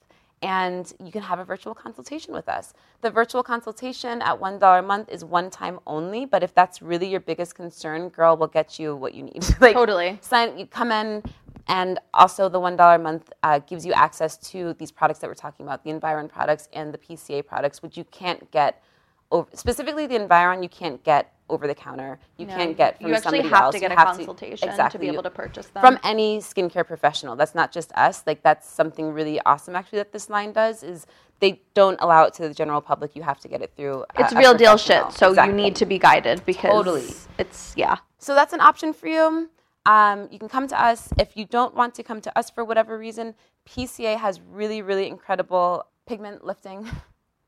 And 0.41 0.93
you 1.05 1.11
can 1.11 1.23
have 1.23 1.41
a 1.41 1.45
virtual 1.45 1.75
consultation 1.75 2.33
with 2.33 2.49
us. 2.49 2.73
The 3.01 3.11
virtual 3.11 3.43
consultation 3.43 4.23
at 4.23 4.39
$1 4.39 4.79
a 4.79 4.83
month 4.83 5.09
is 5.09 5.25
one 5.25 5.51
time 5.51 5.81
only, 5.85 6.27
but 6.27 6.45
if 6.45 6.55
that's 6.55 6.81
really 6.81 7.09
your 7.09 7.19
biggest 7.19 7.57
concern, 7.57 8.09
girl, 8.09 8.37
we'll 8.37 8.47
get 8.47 8.79
you 8.79 8.95
what 8.95 9.15
you 9.15 9.25
need. 9.25 9.45
like, 9.61 9.75
Totally. 9.75 10.17
sign 10.23 10.57
you 10.57 10.65
come 10.67 10.93
in 10.93 11.25
and 11.69 11.99
also 12.15 12.49
the 12.49 12.59
one 12.61 12.77
dollar 12.77 12.95
a 12.97 12.99
month 12.99 13.31
uh, 13.43 13.59
gives 13.61 13.85
you 13.87 13.93
access 13.93 14.37
to 14.39 14.73
these 14.75 14.91
products 14.91 15.21
that 15.21 15.29
we're 15.29 15.35
talking 15.35 15.65
about 15.67 15.85
the 15.85 15.91
environ 15.91 16.29
products 16.29 16.69
and 16.73 16.93
the 16.93 16.99
pca 16.99 17.45
products 17.47 17.83
which 17.83 17.97
you 17.97 18.05
can't 18.05 18.51
get 18.51 18.83
over, 19.31 19.49
specifically 19.55 20.07
the 20.07 20.17
environ 20.17 20.63
you 20.63 20.69
can't 20.69 21.03
get 21.05 21.33
over 21.51 21.67
the 21.67 21.75
counter 21.75 22.19
you 22.37 22.47
can't 22.47 22.77
get 22.77 22.99
from 22.99 23.09
You 23.09 23.15
actually 23.15 23.41
have 23.43 23.53
else. 23.65 23.73
to 23.75 23.79
You 23.79 23.89
get 23.89 23.93
a 23.93 23.97
consultation 23.97 24.69
to 24.69 24.73
exactly. 24.75 25.01
be 25.01 25.09
able 25.09 25.23
to 25.23 25.31
purchase 25.31 25.67
them. 25.69 25.81
from 25.81 25.99
any 26.03 26.39
skincare 26.41 26.87
professional 26.87 27.37
that's 27.37 27.55
not 27.55 27.73
just 27.73 27.91
us 27.93 28.23
like 28.27 28.43
that's 28.43 28.69
something 28.69 29.13
really 29.13 29.41
awesome 29.47 29.75
actually 29.77 29.99
that 29.99 30.13
this 30.13 30.29
line 30.29 30.53
does 30.53 30.83
is 30.83 31.07
they 31.41 31.61
don't 31.75 31.99
allow 32.01 32.25
it 32.25 32.35
to 32.35 32.49
the 32.49 32.53
general 32.55 32.81
public 32.81 33.15
you 33.17 33.23
have 33.23 33.39
to 33.41 33.49
get 33.49 33.63
it 33.63 33.73
through 33.77 34.05
a- 34.17 34.21
it's 34.23 34.33
a 34.33 34.37
real 34.37 34.55
deal 34.55 34.77
shit. 34.77 35.11
So 35.13 35.29
Exactly. 35.31 35.55
you 35.57 35.63
need 35.65 35.77
to 35.77 35.87
be 35.87 35.99
guided 35.99 36.45
because 36.45 36.71
Totally. 36.73 37.07
it's, 37.39 37.73
yeah. 37.77 37.97
So 38.19 38.35
that's 38.35 38.53
an 38.53 38.61
option 38.61 38.93
for 38.93 39.07
you. 39.07 39.49
Um, 39.89 40.29
you 40.31 40.39
can 40.39 40.51
come 40.51 40.69
to 40.69 40.79
us. 40.79 41.09
If 41.19 41.35
you 41.35 41.47
don't 41.47 41.75
want 41.75 41.95
to 41.95 42.03
come 42.03 42.21
to 42.21 42.39
us 42.39 42.51
for 42.51 42.63
whatever 42.63 42.99
reason, 42.99 43.35
PCA 43.67 44.19
has 44.19 44.39
really, 44.39 44.83
really 44.83 45.09
incredible 45.09 45.87
pigment 46.07 46.45
lifting 46.45 46.87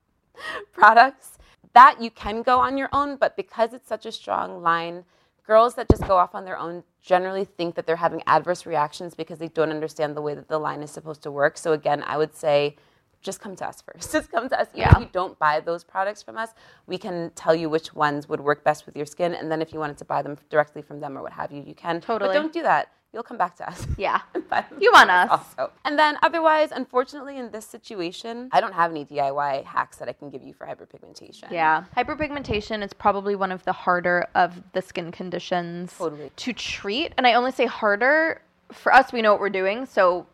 products 0.72 1.36
that 1.74 2.00
you 2.00 2.10
can 2.10 2.40
go 2.40 2.58
on 2.58 2.78
your 2.78 2.88
own, 2.94 3.16
but 3.16 3.36
because 3.36 3.74
it's 3.74 3.86
such 3.86 4.06
a 4.06 4.12
strong 4.12 4.62
line, 4.62 5.04
girls 5.46 5.74
that 5.74 5.86
just 5.90 6.06
go 6.08 6.16
off 6.16 6.34
on 6.34 6.46
their 6.46 6.56
own 6.56 6.82
generally 7.02 7.44
think 7.44 7.74
that 7.74 7.86
they're 7.86 7.96
having 7.96 8.22
adverse 8.26 8.64
reactions 8.64 9.14
because 9.14 9.38
they 9.38 9.48
don't 9.48 9.70
understand 9.70 10.16
the 10.16 10.22
way 10.22 10.34
that 10.34 10.48
the 10.48 10.58
line 10.58 10.82
is 10.82 10.90
supposed 10.90 11.22
to 11.22 11.30
work. 11.30 11.58
So 11.58 11.72
again, 11.74 12.02
I 12.06 12.16
would 12.16 12.34
say 12.34 12.76
just 13.22 13.40
come 13.40 13.54
to 13.56 13.66
us 13.66 13.82
first. 13.82 14.12
Just 14.12 14.30
come 14.30 14.48
to 14.48 14.58
us. 14.60 14.68
Even 14.74 14.80
Yeah. 14.80 14.92
if 14.96 15.00
you 15.00 15.08
don't 15.12 15.38
buy 15.38 15.60
those 15.60 15.84
products 15.84 16.22
from 16.22 16.38
us, 16.38 16.50
we 16.86 16.96
can 16.98 17.30
tell 17.34 17.54
you 17.54 17.68
which 17.68 17.94
ones 17.94 18.28
would 18.28 18.40
work 18.40 18.64
best 18.64 18.86
with 18.86 18.96
your 18.96 19.06
skin. 19.06 19.34
And 19.34 19.50
then 19.50 19.60
if 19.60 19.72
you 19.72 19.78
wanted 19.78 19.98
to 19.98 20.04
buy 20.04 20.22
them 20.22 20.38
directly 20.48 20.82
from 20.82 21.00
them 21.00 21.16
or 21.18 21.22
what 21.22 21.32
have 21.32 21.52
you, 21.52 21.62
you 21.62 21.74
can. 21.74 22.00
Totally. 22.00 22.28
But 22.28 22.34
don't 22.34 22.52
do 22.52 22.62
that. 22.62 22.88
You'll 23.12 23.24
come 23.24 23.36
back 23.36 23.56
to 23.56 23.68
us. 23.68 23.86
Yeah. 23.98 24.20
and 24.34 24.48
buy 24.48 24.64
them 24.70 24.78
You 24.80 24.92
want 24.92 25.10
us. 25.10 25.28
Also. 25.30 25.72
And 25.84 25.98
then 25.98 26.16
otherwise, 26.22 26.70
unfortunately, 26.70 27.38
in 27.38 27.50
this 27.50 27.66
situation, 27.66 28.48
I 28.52 28.60
don't 28.60 28.72
have 28.72 28.90
any 28.92 29.04
DIY 29.04 29.64
hacks 29.64 29.96
that 29.98 30.08
I 30.08 30.12
can 30.12 30.30
give 30.30 30.42
you 30.44 30.54
for 30.54 30.64
hyperpigmentation. 30.66 31.50
Yeah. 31.50 31.84
Hyperpigmentation 31.96 32.82
is 32.84 32.92
probably 32.92 33.34
one 33.34 33.50
of 33.52 33.64
the 33.64 33.72
harder 33.72 34.28
of 34.34 34.62
the 34.72 34.80
skin 34.80 35.10
conditions 35.12 35.92
Totally. 35.98 36.30
to 36.36 36.52
treat. 36.52 37.12
And 37.18 37.26
I 37.26 37.34
only 37.34 37.50
say 37.52 37.66
harder 37.66 38.42
for 38.72 38.94
us, 38.94 39.12
we 39.12 39.20
know 39.22 39.32
what 39.32 39.40
we're 39.40 39.50
doing. 39.50 39.86
So 39.86 40.26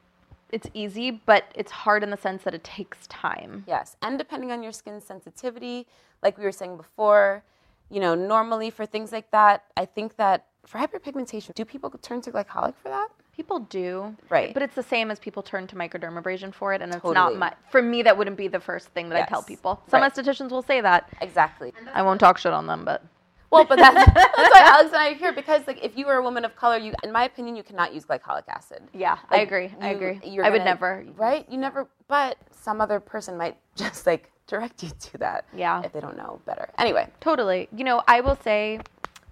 it's 0.56 0.68
easy, 0.74 1.10
but 1.10 1.44
it's 1.54 1.70
hard 1.70 2.02
in 2.02 2.10
the 2.10 2.16
sense 2.16 2.42
that 2.44 2.54
it 2.54 2.64
takes 2.64 3.06
time. 3.08 3.62
Yes, 3.68 3.96
and 4.02 4.18
depending 4.18 4.50
on 4.52 4.62
your 4.62 4.72
skin 4.72 5.00
sensitivity, 5.00 5.86
like 6.22 6.36
we 6.38 6.44
were 6.44 6.52
saying 6.60 6.76
before, 6.76 7.44
you 7.90 8.00
know, 8.00 8.14
normally 8.14 8.70
for 8.70 8.84
things 8.86 9.12
like 9.12 9.30
that, 9.30 9.64
I 9.76 9.84
think 9.84 10.16
that 10.16 10.46
for 10.64 10.78
hyperpigmentation, 10.78 11.54
do 11.54 11.64
people 11.64 11.90
turn 12.02 12.20
to 12.22 12.32
glycolic 12.32 12.74
for 12.82 12.88
that? 12.88 13.08
People 13.36 13.60
do. 13.60 14.16
Right. 14.30 14.54
But 14.54 14.62
it's 14.62 14.74
the 14.74 14.82
same 14.82 15.10
as 15.10 15.18
people 15.20 15.42
turn 15.42 15.66
to 15.68 15.76
microdermabrasion 15.76 16.54
for 16.54 16.72
it. 16.72 16.80
And 16.80 16.90
it's 16.90 17.02
Totally. 17.02 17.14
not 17.14 17.36
my, 17.36 17.52
for 17.70 17.82
me, 17.82 18.02
that 18.02 18.16
wouldn't 18.16 18.38
be 18.38 18.48
the 18.48 18.58
first 18.58 18.88
thing 18.88 19.10
that 19.10 19.22
I 19.22 19.26
tell 19.26 19.42
people. 19.42 19.80
Some 19.88 20.00
Right. 20.00 20.10
estheticians 20.12 20.50
will 20.50 20.62
say 20.62 20.80
that. 20.80 21.08
Exactly. 21.20 21.72
I 21.92 22.02
won't 22.02 22.18
talk 22.18 22.38
shit 22.38 22.54
on 22.54 22.66
them, 22.66 22.84
but 22.86 23.04
Well, 23.50 23.64
but 23.64 23.76
that's, 23.78 23.94
that's 24.14 24.36
why 24.36 24.60
Alex 24.64 24.88
and 24.92 24.96
I 24.96 25.10
are 25.10 25.14
here 25.14 25.32
because, 25.32 25.66
like, 25.66 25.82
if 25.84 25.96
you 25.96 26.06
are 26.08 26.16
a 26.16 26.22
woman 26.22 26.44
of 26.44 26.56
color, 26.56 26.76
you, 26.78 26.92
in 27.04 27.12
my 27.12 27.24
opinion, 27.24 27.56
you 27.56 27.62
cannot 27.62 27.94
use 27.94 28.04
glycolic 28.04 28.48
acid. 28.48 28.82
yeah, 28.92 29.18
I 29.30 29.36
Like, 29.38 29.46
agree. 29.46 29.74
I 29.80 29.88
agree. 29.90 30.20
you're 30.24 30.44
I 30.44 30.50
would 30.50 30.58
gonna- 30.58 30.70
never. 30.70 31.04
Right? 31.16 31.46
You 31.50 31.58
never. 31.58 31.86
But 32.08 32.36
some 32.50 32.80
other 32.80 32.98
person 33.00 33.36
might 33.36 33.56
just 33.76 34.06
like 34.06 34.30
direct 34.46 34.82
you 34.82 34.90
to 34.90 35.18
that. 35.18 35.44
Yeah. 35.54 35.82
If 35.84 35.92
they 35.92 36.00
don't 36.00 36.16
know 36.16 36.40
better. 36.46 36.68
Anyway. 36.78 37.08
Totally. 37.20 37.68
You 37.74 37.84
know, 37.84 38.02
I 38.08 38.20
will 38.20 38.36
say, 38.36 38.80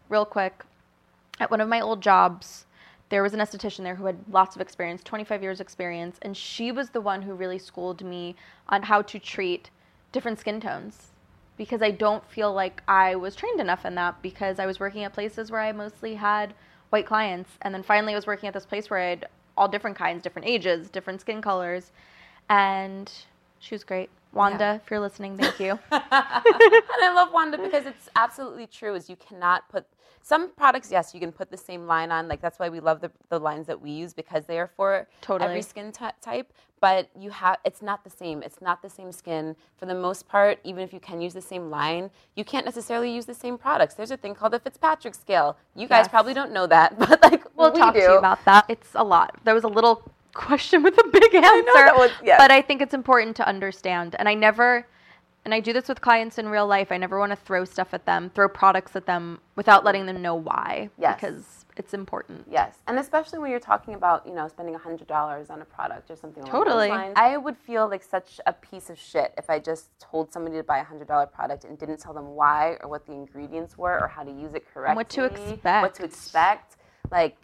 real 0.09 0.25
quick, 0.25 0.65
at 1.41 1.51
one 1.51 1.61
of 1.61 1.69
my 1.69 1.81
old 1.81 2.01
jobs, 2.01 2.67
there 3.11 3.23
was 3.23 3.35
an 3.35 3.41
esthetician 3.41 3.83
there 3.85 3.95
who 3.97 4.07
had 4.07 4.17
lots 4.31 4.57
of 4.57 4.63
experience, 4.63 5.03
25 5.05 5.43
years 5.43 5.61
experience, 5.61 6.19
and 6.23 6.37
she 6.37 6.73
was 6.73 6.91
the 6.91 7.01
one 7.01 7.23
who 7.23 7.35
really 7.35 7.59
schooled 7.59 8.03
me 8.05 8.35
on 8.69 8.83
how 8.83 9.03
to 9.03 9.19
treat 9.19 9.71
different 10.13 10.39
skin 10.39 10.61
tones 10.61 11.11
because 11.57 11.83
I 11.83 11.91
don't 11.91 12.25
feel 12.29 12.53
like 12.53 12.83
I 12.89 13.15
was 13.17 13.37
trained 13.37 13.61
enough 13.61 13.85
in 13.85 13.95
that 13.95 14.21
because 14.23 14.59
I 14.59 14.67
was 14.67 14.81
working 14.81 15.05
at 15.05 15.13
places 15.13 15.51
where 15.51 15.61
I 15.61 15.73
mostly 15.73 16.15
had 16.15 16.55
white 16.91 17.07
clients 17.07 17.51
and 17.63 17.75
then 17.75 17.83
finally 17.83 18.13
I 18.13 18.17
was 18.17 18.27
working 18.27 18.49
at 18.49 18.55
this 18.55 18.67
place 18.67 18.91
where 18.91 19.01
I 19.01 19.11
had 19.11 19.29
all 19.57 19.69
different 19.69 19.97
kinds, 19.97 20.23
different 20.23 20.49
ages, 20.49 20.91
different 20.91 21.21
skin 21.21 21.41
colors 21.43 21.93
and 22.49 23.11
she 23.59 23.75
was 23.75 23.85
great. 23.85 24.11
Wanda, 24.35 24.81
if 24.85 24.91
you're 24.91 25.01
listening, 25.01 25.37
thank 25.37 25.59
you. 25.61 25.79
and 25.91 26.03
I 26.11 27.13
love 27.15 27.33
Wanda 27.33 27.59
because 27.59 27.87
it's 27.87 28.09
absolutely 28.17 28.67
true. 28.67 28.95
Is 28.95 29.09
you 29.09 29.17
cannot 29.17 29.69
put 29.69 29.87
some 30.23 30.51
products. 30.53 30.91
Yes, 30.91 31.13
you 31.15 31.21
can 31.21 31.33
put 31.33 31.51
the 31.51 31.57
same 31.57 31.87
line 31.87 32.11
on. 32.11 32.29
Like 32.29 32.41
that's 32.41 32.59
why 32.59 32.69
we 32.69 32.81
love 32.81 33.01
the, 33.01 33.11
the 33.29 33.39
lines 33.39 33.67
that 33.67 33.81
we 33.81 33.91
use 33.91 34.15
because 34.15 34.45
they 34.47 34.59
are 34.59 34.71
for 34.77 35.07
Totally. 35.21 35.49
every 35.51 35.63
skin 35.63 35.93
ty- 35.93 36.13
type. 36.21 36.53
But 36.81 37.09
you 37.19 37.31
have 37.31 37.59
it's 37.65 37.81
not 37.81 38.05
the 38.05 38.11
same. 38.11 38.43
It's 38.43 38.61
not 38.61 38.83
the 38.83 38.91
same 38.91 39.11
skin 39.13 39.57
for 39.79 39.87
the 39.87 39.95
most 39.95 40.29
part. 40.29 40.59
Even 40.65 40.83
if 40.83 40.93
you 40.93 41.01
can 41.01 41.21
use 41.21 41.33
the 41.33 41.41
same 41.41 41.71
line, 41.71 42.11
you 42.37 42.45
can't 42.45 42.65
necessarily 42.67 43.11
use 43.15 43.25
the 43.27 43.35
same 43.35 43.57
products. 43.57 43.95
There's 43.95 44.11
a 44.11 44.17
thing 44.19 44.35
called 44.35 44.53
the 44.53 44.59
Fitzpatrick 44.61 45.15
scale. 45.15 45.57
You 45.75 45.87
guys 45.89 46.05
Yes. 46.05 46.09
probably 46.09 46.35
don't 46.35 46.53
know 46.53 46.67
that, 46.67 46.99
but 46.99 47.23
like 47.23 47.45
We'll 47.57 47.73
we 47.73 47.79
talk 47.79 47.95
do. 47.95 48.01
to 48.01 48.07
you 48.07 48.19
about 48.19 48.45
that. 48.45 48.67
It's 48.69 48.91
a 48.95 49.05
lot. 49.05 49.39
There 49.45 49.55
was 49.55 49.65
a 49.65 49.69
little 49.69 50.03
question 50.35 50.83
with 50.83 50.99
a 50.99 51.09
big 51.09 51.35
answer. 51.35 51.73
that 51.75 51.95
was- 51.97 52.11
yes. 52.23 52.39
But 52.39 52.51
I 52.51 52.61
think 52.61 52.83
it's 52.83 52.95
important 52.95 53.37
to 53.37 53.47
understand. 53.49 54.15
And 54.19 54.29
I 54.29 54.35
never, 54.35 54.87
and 55.45 55.55
I 55.55 55.61
do 55.61 55.73
this 55.73 55.89
with 55.89 56.01
clients 56.01 56.39
in 56.39 56.49
real 56.49 56.67
life, 56.67 56.91
I 56.93 56.97
never 56.97 57.19
want 57.19 57.31
to 57.31 57.37
throw 57.37 57.65
stuff 57.65 57.95
at 57.95 58.05
them, 58.07 58.31
throw 58.35 58.49
products 58.49 58.95
at 58.97 59.07
them 59.07 59.41
without 59.57 59.85
letting 59.85 60.07
them 60.07 60.21
know 60.21 60.35
why. 60.35 60.91
Yes. 60.99 61.15
Because 61.21 61.65
it's 61.77 61.93
important. 61.93 62.47
Yes, 62.49 62.77
and 62.87 63.01
especially 63.01 63.41
when 63.41 63.51
you're 63.51 63.59
talking 63.59 63.95
about 63.95 64.25
you 64.25 64.33
know 64.33 64.47
spending 64.47 64.75
hundred 64.77 65.09
dollars 65.09 65.51
on 65.51 65.61
a 65.61 65.65
product 65.65 66.09
or 66.09 66.15
something. 66.15 66.45
Totally. 66.45 66.89
I 66.91 67.37
would 67.37 67.57
feel 67.57 67.89
like 67.89 68.05
such 68.05 68.41
a 68.47 68.53
piece 68.53 68.91
of 68.91 68.97
shit 68.99 69.35
if 69.37 69.51
I 69.51 69.59
just 69.59 69.89
told 69.99 70.33
somebody 70.33 70.57
to 70.57 70.63
buy 70.63 70.79
a 70.79 70.85
hundred 70.85 71.09
dollar 71.09 71.27
product 71.27 71.65
and 71.65 71.77
didn't 71.77 71.99
tell 71.99 72.15
them 72.15 72.27
why 72.37 72.77
or 72.81 72.89
what 72.89 73.05
the 73.07 73.13
ingredients 73.13 73.77
were 73.77 73.99
or 74.01 74.07
how 74.07 74.23
to 74.23 74.31
use 74.31 74.55
it 74.55 74.65
correctly. 74.73 74.95
what 74.95 75.09
to 75.11 75.25
expect. 75.25 75.83
What 75.83 75.95
to 75.97 76.05
expect? 76.05 76.77
Like, 77.11 77.39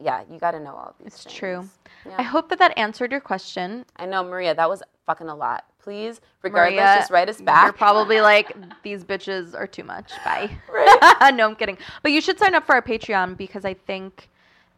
yeah, 0.00 0.22
you 0.30 0.38
got 0.38 0.52
to 0.52 0.60
know 0.60 0.74
all 0.74 0.94
these. 0.98 1.08
It's 1.08 1.24
things. 1.24 1.34
true. 1.34 1.68
Yeah. 2.06 2.16
I 2.18 2.22
hope 2.22 2.48
that 2.48 2.58
that 2.58 2.76
answered 2.78 3.12
your 3.12 3.20
question. 3.20 3.84
I 3.96 4.06
know, 4.06 4.22
Maria. 4.24 4.54
That 4.54 4.68
was 4.68 4.82
fucking 5.06 5.28
a 5.28 5.34
lot. 5.34 5.64
Please, 5.82 6.20
regardless, 6.42 6.76
Maria, 6.76 6.96
just 6.98 7.10
write 7.10 7.28
us 7.28 7.40
back. 7.40 7.64
You're 7.64 7.72
probably 7.72 8.20
like, 8.20 8.54
these 8.82 9.02
bitches 9.04 9.54
are 9.54 9.66
too 9.66 9.84
much. 9.84 10.12
Bye. 10.24 10.50
no, 11.34 11.48
I'm 11.48 11.56
kidding. 11.56 11.78
But 12.02 12.12
you 12.12 12.20
should 12.20 12.38
sign 12.38 12.54
up 12.54 12.66
for 12.66 12.74
our 12.74 12.82
Patreon 12.82 13.36
because 13.36 13.64
I 13.64 13.74
think 13.74 14.28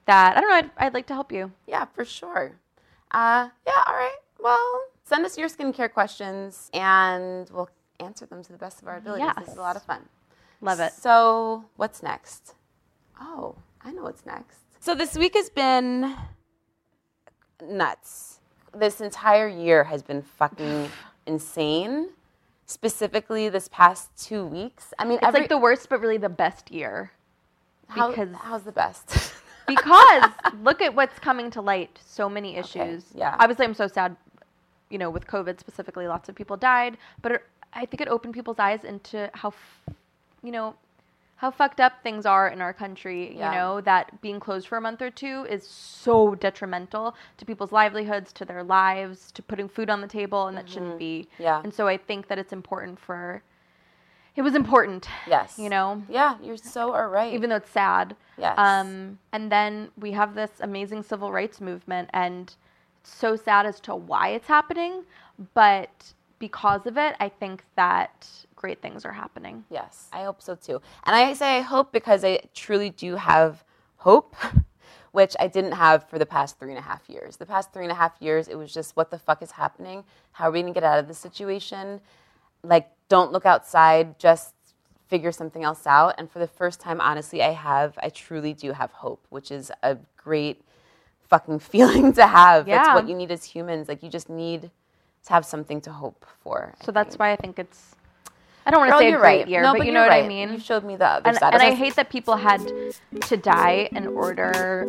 that, 0.07 0.37
I 0.37 0.41
don't 0.41 0.51
know, 0.51 0.57
I'd, 0.57 0.71
I'd 0.79 0.95
like 0.95 1.07
to 1.09 1.15
help 1.15 1.33
you. 1.33 1.51
Yeah, 1.67 1.87
for 1.87 2.05
sure. 2.05 2.53
Uh, 3.11 3.49
yeah, 3.67 3.83
all 3.87 3.95
right. 3.95 4.17
Well, 4.41 4.85
send 5.05 5.25
us 5.27 5.37
your 5.37 5.49
skincare 5.49 5.93
questions 5.93 6.71
and 6.73 7.51
we'll 7.51 7.71
answer 8.01 8.27
them 8.27 8.43
to 8.43 8.53
the 8.53 8.59
best 8.59 8.81
of 8.81 8.89
our 8.89 8.99
abilities. 8.99 9.29
This 9.39 9.49
is 9.49 9.57
a 9.57 9.61
lot 9.61 9.77
of 9.77 9.83
fun. 9.83 10.03
Love 10.61 10.81
it. 10.81 10.93
So, 10.93 11.65
what's 11.77 12.03
next? 12.03 12.55
Oh, 13.21 13.57
I 13.85 13.93
know 13.93 14.03
what's 14.03 14.25
next. 14.25 14.62
So, 14.85 14.97
this 14.97 15.17
week 15.17 15.35
has 15.35 15.49
been 15.49 16.17
nuts. 17.65 18.41
This 18.75 19.01
entire 19.01 19.47
year 19.47 19.85
has 19.85 20.03
been 20.03 20.23
fucking 20.23 20.91
insane. 21.27 22.09
Specifically, 22.67 23.49
this 23.49 23.69
past 23.69 24.11
two 24.19 24.45
weeks. 24.45 24.93
I 24.99 25.05
mean, 25.05 25.19
It's 25.19 25.27
every, 25.29 25.41
like 25.43 25.51
the 25.51 25.59
worst, 25.59 25.89
but 25.89 26.01
really 26.01 26.17
the 26.17 26.29
best 26.29 26.73
year. 26.73 27.13
how, 27.87 28.09
because- 28.09 28.35
how's 28.35 28.65
the 28.65 28.73
best? 28.73 29.35
Because 29.69 30.25
look 30.65 30.83
at 30.83 30.93
what's 30.93 31.17
coming 31.21 31.49
to 31.53 31.61
light. 31.61 31.97
So 32.05 32.29
many 32.29 32.57
issues. 32.57 33.05
yeah. 33.15 33.37
Obviously, 33.39 33.65
I'm 33.65 33.75
so 33.75 33.87
sad. 33.87 34.17
You 34.91 34.99
know, 34.99 35.09
with 35.09 35.29
COVID 35.29 35.61
specifically, 35.61 36.09
lots 36.09 36.29
of 36.29 36.35
people 36.35 36.57
died. 36.57 36.99
But 37.23 37.33
it, 37.33 37.43
I 37.73 37.87
think 37.87 38.01
it 38.01 38.09
opened 38.09 38.35
people's 38.35 38.59
eyes 38.59 38.83
into 38.83 39.31
how, 39.35 39.55
you 40.43 40.51
know, 40.51 40.75
how 41.43 41.51
fucked 41.51 41.81
up 41.81 41.95
things 42.05 42.25
are 42.25 42.47
in 42.47 42.61
our 42.61 42.73
country. 42.73 43.37
Yeah. 43.37 43.51
You 43.51 43.59
know 43.59 43.81
that 43.81 44.21
being 44.23 44.39
closed 44.39 44.69
for 44.69 44.79
a 44.79 44.81
month 44.81 45.03
or 45.03 45.11
two 45.11 45.45
is 45.51 45.67
so 45.67 46.37
detrimental 46.37 47.17
to 47.37 47.45
people's 47.45 47.73
livelihoods, 47.73 48.33
to 48.35 48.45
their 48.45 48.63
lives, 48.63 49.33
to 49.33 49.43
putting 49.43 49.69
food 49.69 49.91
on 49.91 50.01
the 50.01 50.07
table, 50.07 50.47
and 50.47 50.57
that 50.57 50.69
shouldn't 50.69 51.01
be. 51.01 51.27
Mm-hmm. 51.33 51.43
Yeah. 51.43 51.61
And 51.65 51.75
so 51.75 51.89
I 51.89 51.97
think 51.97 52.29
that 52.29 52.39
it's 52.39 52.53
important 52.53 53.01
for. 53.01 53.43
It 54.37 54.43
was 54.43 54.55
important. 54.55 55.09
yes. 55.27 55.59
You 55.59 55.69
know, 55.69 56.05
Yeah, 56.09 56.37
you're 56.41 56.57
so 56.57 56.93
are 56.93 57.09
right. 57.11 57.35
even 57.35 57.51
though 57.51 57.57
it's 57.57 57.71
sad. 57.71 58.15
Yes. 58.39 58.55
Um, 58.57 59.19
and 59.33 59.51
then 59.51 59.89
we 59.99 60.13
have 60.13 60.37
this 60.37 60.53
amazing 60.61 61.03
civil 61.03 61.33
rights 61.33 61.61
movement, 61.61 62.09
and 62.15 62.55
it's 63.01 63.13
so 63.13 63.35
sad 63.35 63.67
as 63.67 63.81
to 63.81 63.97
why 63.97 64.29
it's 64.29 64.47
happening. 64.47 65.03
But 65.55 66.15
because 66.39 66.87
of 66.87 66.97
it, 66.97 67.17
I 67.19 67.29
think 67.29 67.65
that 67.75 68.29
great 68.63 68.81
things 68.81 69.05
are 69.05 69.13
happening. 69.13 69.65
Yes, 69.69 70.09
I 70.13 70.23
hope 70.23 70.41
so 70.41 70.55
too. 70.55 70.81
And 71.05 71.15
I 71.15 71.35
say 71.35 71.59
I 71.59 71.61
hope 71.61 71.93
because 71.93 72.25
I 72.25 72.41
truly 72.55 72.89
do 72.91 73.17
have 73.17 73.65
hope, 73.97 74.35
which 75.13 75.35
I 75.39 75.49
didn't 75.49 75.73
have 75.73 76.09
for 76.09 76.19
the 76.19 76.25
past 76.25 76.59
three 76.59 76.71
and 76.71 76.79
a 76.79 76.83
half 76.83 77.03
years. 77.11 77.37
The 77.37 77.45
past 77.45 77.73
three 77.73 77.83
and 77.83 77.93
a 77.93 77.97
half 77.97 78.13
years, 78.21 78.47
it 78.49 78.55
was 78.55 78.73
just 78.73 78.97
what 78.97 79.11
the 79.11 79.19
fuck 79.19 79.43
is 79.43 79.51
happening? 79.51 80.05
How 80.31 80.49
are 80.49 80.53
we 80.53 80.63
gonna 80.63 80.73
get 80.73 80.85
out 80.85 80.99
of 81.01 81.09
this 81.09 81.19
situation? 81.19 82.01
Like, 82.63 82.89
don't 83.09 83.33
look 83.33 83.45
outside, 83.45 84.19
just 84.19 84.55
figure 85.09 85.33
something 85.33 85.65
else 85.65 85.87
out. 85.87 86.15
And 86.17 86.31
for 86.31 86.39
the 86.39 86.47
first 86.47 86.81
time, 86.81 87.01
honestly, 87.01 87.43
I 87.43 87.51
have, 87.51 87.99
I 88.03 88.09
truly 88.09 88.55
do 88.55 88.73
have 88.73 88.93
hope, 88.93 89.27
which 89.29 89.51
is 89.51 89.71
a 89.83 89.99
great 90.17 90.63
fucking 91.29 91.59
feeling 91.73 92.13
to 92.13 92.27
have. 92.27 92.67
That's 92.67 92.87
Yeah. 92.89 92.95
what 92.95 93.09
you 93.09 93.17
need 93.17 93.31
as 93.33 93.43
humans. 93.45 93.89
Like, 93.89 94.03
you 94.05 94.09
just 94.09 94.31
need 94.31 94.71
to 95.27 95.33
have 95.33 95.45
something 95.45 95.81
to 95.83 95.93
hope 95.93 96.25
for. 96.43 96.73
I 96.81 96.85
So 96.85 96.93
that's 96.93 97.11
think. 97.11 97.21
why 97.21 97.33
I 97.33 97.37
think 97.37 97.59
it's. 97.59 97.97
I 98.65 98.71
don't 98.71 98.81
want 98.81 98.93
to 98.93 98.99
say 98.99 99.09
a 99.09 99.11
you're 99.11 99.19
great 99.21 99.39
right. 99.41 99.49
year, 99.49 99.63
No, 99.63 99.73
but, 99.73 99.79
but 99.79 99.87
you 99.87 99.93
know 99.93 100.03
what 100.03 100.13
I 100.13 100.21
right. 100.21 100.29
mean. 100.29 100.53
You 100.53 100.61
showed 100.61 100.85
me 100.85 100.97
the 100.97 101.07
other 101.07 101.29
and, 101.29 101.37
side. 101.37 101.55
and 101.55 101.63
I 101.63 101.75
hate 101.75 101.97
that 101.97 102.11
people 102.11 102.37
had 102.37 102.61
to 103.23 103.37
die 103.37 103.89
in 103.93 104.07
order 104.07 104.87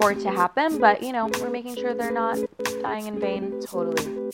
for 0.00 0.12
it 0.12 0.20
to 0.20 0.30
happen, 0.30 0.78
but 0.78 1.02
you 1.02 1.12
know, 1.12 1.28
we're 1.40 1.50
making 1.50 1.76
sure 1.76 1.94
they're 1.94 2.12
not 2.12 2.38
dying 2.80 3.06
in 3.06 3.18
vain. 3.18 3.60
Totally. 3.60 4.30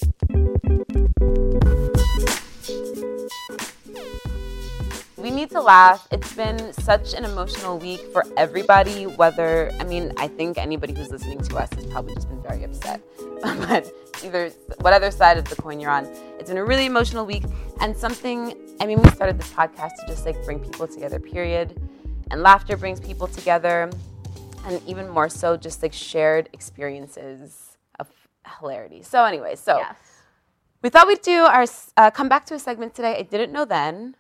We 5.16 5.30
need 5.30 5.48
to 5.52 5.60
laugh. 5.62 6.06
It's 6.10 6.34
been 6.34 6.74
such 6.74 7.14
an 7.14 7.24
emotional 7.24 7.78
week 7.78 8.00
for 8.12 8.26
everybody, 8.36 9.06
whether, 9.06 9.70
I 9.80 9.84
mean, 9.84 10.12
I 10.18 10.28
think 10.28 10.58
anybody 10.58 10.92
who's 10.92 11.08
listening 11.08 11.40
to 11.44 11.56
us 11.56 11.72
has 11.72 11.86
probably 11.86 12.14
just 12.14 12.28
been 12.28 12.42
very 12.42 12.62
upset. 12.62 13.00
but 13.42 13.90
either, 14.22 14.50
whatever 14.82 15.10
side 15.10 15.38
of 15.38 15.46
the 15.48 15.56
coin 15.56 15.80
you're 15.80 15.90
on, 15.90 16.04
it's 16.44 16.50
been 16.50 16.58
a 16.58 16.64
really 16.64 16.84
emotional 16.84 17.24
week. 17.24 17.44
And 17.80 17.96
something, 17.96 18.54
I 18.78 18.84
mean, 18.84 19.00
we 19.00 19.08
started 19.12 19.38
this 19.38 19.50
podcast 19.50 19.96
to 20.00 20.06
just 20.06 20.26
like 20.26 20.44
bring 20.44 20.58
people 20.58 20.86
together, 20.86 21.18
period. 21.18 21.80
And 22.30 22.42
laughter 22.42 22.76
brings 22.76 23.00
people 23.00 23.26
together. 23.26 23.90
And 24.66 24.82
even 24.86 25.08
more 25.08 25.30
so, 25.30 25.56
just 25.56 25.82
like 25.82 25.94
shared 25.94 26.50
experiences 26.52 27.78
of 27.98 28.08
hilarity. 28.60 29.02
So, 29.02 29.24
anyway, 29.24 29.56
so. 29.56 29.78
Yes. 29.78 29.96
We 30.82 30.90
thought 30.90 31.06
we'd 31.06 31.22
do 31.22 31.44
our 31.44 31.64
uh, 31.96 32.10
come 32.10 32.28
back 32.28 32.44
to 32.46 32.54
a 32.54 32.58
segment 32.58 32.94
today. 32.94 33.16
I 33.16 33.22
didn't 33.22 33.50
know 33.50 33.64
then, 33.64 34.14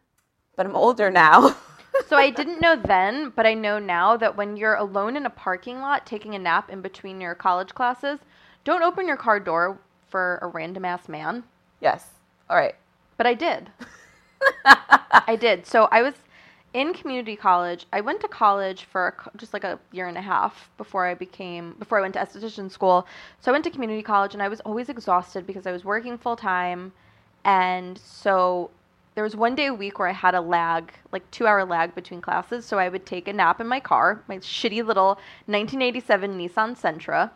but 0.56 0.64
I'm 0.64 0.76
older 0.76 1.10
now. 1.10 1.54
So 2.08 2.16
I 2.16 2.28
didn't 2.30 2.60
know 2.60 2.74
then, 2.74 3.32
but 3.36 3.46
I 3.46 3.54
know 3.54 3.78
now 3.78 4.16
that 4.16 4.36
when 4.36 4.56
you're 4.56 4.74
alone 4.74 5.16
in 5.16 5.26
a 5.26 5.30
parking 5.30 5.78
lot 5.78 6.04
taking 6.04 6.34
a 6.34 6.40
nap 6.40 6.68
in 6.68 6.80
between 6.80 7.20
your 7.20 7.36
college 7.36 7.72
classes, 7.72 8.18
don't 8.64 8.82
open 8.82 9.06
your 9.06 9.16
car 9.16 9.38
door 9.38 9.78
for 10.08 10.40
a 10.42 10.48
random 10.48 10.84
ass 10.84 11.08
man. 11.08 11.44
yes. 11.80 12.13
All 12.48 12.56
right. 12.56 12.74
But 13.16 13.26
I 13.26 13.34
did. 13.34 13.70
I 14.64 15.36
did. 15.38 15.66
So 15.66 15.88
I 15.90 16.02
was 16.02 16.14
in 16.72 16.92
community 16.92 17.36
college. 17.36 17.86
I 17.92 18.00
went 18.00 18.20
to 18.20 18.28
college 18.28 18.84
for 18.84 19.14
just 19.36 19.52
like 19.52 19.64
a 19.64 19.78
year 19.92 20.08
and 20.08 20.18
a 20.18 20.22
half 20.22 20.70
before 20.76 21.06
I 21.06 21.14
became 21.14 21.76
before 21.78 21.98
I 21.98 22.02
went 22.02 22.14
to 22.14 22.20
esthetician 22.20 22.70
school. 22.70 23.06
So 23.40 23.50
I 23.50 23.52
went 23.52 23.64
to 23.64 23.70
community 23.70 24.02
college 24.02 24.34
and 24.34 24.42
I 24.42 24.48
was 24.48 24.60
always 24.60 24.88
exhausted 24.88 25.46
because 25.46 25.66
I 25.66 25.72
was 25.72 25.84
working 25.84 26.18
full 26.18 26.36
time 26.36 26.92
and 27.44 27.96
so 27.98 28.70
there 29.14 29.22
was 29.22 29.36
one 29.36 29.54
day 29.54 29.66
a 29.66 29.74
week 29.74 29.98
where 29.98 30.08
I 30.08 30.12
had 30.12 30.34
a 30.34 30.40
lag, 30.40 30.92
like 31.12 31.30
2-hour 31.30 31.64
lag 31.66 31.94
between 31.94 32.20
classes, 32.20 32.64
so 32.64 32.78
I 32.78 32.88
would 32.88 33.06
take 33.06 33.28
a 33.28 33.32
nap 33.32 33.60
in 33.60 33.68
my 33.68 33.78
car, 33.78 34.22
my 34.26 34.38
shitty 34.38 34.84
little 34.84 35.18
1987 35.46 36.36
Nissan 36.36 36.76
Sentra. 36.76 37.30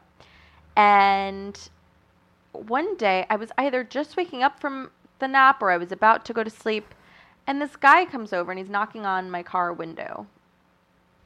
And 0.76 1.56
one 2.52 2.96
day 2.96 3.26
I 3.30 3.36
was 3.36 3.52
either 3.58 3.84
just 3.84 4.16
waking 4.16 4.42
up 4.42 4.60
from 4.60 4.90
the 5.18 5.28
nap 5.28 5.62
or 5.62 5.70
I 5.70 5.76
was 5.76 5.92
about 5.92 6.24
to 6.26 6.32
go 6.32 6.44
to 6.44 6.50
sleep, 6.50 6.94
and 7.46 7.60
this 7.60 7.76
guy 7.76 8.04
comes 8.04 8.32
over 8.32 8.50
and 8.50 8.58
he's 8.58 8.68
knocking 8.68 9.06
on 9.06 9.30
my 9.30 9.42
car 9.42 9.72
window. 9.72 10.26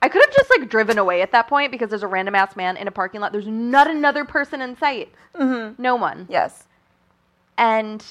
I 0.00 0.08
could 0.08 0.22
have 0.22 0.34
just 0.34 0.50
like 0.50 0.68
driven 0.68 0.98
away 0.98 1.22
at 1.22 1.30
that 1.30 1.46
point 1.46 1.70
because 1.70 1.90
there's 1.90 2.02
a 2.02 2.08
random 2.08 2.34
ass 2.34 2.56
man 2.56 2.76
in 2.76 2.88
a 2.88 2.90
parking 2.90 3.20
lot. 3.20 3.30
There's 3.30 3.46
not 3.46 3.88
another 3.88 4.24
person 4.24 4.60
in 4.60 4.76
sight. 4.76 5.12
Mm-hmm. 5.36 5.80
No 5.80 5.94
one. 5.94 6.26
Yes. 6.28 6.64
And 7.56 8.04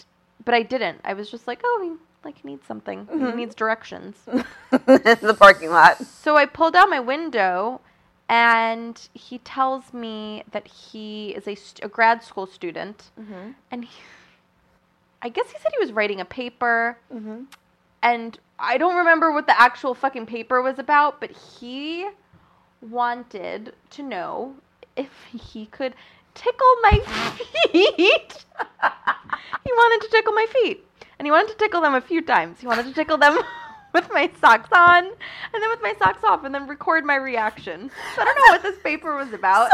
but 0.45 0.53
I 0.53 0.63
didn't. 0.63 1.01
I 1.03 1.13
was 1.13 1.29
just 1.29 1.47
like, 1.47 1.61
oh, 1.63 1.79
he 1.84 1.97
like 2.23 2.41
he 2.41 2.47
needs 2.47 2.65
something. 2.65 3.07
He 3.11 3.17
mm-hmm. 3.17 3.38
needs 3.38 3.55
directions. 3.55 4.15
the 4.71 5.36
parking 5.38 5.69
lot. 5.69 5.97
So 6.05 6.38
I 6.38 6.45
pulled 6.45 6.75
out 6.75 6.89
my 6.89 6.99
window, 6.99 7.82
and 8.29 8.99
he 9.13 9.39
tells 9.39 9.93
me 9.93 10.43
that 10.51 10.67
he 10.67 11.32
is 11.32 11.47
a, 11.47 11.55
st- 11.55 11.84
a 11.84 11.89
grad 11.89 12.23
school 12.23 12.45
student, 12.45 13.11
mm-hmm. 13.19 13.51
and 13.71 13.86
he, 13.86 13.91
I 15.22 15.30
guess 15.30 15.51
he 15.51 15.57
said 15.59 15.72
he 15.74 15.80
was 15.80 15.91
writing 15.91 16.19
a 16.19 16.26
paper, 16.26 16.97
mm-hmm. 17.13 17.43
and 18.01 18.39
I 18.57 18.78
don't 18.78 18.95
remember 18.95 19.32
what 19.32 19.47
the 19.47 19.59
actual 19.59 19.93
fucking 19.93 20.26
paper 20.26 20.61
was 20.61 20.80
about, 20.80 21.19
but 21.19 21.32
he 21.32 22.07
wanted 22.82 23.74
to 23.91 24.03
know 24.03 24.55
if 24.95 25.09
he 25.32 25.67
could 25.67 25.93
tickle 26.34 26.76
my 26.82 26.99
feet. 27.72 27.97
he 29.63 29.72
wanted 29.72 30.05
to 30.05 30.11
tickle 30.11 30.34
my 30.34 30.45
feet. 30.51 30.86
And 31.19 31.28
he 31.28 31.32
wanted 31.32 31.51
to 31.51 31.57
tickle 31.57 31.82
them 31.82 31.93
a 31.93 32.01
few 32.01 32.22
times. 32.22 32.59
He 32.59 32.67
wanted 32.67 32.86
to 32.86 32.93
tickle 32.93 33.17
them 33.17 33.38
with 33.93 34.09
my 34.11 34.30
socks 34.39 34.69
on 34.72 35.05
and 35.05 35.63
then 35.63 35.69
with 35.69 35.82
my 35.82 35.93
socks 35.99 36.24
off 36.24 36.43
and 36.43 36.53
then 36.53 36.67
record 36.67 37.05
my 37.05 37.15
reaction. 37.15 37.91
So 38.15 38.22
I 38.22 38.26
don't 38.26 38.36
know 38.36 38.53
what 38.53 38.63
this 38.63 38.82
paper 38.82 39.15
was 39.15 39.32
about. 39.34 39.69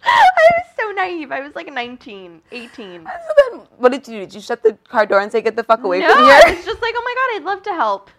I 0.04 0.48
was 0.58 0.66
so 0.78 0.90
naive. 0.92 1.32
I 1.32 1.40
was 1.40 1.54
like 1.54 1.72
19, 1.72 2.42
18. 2.52 3.04
So 3.04 3.10
then, 3.50 3.66
what 3.78 3.92
did 3.92 4.06
you 4.08 4.14
do? 4.14 4.20
Did 4.20 4.34
you 4.34 4.40
shut 4.40 4.62
the 4.62 4.74
car 4.88 5.06
door 5.06 5.20
and 5.20 5.30
say, 5.32 5.40
"Get 5.42 5.56
the 5.56 5.64
fuck 5.64 5.82
away 5.82 6.00
no, 6.00 6.12
from 6.12 6.24
I 6.24 6.42
here"? 6.46 6.56
was 6.56 6.64
just 6.70 6.80
like, 6.82 6.94
oh 6.96 7.02
my 7.04 7.14
god, 7.18 7.36
I'd 7.36 7.44
love 7.44 7.62
to 7.64 7.74
help. 7.74 8.10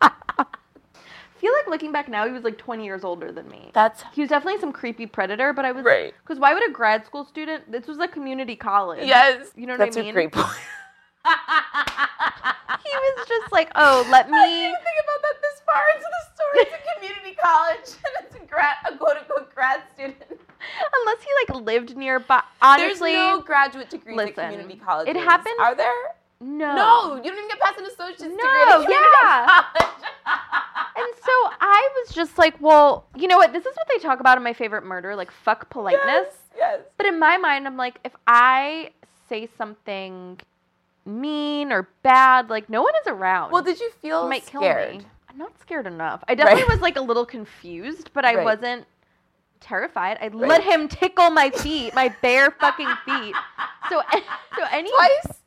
I 0.00 0.46
feel 1.40 1.52
like 1.52 1.68
looking 1.68 1.92
back 1.92 2.08
now, 2.08 2.26
he 2.26 2.32
was 2.32 2.42
like 2.42 2.56
20 2.56 2.84
years 2.84 3.04
older 3.04 3.30
than 3.30 3.46
me. 3.48 3.70
That's 3.74 4.02
He 4.14 4.22
was 4.22 4.30
definitely 4.30 4.60
some 4.60 4.72
creepy 4.72 5.06
predator, 5.06 5.52
but 5.52 5.64
I 5.66 5.72
was 5.72 5.84
Right. 5.84 6.14
Because 6.22 6.38
why 6.38 6.54
would 6.54 6.66
a 6.68 6.72
grad 6.72 7.04
school 7.04 7.24
student? 7.26 7.70
This 7.70 7.86
was 7.86 7.98
a 7.98 8.08
community 8.08 8.56
college. 8.56 9.06
yes. 9.06 9.48
You 9.54 9.66
know 9.66 9.74
what 9.74 9.78
That's 9.80 9.96
I 9.96 10.00
a 10.00 10.04
mean? 10.04 10.14
great 10.14 10.32
point. 10.32 10.46
He 11.24 12.90
was 12.92 13.26
just 13.28 13.52
like, 13.52 13.70
oh, 13.76 14.06
let 14.10 14.30
me. 14.30 14.36
I 14.36 14.46
didn't 14.46 14.76
think 14.76 14.98
about 15.04 15.22
that 15.22 15.36
this 15.40 15.60
far 15.64 15.82
into 15.94 16.06
the 16.06 16.34
story. 16.34 16.58
It's 16.60 16.74
a 16.74 16.94
community 16.94 17.34
college, 17.40 17.88
and 18.04 18.26
it's 18.26 18.36
a 18.36 18.46
grad, 18.46 18.76
a 18.86 18.96
quote 18.96 19.16
unquote 19.16 19.54
grad 19.54 19.82
student. 19.94 20.16
Unless 21.00 21.22
he 21.22 21.30
like 21.48 21.62
lived 21.64 21.96
nearby. 21.96 22.42
Honestly, 22.62 23.12
There's 23.12 23.38
no 23.38 23.40
graduate 23.40 23.92
listen, 23.92 24.18
at 24.28 24.34
community 24.34 24.76
colleges. 24.82 25.14
it 25.14 25.20
happened- 25.20 25.58
Are 25.60 25.74
there? 25.74 25.92
no. 26.40 26.74
No, 26.74 27.16
you 27.16 27.22
don't 27.30 27.36
even 27.38 27.48
get 27.48 27.60
past 27.60 27.78
an 27.78 27.86
associate's 27.86 28.22
degree 28.22 28.36
No, 28.36 28.86
yeah. 28.88 29.64
And 30.96 31.06
so 31.24 31.32
I 31.60 31.88
was 31.96 32.14
just 32.14 32.38
like, 32.38 32.54
well, 32.60 33.06
you 33.16 33.26
know 33.28 33.36
what? 33.36 33.52
This 33.52 33.66
is 33.66 33.74
what 33.76 33.88
they 33.88 33.98
talk 33.98 34.20
about 34.20 34.36
in 34.38 34.44
my 34.44 34.52
favorite 34.52 34.84
murder, 34.84 35.16
like 35.16 35.30
fuck 35.30 35.68
politeness. 35.70 36.04
yes, 36.06 36.34
yes. 36.56 36.80
But 36.96 37.06
in 37.06 37.18
my 37.18 37.36
mind, 37.36 37.66
I'm 37.66 37.76
like, 37.76 37.98
if 38.04 38.12
I 38.26 38.90
say 39.28 39.48
something 39.58 40.38
mean 41.06 41.72
or 41.72 41.88
bad, 42.02 42.50
like 42.50 42.68
no 42.68 42.82
one 42.82 42.94
is 43.02 43.06
around. 43.06 43.52
Well, 43.52 43.62
did 43.62 43.80
you 43.80 43.90
feel 44.00 44.28
might 44.28 44.46
kill 44.46 44.62
scared? 44.62 44.98
me. 44.98 45.06
I'm 45.28 45.38
not 45.38 45.58
scared 45.60 45.86
enough. 45.86 46.22
I 46.28 46.34
definitely 46.34 46.62
Right. 46.62 46.70
was 46.72 46.80
like 46.80 46.96
a 46.96 47.00
little 47.00 47.26
confused, 47.26 48.10
but 48.14 48.24
I 48.24 48.36
Right. 48.36 48.44
wasn't 48.44 48.86
terrified. 49.60 50.18
I 50.20 50.28
let 50.28 50.62
him 50.62 50.88
tickle 50.88 51.30
my 51.30 51.50
feet, 51.50 51.94
my 51.94 52.08
bare 52.22 52.50
fucking 52.50 52.96
feet. 53.04 53.34
So, 53.88 54.02
so 54.56 54.64
any 54.70 54.90
Twice? 54.90 55.40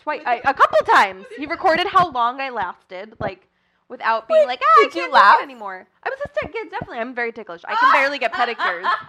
twice, 0.00 0.22
I, 0.26 0.40
a 0.44 0.54
couple 0.54 0.78
times. 0.86 1.26
He 1.36 1.46
recorded 1.46 1.86
how 1.86 2.10
long 2.10 2.40
I 2.40 2.50
lasted, 2.50 3.14
like 3.20 3.48
without 3.88 4.28
being 4.28 4.46
like, 4.46 4.60
ah, 4.62 4.86
I 4.86 4.88
can't 4.92 5.12
laugh? 5.12 5.36
laugh 5.36 5.42
anymore. 5.42 5.86
I 6.02 6.10
was 6.10 6.18
a 6.42 6.48
kid, 6.48 6.70
definitely. 6.70 6.98
I'm 6.98 7.14
very 7.14 7.32
ticklish. 7.32 7.62
I 7.66 7.74
can 7.74 7.92
barely 7.92 8.18
get 8.18 8.32
pedicures. 8.32 8.90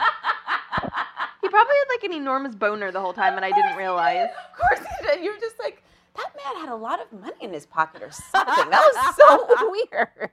He 1.41 1.49
probably 1.49 1.75
had 1.75 1.93
like 1.93 2.03
an 2.05 2.13
enormous 2.13 2.55
boner 2.55 2.91
the 2.91 2.99
whole 2.99 3.13
time, 3.13 3.35
and 3.35 3.45
I 3.45 3.51
didn't 3.51 3.77
realize. 3.77 4.29
Of 4.29 4.57
course 4.59 4.79
he 4.79 5.05
did. 5.05 5.23
You 5.23 5.31
were 5.31 5.39
just 5.39 5.59
like, 5.59 5.83
that 6.15 6.31
man 6.43 6.59
had 6.59 6.69
a 6.69 6.75
lot 6.75 6.99
of 6.99 7.11
money 7.21 7.35
in 7.39 7.53
his 7.53 7.67
pocket 7.67 8.01
or 8.01 8.09
something. 8.09 8.69
That 8.71 8.81
was 8.81 9.15
so 9.15 9.69
weird. 9.91 10.31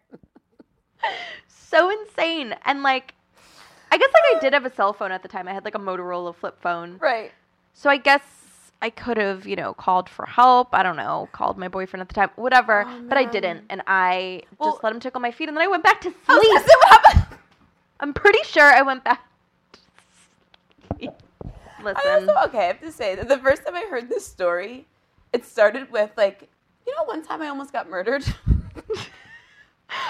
So 1.48 1.90
insane, 1.90 2.54
and 2.64 2.82
like, 2.82 3.12
I 3.90 3.98
guess 3.98 4.08
like 4.08 4.36
I 4.36 4.38
did 4.40 4.54
have 4.54 4.64
a 4.64 4.74
cell 4.74 4.94
phone 4.94 5.12
at 5.12 5.22
the 5.22 5.28
time. 5.28 5.46
I 5.48 5.52
had 5.52 5.66
like 5.66 5.74
a 5.74 5.78
Motorola 5.78 6.34
flip 6.34 6.62
phone. 6.62 6.96
Right. 6.96 7.30
So 7.74 7.90
I 7.90 7.98
guess 7.98 8.22
I 8.82 8.90
could 8.90 9.16
have, 9.16 9.46
you 9.46 9.54
know, 9.54 9.72
called 9.72 10.08
for 10.08 10.26
help. 10.26 10.74
I 10.74 10.82
don't 10.82 10.96
know, 10.96 11.28
called 11.32 11.56
my 11.56 11.68
boyfriend 11.68 12.02
at 12.02 12.08
the 12.08 12.14
time, 12.14 12.30
whatever. 12.34 12.84
Oh, 12.86 13.02
but 13.08 13.16
I 13.16 13.24
didn't, 13.24 13.64
and 13.70 13.80
I 13.86 14.42
Well- 14.58 14.72
just 14.72 14.82
let 14.84 14.92
him 14.92 14.98
tickle 15.00 15.20
my 15.20 15.30
feet, 15.30 15.48
and 15.48 15.56
then 15.56 15.62
I 15.62 15.68
went 15.68 15.84
back 15.84 16.00
to 16.02 16.08
oh, 16.12 16.12
sleep. 16.12 16.28
I 16.28 16.36
was 16.36 16.46
gonna 16.48 16.66
say, 16.66 16.74
what 16.80 16.88
happened? 17.06 17.38
I'm 18.00 18.12
pretty 18.12 18.42
sure 18.42 18.64
I 18.64 18.82
went 18.82 19.04
back. 19.04 19.24
sleep. 20.98 21.12
I 21.44 21.82
Listen, 21.84 22.28
also, 22.28 22.48
okay, 22.48 22.58
I 22.58 22.64
have 22.64 22.80
to 22.80 22.92
say 22.92 23.14
that 23.14 23.28
the 23.28 23.38
first 23.38 23.64
time 23.64 23.74
I 23.76 23.86
heard 23.88 24.08
this 24.08 24.26
story, 24.26 24.86
it 25.32 25.44
started 25.46 25.90
with 25.90 26.10
like, 26.16 26.48
you 26.86 26.94
know, 26.96 27.04
one 27.04 27.22
time 27.24 27.40
I 27.40 27.48
almost 27.48 27.72
got 27.72 27.88
murdered. 27.88 28.24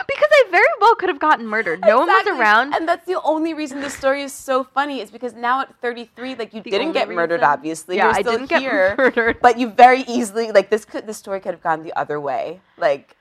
because 0.07 0.29
I 0.31 0.45
very 0.51 0.67
well 0.81 0.95
could 0.95 1.09
have 1.09 1.19
gotten 1.19 1.47
murdered. 1.47 1.81
No 1.81 1.99
one 1.99 2.09
was 2.09 2.27
around. 2.27 2.75
And 2.75 2.89
that's 2.89 3.07
the 3.07 3.21
only 3.23 3.55
reason 3.55 3.81
this 3.81 3.95
story 3.95 4.23
is 4.23 4.33
so 4.33 4.65
funny 4.65 5.01
is 5.01 5.11
because 5.11 5.35
now 5.35 5.61
at 5.61 5.75
33, 5.81 6.35
like 6.37 6.55
you 6.55 6.63
The 6.63 6.71
didn't 6.71 6.93
get 6.93 7.09
murdered, 7.09 7.43
obviously. 7.43 7.97
Yeah, 7.97 8.07
You're 8.07 8.15
I 8.15 8.21
still 8.21 8.33
didn't 8.33 8.49
get 8.49 8.63
murdered. 8.99 9.39
But 9.41 9.59
you 9.59 9.71
very 9.71 10.03
easily, 10.03 10.53
like 10.53 10.71
this 10.71 10.85
could, 10.85 11.07
this 11.07 11.19
story 11.19 11.41
could 11.41 11.55
have 11.55 11.63
gone 11.63 11.83
the 11.83 11.95
other 11.97 12.21
way. 12.21 12.61
Like, 12.77 13.17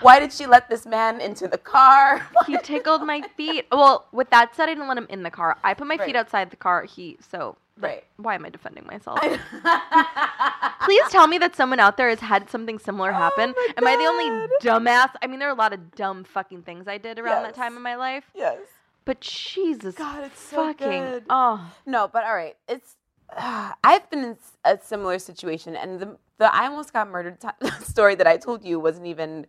why 0.00 0.18
did 0.20 0.32
she 0.32 0.46
let 0.46 0.68
this 0.70 0.86
man 0.86 1.20
into 1.20 1.48
the 1.48 1.58
car? 1.58 2.26
he 2.46 2.56
tickled 2.58 3.02
my 3.02 3.22
feet. 3.36 3.66
Well, 3.72 4.06
with 4.12 4.30
that 4.30 4.54
said, 4.54 4.64
I 4.68 4.74
didn't 4.74 4.88
let 4.88 4.98
him 4.98 5.06
in 5.10 5.22
the 5.22 5.30
car. 5.30 5.56
I 5.64 5.74
put 5.74 5.86
my 5.86 5.96
Right. 5.96 6.06
feet 6.06 6.16
outside 6.16 6.50
the 6.50 6.56
car. 6.56 6.84
He 6.84 7.18
so. 7.30 7.56
Right. 7.78 8.04
Why 8.16 8.34
am 8.36 8.46
I 8.46 8.48
defending 8.48 8.86
myself? 8.86 9.18
Please 10.84 11.02
tell 11.10 11.26
me 11.26 11.36
that 11.38 11.54
someone 11.56 11.80
out 11.80 11.96
there 11.96 12.08
has 12.08 12.20
had 12.20 12.48
something 12.48 12.78
similar 12.78 13.10
oh 13.10 13.14
happen. 13.14 13.54
Oh 13.56 13.72
Am 13.76 13.86
I 13.86 13.96
the 13.96 14.04
only 14.04 14.48
dumbass? 14.62 15.10
I 15.20 15.26
mean, 15.26 15.40
there 15.40 15.48
are 15.48 15.52
a 15.52 15.58
lot 15.58 15.72
of 15.72 15.94
dumb 15.94 16.24
fucking 16.24 16.62
things 16.62 16.88
I 16.88 16.96
did 16.98 17.18
around 17.18 17.42
that 17.42 17.54
time 17.54 17.76
in 17.76 17.82
my 17.82 17.96
life. 17.96 18.24
yes. 18.34 18.58
But 19.04 19.20
Jesus, 19.20 19.94
God, 19.94 20.24
it's 20.24 20.40
so 20.40 20.56
fucking 20.66 21.04
good. 21.04 21.24
oh, 21.30 21.72
No, 21.86 22.08
but 22.08 22.24
all 22.24 22.34
right. 22.34 22.56
It's 22.68 22.96
I've 23.38 24.08
been 24.10 24.24
in 24.24 24.36
a 24.64 24.78
similar 24.82 25.18
situation, 25.18 25.76
and 25.76 26.00
the 26.00 26.16
the 26.38 26.54
I 26.54 26.66
almost 26.66 26.92
got 26.92 27.08
murdered 27.08 27.40
ti 27.40 27.48
story 27.82 28.14
that 28.16 28.26
I 28.26 28.36
told 28.36 28.64
you 28.64 28.78
wasn't 28.80 29.06
even 29.06 29.46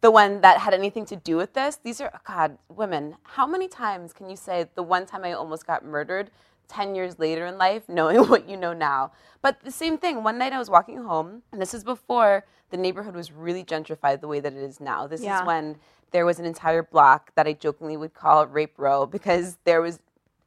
the 0.00 0.10
one 0.10 0.40
that 0.42 0.58
had 0.58 0.74
anything 0.74 1.04
to 1.06 1.16
do 1.16 1.36
with 1.36 1.54
this. 1.54 1.76
These 1.82 2.00
are 2.00 2.20
God, 2.26 2.58
women. 2.68 3.16
How 3.22 3.46
many 3.46 3.68
times 3.68 4.12
can 4.12 4.28
you 4.28 4.36
say 4.36 4.66
the 4.74 4.82
one 4.82 5.06
time 5.06 5.24
I 5.24 5.32
almost 5.32 5.66
got 5.66 5.84
murdered? 5.84 6.30
10 6.68 6.96
years 6.96 7.18
later 7.20 7.46
in 7.46 7.58
life, 7.58 7.88
knowing 7.88 8.16
what 8.28 8.48
you 8.48 8.56
know 8.56 8.72
now. 8.72 9.12
But 9.40 9.60
the 9.62 9.70
same 9.70 9.98
thing, 9.98 10.22
one 10.24 10.38
night 10.38 10.52
I 10.52 10.58
was 10.58 10.68
walking 10.68 10.98
home, 11.04 11.42
and 11.52 11.60
this 11.62 11.72
is 11.72 11.84
before 11.84 12.44
the 12.70 12.76
neighborhood 12.76 13.14
was 13.14 13.30
really 13.30 13.64
gentrified 13.64 14.20
the 14.20 14.28
way 14.28 14.40
that 14.40 14.52
it 14.52 14.58
is 14.62 14.80
now. 14.80 15.06
This 15.06 15.22
Yeah. 15.22 15.40
is 15.40 15.46
when 15.46 15.76
there 16.10 16.26
was 16.26 16.38
an 16.38 16.44
entire 16.44 16.82
block 16.82 17.32
that 17.36 17.46
I 17.46 17.52
jokingly 17.52 17.96
would 17.96 18.14
call 18.14 18.46
Rape 18.46 18.74
Row 18.78 19.06
because 19.06 19.58
there 19.64 19.80
was 19.80 20.00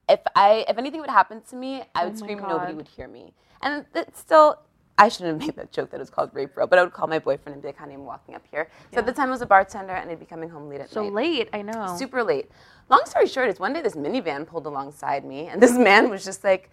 if 0.07 0.19
I 0.36 0.65
if 0.67 0.77
anything 0.77 1.01
would 1.01 1.09
happen 1.09 1.41
to 1.49 1.55
me, 1.55 1.84
I 1.93 2.01
oh 2.01 2.05
would 2.05 2.13
Oh 2.13 2.17
scream 2.17 2.39
nobody 2.39 2.73
would 2.73 2.88
hear 2.88 3.07
me. 3.07 3.34
And 3.61 3.86
it's 3.93 4.19
still 4.19 4.59
I 4.99 5.09
shouldn't 5.09 5.41
have 5.41 5.47
made 5.47 5.55
that 5.55 5.71
joke 5.71 5.89
that 5.91 5.97
it 5.97 5.99
was 6.01 6.09
called 6.09 6.29
rape 6.33 6.55
row, 6.57 6.67
but 6.67 6.77
I 6.77 6.83
would 6.83 6.93
call 6.93 7.07
my 7.07 7.19
boyfriend 7.19 7.53
and 7.53 7.61
be 7.61 7.69
like, 7.69 7.77
honey, 7.77 7.93
I'm 7.93 8.05
walking 8.05 8.35
up 8.35 8.43
here. 8.51 8.69
So 8.93 8.99
at 8.99 9.05
the 9.05 9.13
time 9.13 9.29
I 9.29 9.31
was 9.31 9.41
a 9.41 9.45
bartender 9.45 9.93
and 9.93 10.11
I'd 10.11 10.19
be 10.19 10.25
coming 10.25 10.49
home 10.49 10.69
late 10.69 10.81
at 10.81 10.89
so 10.89 11.03
night. 11.03 11.13
late. 11.13 11.49
I 11.53 11.61
know. 11.61 11.95
Super 11.97 12.21
late. 12.23 12.51
Long 12.89 13.01
story 13.05 13.27
short 13.27 13.49
is 13.49 13.59
one 13.59 13.71
day 13.73 13.81
this 13.81 13.95
minivan 13.95 14.45
pulled 14.45 14.65
alongside 14.65 15.23
me 15.23 15.47
and 15.47 15.61
this 15.61 15.71
man 15.89 16.09
was 16.09 16.23
just 16.25 16.43
like 16.43 16.69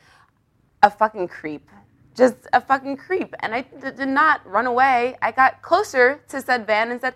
a 0.83 0.91
fucking 0.91 1.29
creep. 1.29 1.69
Just 2.17 2.37
a 2.53 2.61
fucking 2.61 2.97
creep. 2.97 3.35
And 3.41 3.55
I 3.55 3.63
d- 3.63 3.91
did 3.97 4.09
not 4.09 4.45
run 4.47 4.67
away. 4.67 5.17
I 5.23 5.31
got 5.33 5.63
closer 5.63 6.21
to 6.29 6.41
said 6.43 6.67
van 6.67 6.91
and 6.91 7.01
said, 7.01 7.15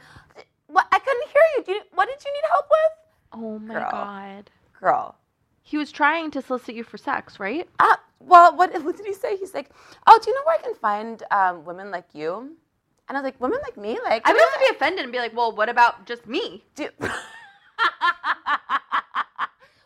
what? 0.66 0.86
I 0.92 0.98
couldn't 1.00 1.28
hear 1.28 1.42
you. 1.56 1.64
Do 1.64 1.72
you. 1.72 1.80
What 1.94 2.06
did 2.08 2.22
you 2.24 2.32
need 2.32 2.48
help 2.50 2.66
with? 2.70 2.92
Oh 3.32 3.58
my 3.58 3.74
Girl. 3.74 3.88
god. 3.90 4.50
Girl. 4.78 5.16
He 5.62 5.76
was 5.78 5.90
trying 5.90 6.30
to 6.32 6.42
solicit 6.42 6.74
you 6.74 6.84
for 6.84 6.98
sex, 6.98 7.40
right? 7.40 7.68
Uh, 7.78 7.96
well, 8.20 8.56
what, 8.56 8.72
what 8.84 8.96
did 8.96 9.06
he 9.06 9.14
say? 9.14 9.36
He's 9.36 9.54
like, 9.54 9.70
oh, 10.06 10.18
do 10.22 10.30
you 10.30 10.36
know 10.36 10.42
where 10.46 10.58
I 10.58 10.62
can 10.62 10.74
find 10.74 11.22
um, 11.30 11.64
women 11.64 11.90
like 11.90 12.06
you? 12.14 12.56
And 13.08 13.16
I 13.18 13.20
was 13.20 13.24
like, 13.24 13.40
women 13.40 13.58
like 13.64 13.76
me? 13.76 13.98
Like, 14.04 14.22
I 14.28 14.32
would 14.32 14.40
also 14.40 14.58
be 14.60 14.66
offended 14.70 15.02
and 15.02 15.10
be 15.12 15.18
like, 15.18 15.34
"Well, 15.36 15.50
what 15.50 15.68
about 15.68 16.06
just 16.06 16.28
me?" 16.28 16.62
do- 16.76 16.90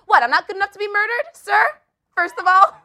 what? 0.07 0.23
I'm 0.23 0.31
not 0.31 0.47
good 0.47 0.57
enough 0.57 0.73
to 0.73 0.79
be 0.79 0.87
murdered, 0.89 1.27
sir? 1.33 1.69
First 2.15 2.35
of 2.39 2.47
all, 2.47 2.77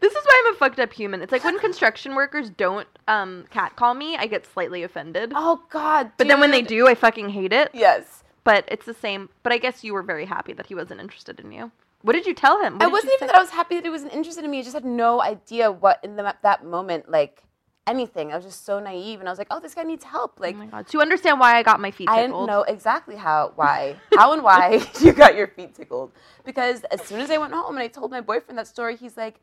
This 0.00 0.12
is 0.12 0.24
why 0.24 0.42
I'm 0.46 0.54
a 0.54 0.56
fucked 0.56 0.80
up 0.80 0.92
human. 0.92 1.22
It's 1.22 1.30
like 1.30 1.44
when 1.44 1.58
construction 1.60 2.14
workers 2.14 2.50
don't 2.50 2.88
um 3.06 3.44
catcall 3.50 3.94
me, 3.94 4.16
I 4.16 4.26
get 4.26 4.44
slightly 4.46 4.82
offended. 4.82 5.32
oh 5.34 5.62
God. 5.70 6.10
but 6.16 6.26
then 6.26 6.40
when 6.40 6.50
they 6.50 6.62
do, 6.62 6.88
I 6.88 6.94
fucking 6.94 7.28
hate 7.30 7.52
it. 7.52 7.70
yes. 7.72 8.24
But 8.42 8.64
it's 8.68 8.86
the 8.86 8.94
same. 8.94 9.28
But 9.42 9.52
I 9.52 9.58
guess 9.58 9.84
you 9.84 9.92
were 9.92 10.02
very 10.02 10.24
happy 10.24 10.52
that 10.54 10.66
he 10.66 10.74
wasn't 10.74 11.00
interested 11.00 11.38
in 11.40 11.52
you. 11.52 11.70
What 12.02 12.14
did 12.14 12.26
you 12.26 12.34
tell 12.34 12.62
him? 12.62 12.74
What 12.74 12.82
I 12.82 12.86
wasn't 12.86 13.12
even 13.14 13.20
say? 13.20 13.32
that 13.32 13.36
I 13.36 13.40
was 13.40 13.50
happy 13.50 13.74
that 13.74 13.84
he 13.84 13.90
wasn't 13.90 14.12
interested 14.12 14.44
in 14.44 14.50
me. 14.50 14.60
I 14.60 14.62
just 14.62 14.74
had 14.74 14.84
no 14.84 15.20
idea 15.20 15.70
what 15.70 16.00
in 16.02 16.16
the, 16.16 16.34
that 16.42 16.64
moment, 16.64 17.10
like 17.10 17.42
anything. 17.86 18.32
I 18.32 18.36
was 18.36 18.44
just 18.44 18.64
so 18.64 18.80
naive, 18.80 19.20
and 19.20 19.28
I 19.28 19.32
was 19.32 19.38
like, 19.38 19.48
oh, 19.50 19.60
this 19.60 19.74
guy 19.74 19.82
needs 19.82 20.04
help. 20.04 20.34
Oh 20.38 20.42
like, 20.42 20.54
Oh 20.54 20.58
my 20.58 20.66
god. 20.66 20.92
You 20.92 21.00
understand 21.02 21.40
why 21.40 21.56
I 21.56 21.62
got 21.62 21.80
my 21.80 21.90
feet 21.90 22.08
Tickled? 22.08 22.18
I 22.18 22.22
didn't 22.22 22.46
know 22.46 22.62
exactly 22.62 23.16
how, 23.16 23.52
why, 23.56 23.96
how 24.16 24.32
and 24.32 24.42
why 24.42 24.86
you 25.00 25.12
got 25.12 25.36
your 25.36 25.48
feet 25.48 25.74
tickled. 25.74 26.12
Because 26.44 26.84
as 26.84 27.02
soon 27.02 27.20
as 27.20 27.30
I 27.30 27.36
went 27.38 27.52
home 27.52 27.76
and 27.76 27.82
I 27.82 27.88
told 27.88 28.10
my 28.10 28.20
boyfriend 28.20 28.58
that 28.58 28.66
story, 28.66 28.96
he's 28.96 29.16
like, 29.16 29.40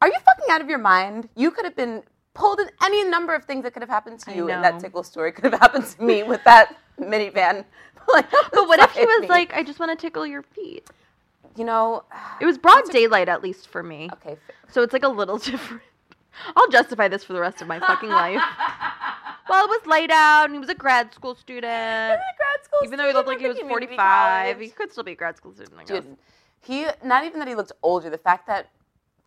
"Are 0.00 0.08
you 0.08 0.18
fucking 0.24 0.46
out 0.50 0.60
of 0.60 0.68
your 0.68 0.78
mind? 0.78 1.28
You 1.36 1.50
could 1.50 1.64
have 1.64 1.76
been 1.76 2.02
pulled 2.34 2.58
in 2.60 2.68
any 2.82 3.04
number 3.04 3.34
of 3.34 3.44
things 3.44 3.62
that 3.62 3.74
could 3.74 3.82
have 3.82 3.90
happened 3.90 4.18
to 4.20 4.34
you, 4.34 4.50
and 4.50 4.64
that 4.64 4.80
tickle 4.80 5.02
story 5.04 5.30
could 5.30 5.44
have 5.44 5.60
happened 5.60 5.86
to 5.86 6.02
me 6.02 6.22
with 6.22 6.42
that 6.44 6.76
minivan." 6.98 7.64
But 8.04 8.66
what 8.66 8.80
if 8.80 8.90
he 8.92 9.06
was 9.06 9.22
me. 9.22 9.28
like, 9.28 9.54
"I 9.54 9.62
just 9.62 9.78
want 9.78 9.96
to 9.96 9.96
tickle 9.96 10.26
your 10.26 10.42
feet"? 10.42 10.90
You 11.56 11.64
know, 11.64 12.04
It 12.40 12.46
was 12.46 12.58
broad 12.58 12.84
daylight, 12.90 13.28
at 13.28 13.42
least 13.42 13.68
for 13.68 13.82
me. 13.82 14.08
okay, 14.12 14.36
So 14.68 14.82
it's 14.82 14.92
like 14.92 15.02
a 15.02 15.08
little 15.08 15.38
different. 15.50 15.82
I'll 16.56 16.68
justify 16.68 17.08
this 17.08 17.24
for 17.24 17.34
the 17.34 17.40
rest 17.40 17.60
of 17.60 17.68
my 17.68 17.78
fucking 17.80 18.08
life. 18.10 18.42
Well, 19.48 19.64
it 19.64 19.68
was 19.68 19.86
laid 19.86 20.10
out, 20.10 20.44
and 20.44 20.54
he 20.54 20.60
was 20.60 20.68
a 20.68 20.74
grad 20.74 21.12
school 21.12 21.34
student. 21.34 21.62
grad 21.64 22.64
school 22.64 22.78
Even 22.84 22.96
though 22.96 23.06
he 23.06 23.12
looked 23.12 23.28
like 23.28 23.40
he 23.40 23.48
was 23.48 23.58
45, 23.58 24.60
he 24.60 24.68
could 24.68 24.90
still 24.92 25.02
be 25.04 25.12
a 25.12 25.14
grad 25.16 25.36
school 25.36 25.52
student, 25.52 25.74
I 25.78 25.84
guess. 25.84 26.04
Dude, 26.04 26.16
he 26.60 26.86
not 27.04 27.24
even 27.24 27.38
that 27.40 27.48
he 27.48 27.54
looked 27.54 27.72
older. 27.82 28.08
The 28.08 28.16
fact 28.16 28.46
that, 28.46 28.70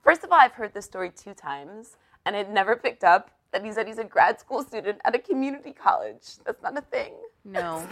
first 0.04 0.24
of 0.24 0.32
all, 0.32 0.40
I've 0.40 0.54
heard 0.54 0.74
this 0.74 0.86
story 0.86 1.12
two 1.12 1.34
times, 1.34 1.98
and 2.26 2.36
it 2.36 2.50
never 2.50 2.76
picked 2.76 3.04
up 3.04 3.32
that 3.52 3.64
he 3.64 3.72
said 3.72 3.88
he's 3.88 4.00
a 4.00 4.04
grad 4.04 4.40
school 4.40 4.64
student 4.64 5.00
at 5.06 5.14
a 5.14 5.20
community 5.20 5.74
college. 5.74 6.38
That's 6.46 6.64
not 6.64 6.78
a 6.78 6.82
thing. 6.82 7.14
No. 7.44 7.86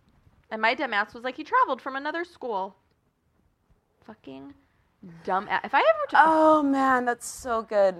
and 0.50 0.60
my 0.60 0.74
dumb 0.74 0.92
ass 0.92 1.14
was 1.14 1.24
like, 1.24 1.36
he 1.36 1.44
traveled 1.44 1.80
from 1.80 1.96
another 1.96 2.24
school. 2.24 2.76
Fucking 4.08 4.54
dumb 5.22 5.46
ass. 5.50 5.60
If 5.64 5.74
I 5.74 5.80
ever 5.80 6.06
t- 6.08 6.16
Oh 6.18 6.62
man, 6.62 7.04
that's 7.04 7.26
so 7.26 7.60
good. 7.60 7.94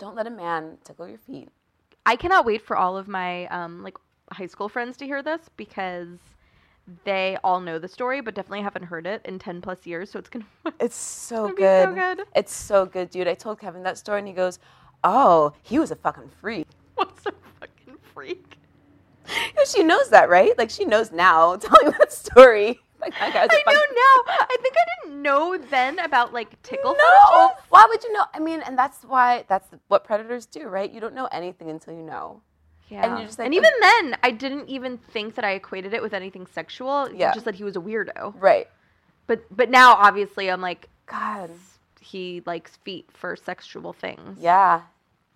Don't 0.00 0.16
let 0.16 0.26
a 0.26 0.30
man 0.30 0.78
tickle 0.82 1.06
your 1.06 1.18
feet. 1.18 1.50
I 2.04 2.16
cannot 2.16 2.44
wait 2.44 2.62
for 2.62 2.76
all 2.76 2.96
of 2.96 3.06
my 3.06 3.46
um 3.46 3.84
like 3.84 3.96
high 4.32 4.46
school 4.48 4.68
friends 4.68 4.96
to 4.96 5.06
hear 5.06 5.22
this 5.22 5.42
because 5.56 6.18
they 7.04 7.38
all 7.44 7.60
know 7.60 7.78
the 7.78 7.86
story 7.86 8.20
but 8.20 8.34
definitely 8.34 8.62
haven't 8.62 8.82
heard 8.82 9.06
it 9.06 9.22
in 9.24 9.38
10 9.38 9.60
plus 9.60 9.86
years 9.86 10.10
so 10.10 10.18
it's 10.18 10.28
gonna 10.28 10.44
It's 10.80 10.96
so 10.96 11.42
gonna 11.44 11.54
be 11.54 11.62
so 11.62 11.94
good. 11.94 12.16
good. 12.18 12.26
It's 12.34 12.52
so 12.52 12.84
good, 12.84 13.10
dude. 13.10 13.28
I 13.28 13.34
told 13.34 13.60
Kevin 13.60 13.84
that 13.84 13.98
story, 13.98 14.18
and 14.18 14.26
he 14.26 14.34
goes, 14.34 14.58
"Oh, 15.04 15.52
he 15.62 15.78
was 15.78 15.92
a 15.92 15.96
fucking 15.96 16.30
freak." 16.40 16.66
what's 16.96 17.24
a 17.24 17.32
fucking 17.60 17.98
freak 18.12 18.58
she 19.66 19.82
knows 19.82 20.10
that, 20.10 20.28
right? 20.28 20.56
Like 20.58 20.70
she 20.70 20.84
knows 20.84 21.12
now. 21.12 21.56
Telling 21.60 21.94
that 21.98 22.12
story, 22.12 22.80
like 23.00 23.12
that 23.18 23.32
guy's 23.32 23.48
a 23.48 23.52
I 23.68 23.72
know 23.72 23.80
now 23.80 24.32
I 24.40 24.56
think 24.62 24.74
I 24.76 25.06
didn't 25.06 25.22
know 25.22 25.56
then 25.70 25.98
about 26.00 26.32
like 26.32 26.60
tickle 26.62 26.92
No. 26.98 27.48
fetishes. 27.48 27.64
Why 27.70 27.86
would 27.88 28.02
you 28.04 28.12
know? 28.12 28.24
I 28.34 28.38
mean, 28.40 28.60
and 28.62 28.76
that's 28.78 29.02
why 29.04 29.44
that's 29.48 29.68
what 29.88 30.04
predators 30.04 30.46
do, 30.46 30.68
right? 30.68 30.90
You 30.90 31.00
don't 31.00 31.14
know 31.14 31.26
anything 31.32 31.70
until 31.70 31.94
you 31.94 32.02
know. 32.02 32.42
Yeah. 32.88 33.18
you're 33.18 33.26
just 33.26 33.38
like, 33.38 33.46
and 33.46 33.54
uh, 33.54 33.58
even 33.58 33.70
then, 33.80 34.16
I 34.22 34.30
didn't 34.30 34.68
even 34.70 34.96
think 34.96 35.34
that 35.34 35.44
I 35.44 35.50
equated 35.52 35.92
it 35.92 36.00
with 36.00 36.14
anything 36.14 36.46
sexual. 36.46 37.10
Yeah. 37.12 37.32
Just 37.34 37.44
that 37.44 37.54
he 37.54 37.64
was 37.64 37.76
a 37.76 37.80
weirdo. 37.80 38.34
Right. 38.38 38.66
But 39.26 39.44
but 39.54 39.68
now 39.70 39.92
obviously 39.94 40.50
I'm 40.50 40.62
like 40.62 40.88
God. 41.06 41.50
he 42.00 42.42
likes 42.46 42.76
feet 42.78 43.08
for 43.12 43.36
sexual 43.36 43.92
things. 43.92 44.38
Yeah. 44.40 44.82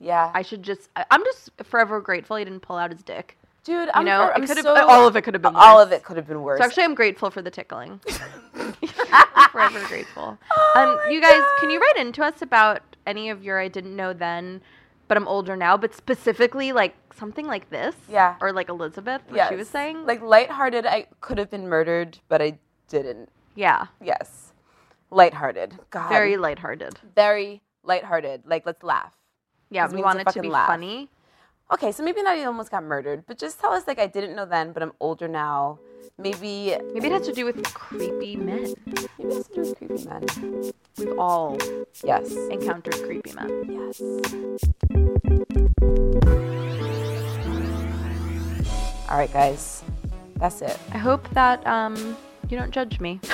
Yeah. 0.00 0.30
I 0.34 0.42
should 0.42 0.62
just 0.62 0.88
I'm 1.10 1.22
just 1.24 1.50
forever 1.62 2.00
grateful 2.00 2.36
he 2.36 2.44
didn't 2.44 2.60
pull 2.60 2.76
out 2.76 2.90
his 2.90 3.02
dick. 3.02 3.38
Dude, 3.64 3.88
I'm, 3.94 4.04
know, 4.04 4.30
I'm 4.34 4.42
it 4.42 4.48
could've- 4.48 4.62
so, 4.62 4.88
all 4.88 5.06
of 5.06 5.14
it 5.14 5.22
could 5.22 5.34
have 5.34 5.42
been 5.42 5.54
All 5.54 5.80
of 5.80 5.92
it 5.92 6.02
could 6.02 6.16
have 6.16 6.26
been 6.26 6.42
worse. 6.42 6.58
So 6.58 6.64
actually 6.64 6.82
I'm 6.84 6.94
grateful 6.94 7.30
for 7.30 7.42
the 7.42 7.50
tickling. 7.50 8.00
Forever 9.52 9.80
grateful. 9.86 10.38
um, 10.74 10.98
you 11.10 11.20
guys, 11.20 11.42
can 11.60 11.70
you 11.70 11.78
write 11.80 11.96
into 11.98 12.24
us 12.24 12.42
about 12.42 12.80
any 13.06 13.30
of 13.30 13.42
your 13.44 13.60
I 13.60 13.68
didn't 13.68 13.94
know 13.94 14.12
then, 14.12 14.62
but 15.08 15.16
I'm 15.16 15.28
older 15.28 15.56
now, 15.56 15.76
but 15.76 15.94
specifically 15.94 16.72
like 16.72 16.94
something 17.14 17.46
like 17.46 17.70
this? 17.70 17.94
Yeah. 18.08 18.36
Or 18.40 18.52
like 18.52 18.68
Elizabeth, 18.68 19.22
what 19.28 19.48
she 19.48 19.56
was 19.56 19.68
saying? 19.68 20.06
Like 20.06 20.22
lighthearted, 20.22 20.86
I 20.86 21.06
could 21.20 21.38
have 21.38 21.50
been 21.50 21.68
murdered, 21.68 22.18
but 22.28 22.40
I 22.42 22.58
didn't. 22.88 23.28
yeah. 23.54 23.86
Yes. 24.02 24.52
Lighthearted. 25.10 25.78
God. 25.90 26.08
Very 26.08 26.36
lighthearted. 26.38 26.98
very 27.14 27.60
lighthearted. 27.84 28.42
Like, 28.46 28.64
let's 28.64 28.82
laugh. 28.82 29.12
Yeah, 29.70 29.86
we 29.88 29.96
we 29.96 30.02
want 30.02 30.20
it 30.20 30.26
to 30.28 30.32
to 30.34 30.40
be 30.40 30.48
laugh. 30.48 30.66
funny. 30.66 31.08
Okay, 31.72 31.90
so 31.90 32.02
maybe 32.02 32.22
not 32.22 32.36
you 32.36 32.44
almost 32.46 32.70
got 32.70 32.84
murdered, 32.84 33.24
but 33.26 33.38
just 33.38 33.58
tell 33.58 33.72
us 33.72 33.86
like 33.86 33.98
I 33.98 34.06
didn't 34.06 34.36
know 34.36 34.44
then, 34.44 34.72
but 34.72 34.82
I'm 34.82 34.92
older 35.00 35.26
now. 35.26 35.78
Maybe 36.18 36.76
Maybe 36.92 37.06
it 37.06 37.12
has 37.12 37.26
to 37.26 37.32
do 37.32 37.46
with 37.46 37.62
creepy 37.72 38.36
men. 38.36 38.74
maybe 38.86 39.08
it 39.18 39.32
has 39.32 39.48
to 39.48 39.54
do 39.54 39.60
with 39.62 39.78
creepy 39.78 40.04
men. 40.04 40.72
We've 40.98 41.18
all 41.18 41.56
Yes. 42.04 42.30
encountered 42.50 42.94
creepy 43.02 43.32
men. 43.32 43.48
Yes. 43.68 44.00
All 49.08 49.16
right, 49.18 49.32
guys. 49.32 49.82
That's 50.36 50.60
it. 50.60 50.78
I 50.92 50.98
hope 50.98 51.28
that 51.30 51.66
um 51.66 51.96
you 52.50 52.58
don't 52.58 52.70
judge 52.70 53.00
me. 53.00 53.20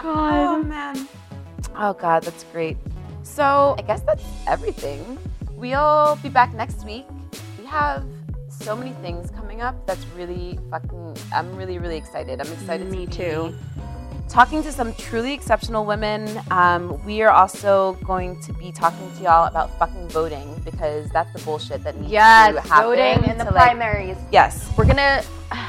Oh 0.00 0.62
man. 0.62 1.06
Oh 1.76 1.92
god, 1.92 2.22
that's 2.22 2.44
great. 2.44 2.78
So 3.24 3.74
I 3.78 3.82
guess 3.82 4.00
that's 4.02 4.22
everything. 4.46 5.18
We'll 5.58 6.16
be 6.22 6.28
back 6.28 6.54
next 6.54 6.84
week. 6.84 7.04
We 7.58 7.66
have 7.66 8.04
so 8.48 8.76
many 8.76 8.92
things 9.02 9.28
coming 9.32 9.60
up 9.60 9.74
that's 9.86 10.04
really 10.16 10.56
fucking 10.70 11.16
I'm 11.34 11.54
really, 11.56 11.78
really 11.78 11.96
excited. 11.96 12.40
I'm 12.40 12.52
excited 12.52 12.88
Me 12.90 13.06
to 13.06 13.12
too. 13.12 13.48
be 13.50 13.82
talking 14.28 14.62
to 14.62 14.70
some 14.70 14.94
truly 14.94 15.32
exceptional 15.34 15.84
women. 15.84 16.40
Um, 16.52 17.04
we 17.04 17.22
are 17.22 17.30
also 17.30 17.94
going 18.04 18.40
to 18.42 18.52
be 18.52 18.70
talking 18.70 19.10
to 19.16 19.22
y'all 19.24 19.48
about 19.48 19.76
fucking 19.80 20.08
voting 20.10 20.60
because 20.64 21.08
that's 21.10 21.32
the 21.32 21.40
bullshit 21.44 21.82
that 21.82 21.98
needs 21.98 22.12
Yes, 22.12 22.54
to 22.54 22.60
happen. 22.60 22.84
voting 22.90 23.28
in 23.30 23.36
the 23.38 23.44
like- 23.46 23.54
primaries. 23.54 24.16
yes. 24.30 24.70
We're 24.78 24.86
gonna 24.86 25.24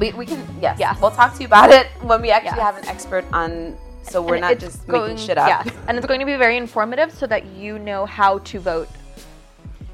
We, 0.00 0.12
we 0.14 0.26
can 0.26 0.44
yes. 0.60 0.78
Yes. 0.80 1.00
We'll 1.00 1.10
talk 1.12 1.34
to 1.34 1.40
you 1.40 1.46
about 1.46 1.70
it 1.70 1.86
when 2.02 2.22
we 2.22 2.30
actually 2.32 2.56
Yes. 2.58 2.74
have 2.74 2.78
an 2.78 2.88
expert 2.88 3.24
on 3.32 3.76
so 4.02 4.20
we're 4.20 4.34
and 4.36 4.42
not 4.42 4.58
just 4.58 4.84
going- 4.88 5.12
making 5.12 5.26
shit 5.26 5.38
up. 5.38 5.48
Yes, 5.48 5.72
and 5.86 5.96
it's 5.96 6.06
going 6.08 6.18
to 6.20 6.26
be 6.26 6.34
very 6.36 6.56
informative 6.56 7.12
so 7.12 7.26
that 7.28 7.46
you 7.46 7.78
know 7.78 8.04
how 8.04 8.38
to 8.38 8.58
vote. 8.58 8.88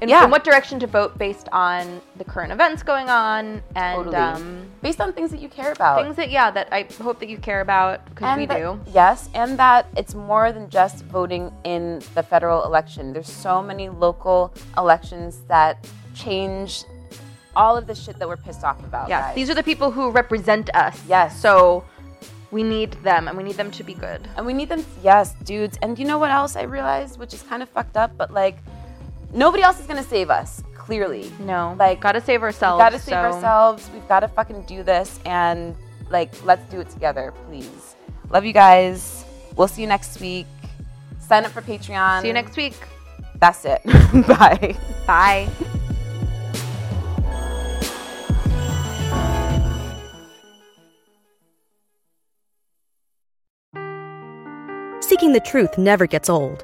In, 0.05 0.09
Yeah. 0.09 0.23
in 0.25 0.29
what 0.29 0.43
direction 0.43 0.79
to 0.81 0.87
vote 0.87 1.17
based 1.17 1.49
on 1.51 1.99
the 2.17 2.23
current 2.23 2.51
events 2.51 2.83
going 2.83 3.09
on 3.09 3.63
and 3.75 3.95
Totally. 3.95 4.15
um, 4.15 4.67
Based 4.83 5.01
on 5.01 5.11
things 5.13 5.31
that 5.31 5.39
you 5.39 5.49
care 5.49 5.71
about. 5.71 6.03
things 6.03 6.15
that 6.17 6.29
yeah 6.29 6.51
that 6.51 6.67
I 6.71 6.85
hope 7.01 7.17
that 7.21 7.27
you 7.27 7.39
care 7.39 7.61
about 7.61 8.05
because 8.05 8.37
we 8.37 8.45
that- 8.45 8.57
do. 8.57 8.79
Yes, 8.93 9.29
and 9.33 9.57
that 9.57 9.87
it's 9.97 10.13
more 10.13 10.51
than 10.51 10.69
just 10.69 11.03
voting 11.05 11.51
in 11.63 12.03
the 12.13 12.21
federal 12.21 12.65
election. 12.65 13.13
There's 13.13 13.31
so 13.31 13.63
many 13.63 13.89
local 13.89 14.53
elections 14.77 15.41
that 15.47 15.73
change 16.13 16.83
all 17.55 17.75
of 17.75 17.87
the 17.87 17.95
shit 17.95 18.19
that 18.19 18.27
we're 18.27 18.37
pissed 18.37 18.63
off 18.63 18.79
about. 18.83 19.09
Yes, 19.09 19.23
guys. 19.25 19.35
these 19.35 19.49
are 19.49 19.55
the 19.55 19.63
people 19.63 19.89
who 19.89 20.11
represent 20.11 20.69
us. 20.75 21.01
Yes. 21.07 21.39
So 21.41 21.83
we 22.51 22.61
need 22.61 22.91
them 23.01 23.27
and 23.27 23.35
we 23.35 23.43
need 23.43 23.55
them 23.57 23.71
to 23.71 23.83
be 23.83 23.95
good. 23.95 24.21
and 24.37 24.45
we 24.45 24.53
need 24.53 24.69
them. 24.69 24.85
Yes, 25.01 25.33
dudes. 25.43 25.79
And 25.81 25.97
you 25.97 26.05
know 26.05 26.19
what 26.19 26.29
else 26.29 26.55
I 26.55 26.61
realized, 26.63 27.17
which 27.17 27.33
is 27.33 27.41
kind 27.41 27.63
of 27.63 27.69
fucked 27.69 27.97
up, 27.97 28.11
but 28.17 28.29
like 28.31 28.57
nobody 29.35 29.61
else 29.63 29.79
is 29.79 29.85
gonna 29.85 30.03
save 30.03 30.29
us. 30.29 30.63
Clearly, 30.77 31.31
No, 31.39 31.75
Like, 31.79 31.99
gotta 31.99 32.21
save 32.21 32.41
we 32.41 32.45
ourselves. 32.45 32.79
gotta 32.79 32.99
save 32.99 33.13
so- 33.13 33.21
ourselves. 33.21 33.89
We've 33.93 34.07
gotta 34.07 34.27
fucking 34.27 34.63
do 34.63 34.83
this, 34.83 35.19
and 35.25 35.75
like 36.09 36.31
let's 36.45 36.63
do 36.71 36.79
it 36.79 36.89
together, 36.89 37.33
please. 37.47 37.95
Love 38.29 38.45
you 38.45 38.53
guys. 38.53 39.25
We'll 39.55 39.67
see 39.67 39.81
you 39.81 39.87
next 39.87 40.19
week. 40.21 40.45
Sign 41.19 41.43
up 41.45 41.51
for 41.51 41.61
Patreon. 41.61 42.21
See 42.21 42.27
you 42.27 42.33
next 42.33 42.55
week. 42.55 42.75
That's 43.39 43.65
it. 43.65 43.81
Bye. 44.27 44.77
Bye. 45.07 45.49
Seeking 55.01 55.33
the 55.33 55.41
truth 55.45 55.77
never 55.77 56.07
gets 56.07 56.29
old. 56.29 56.63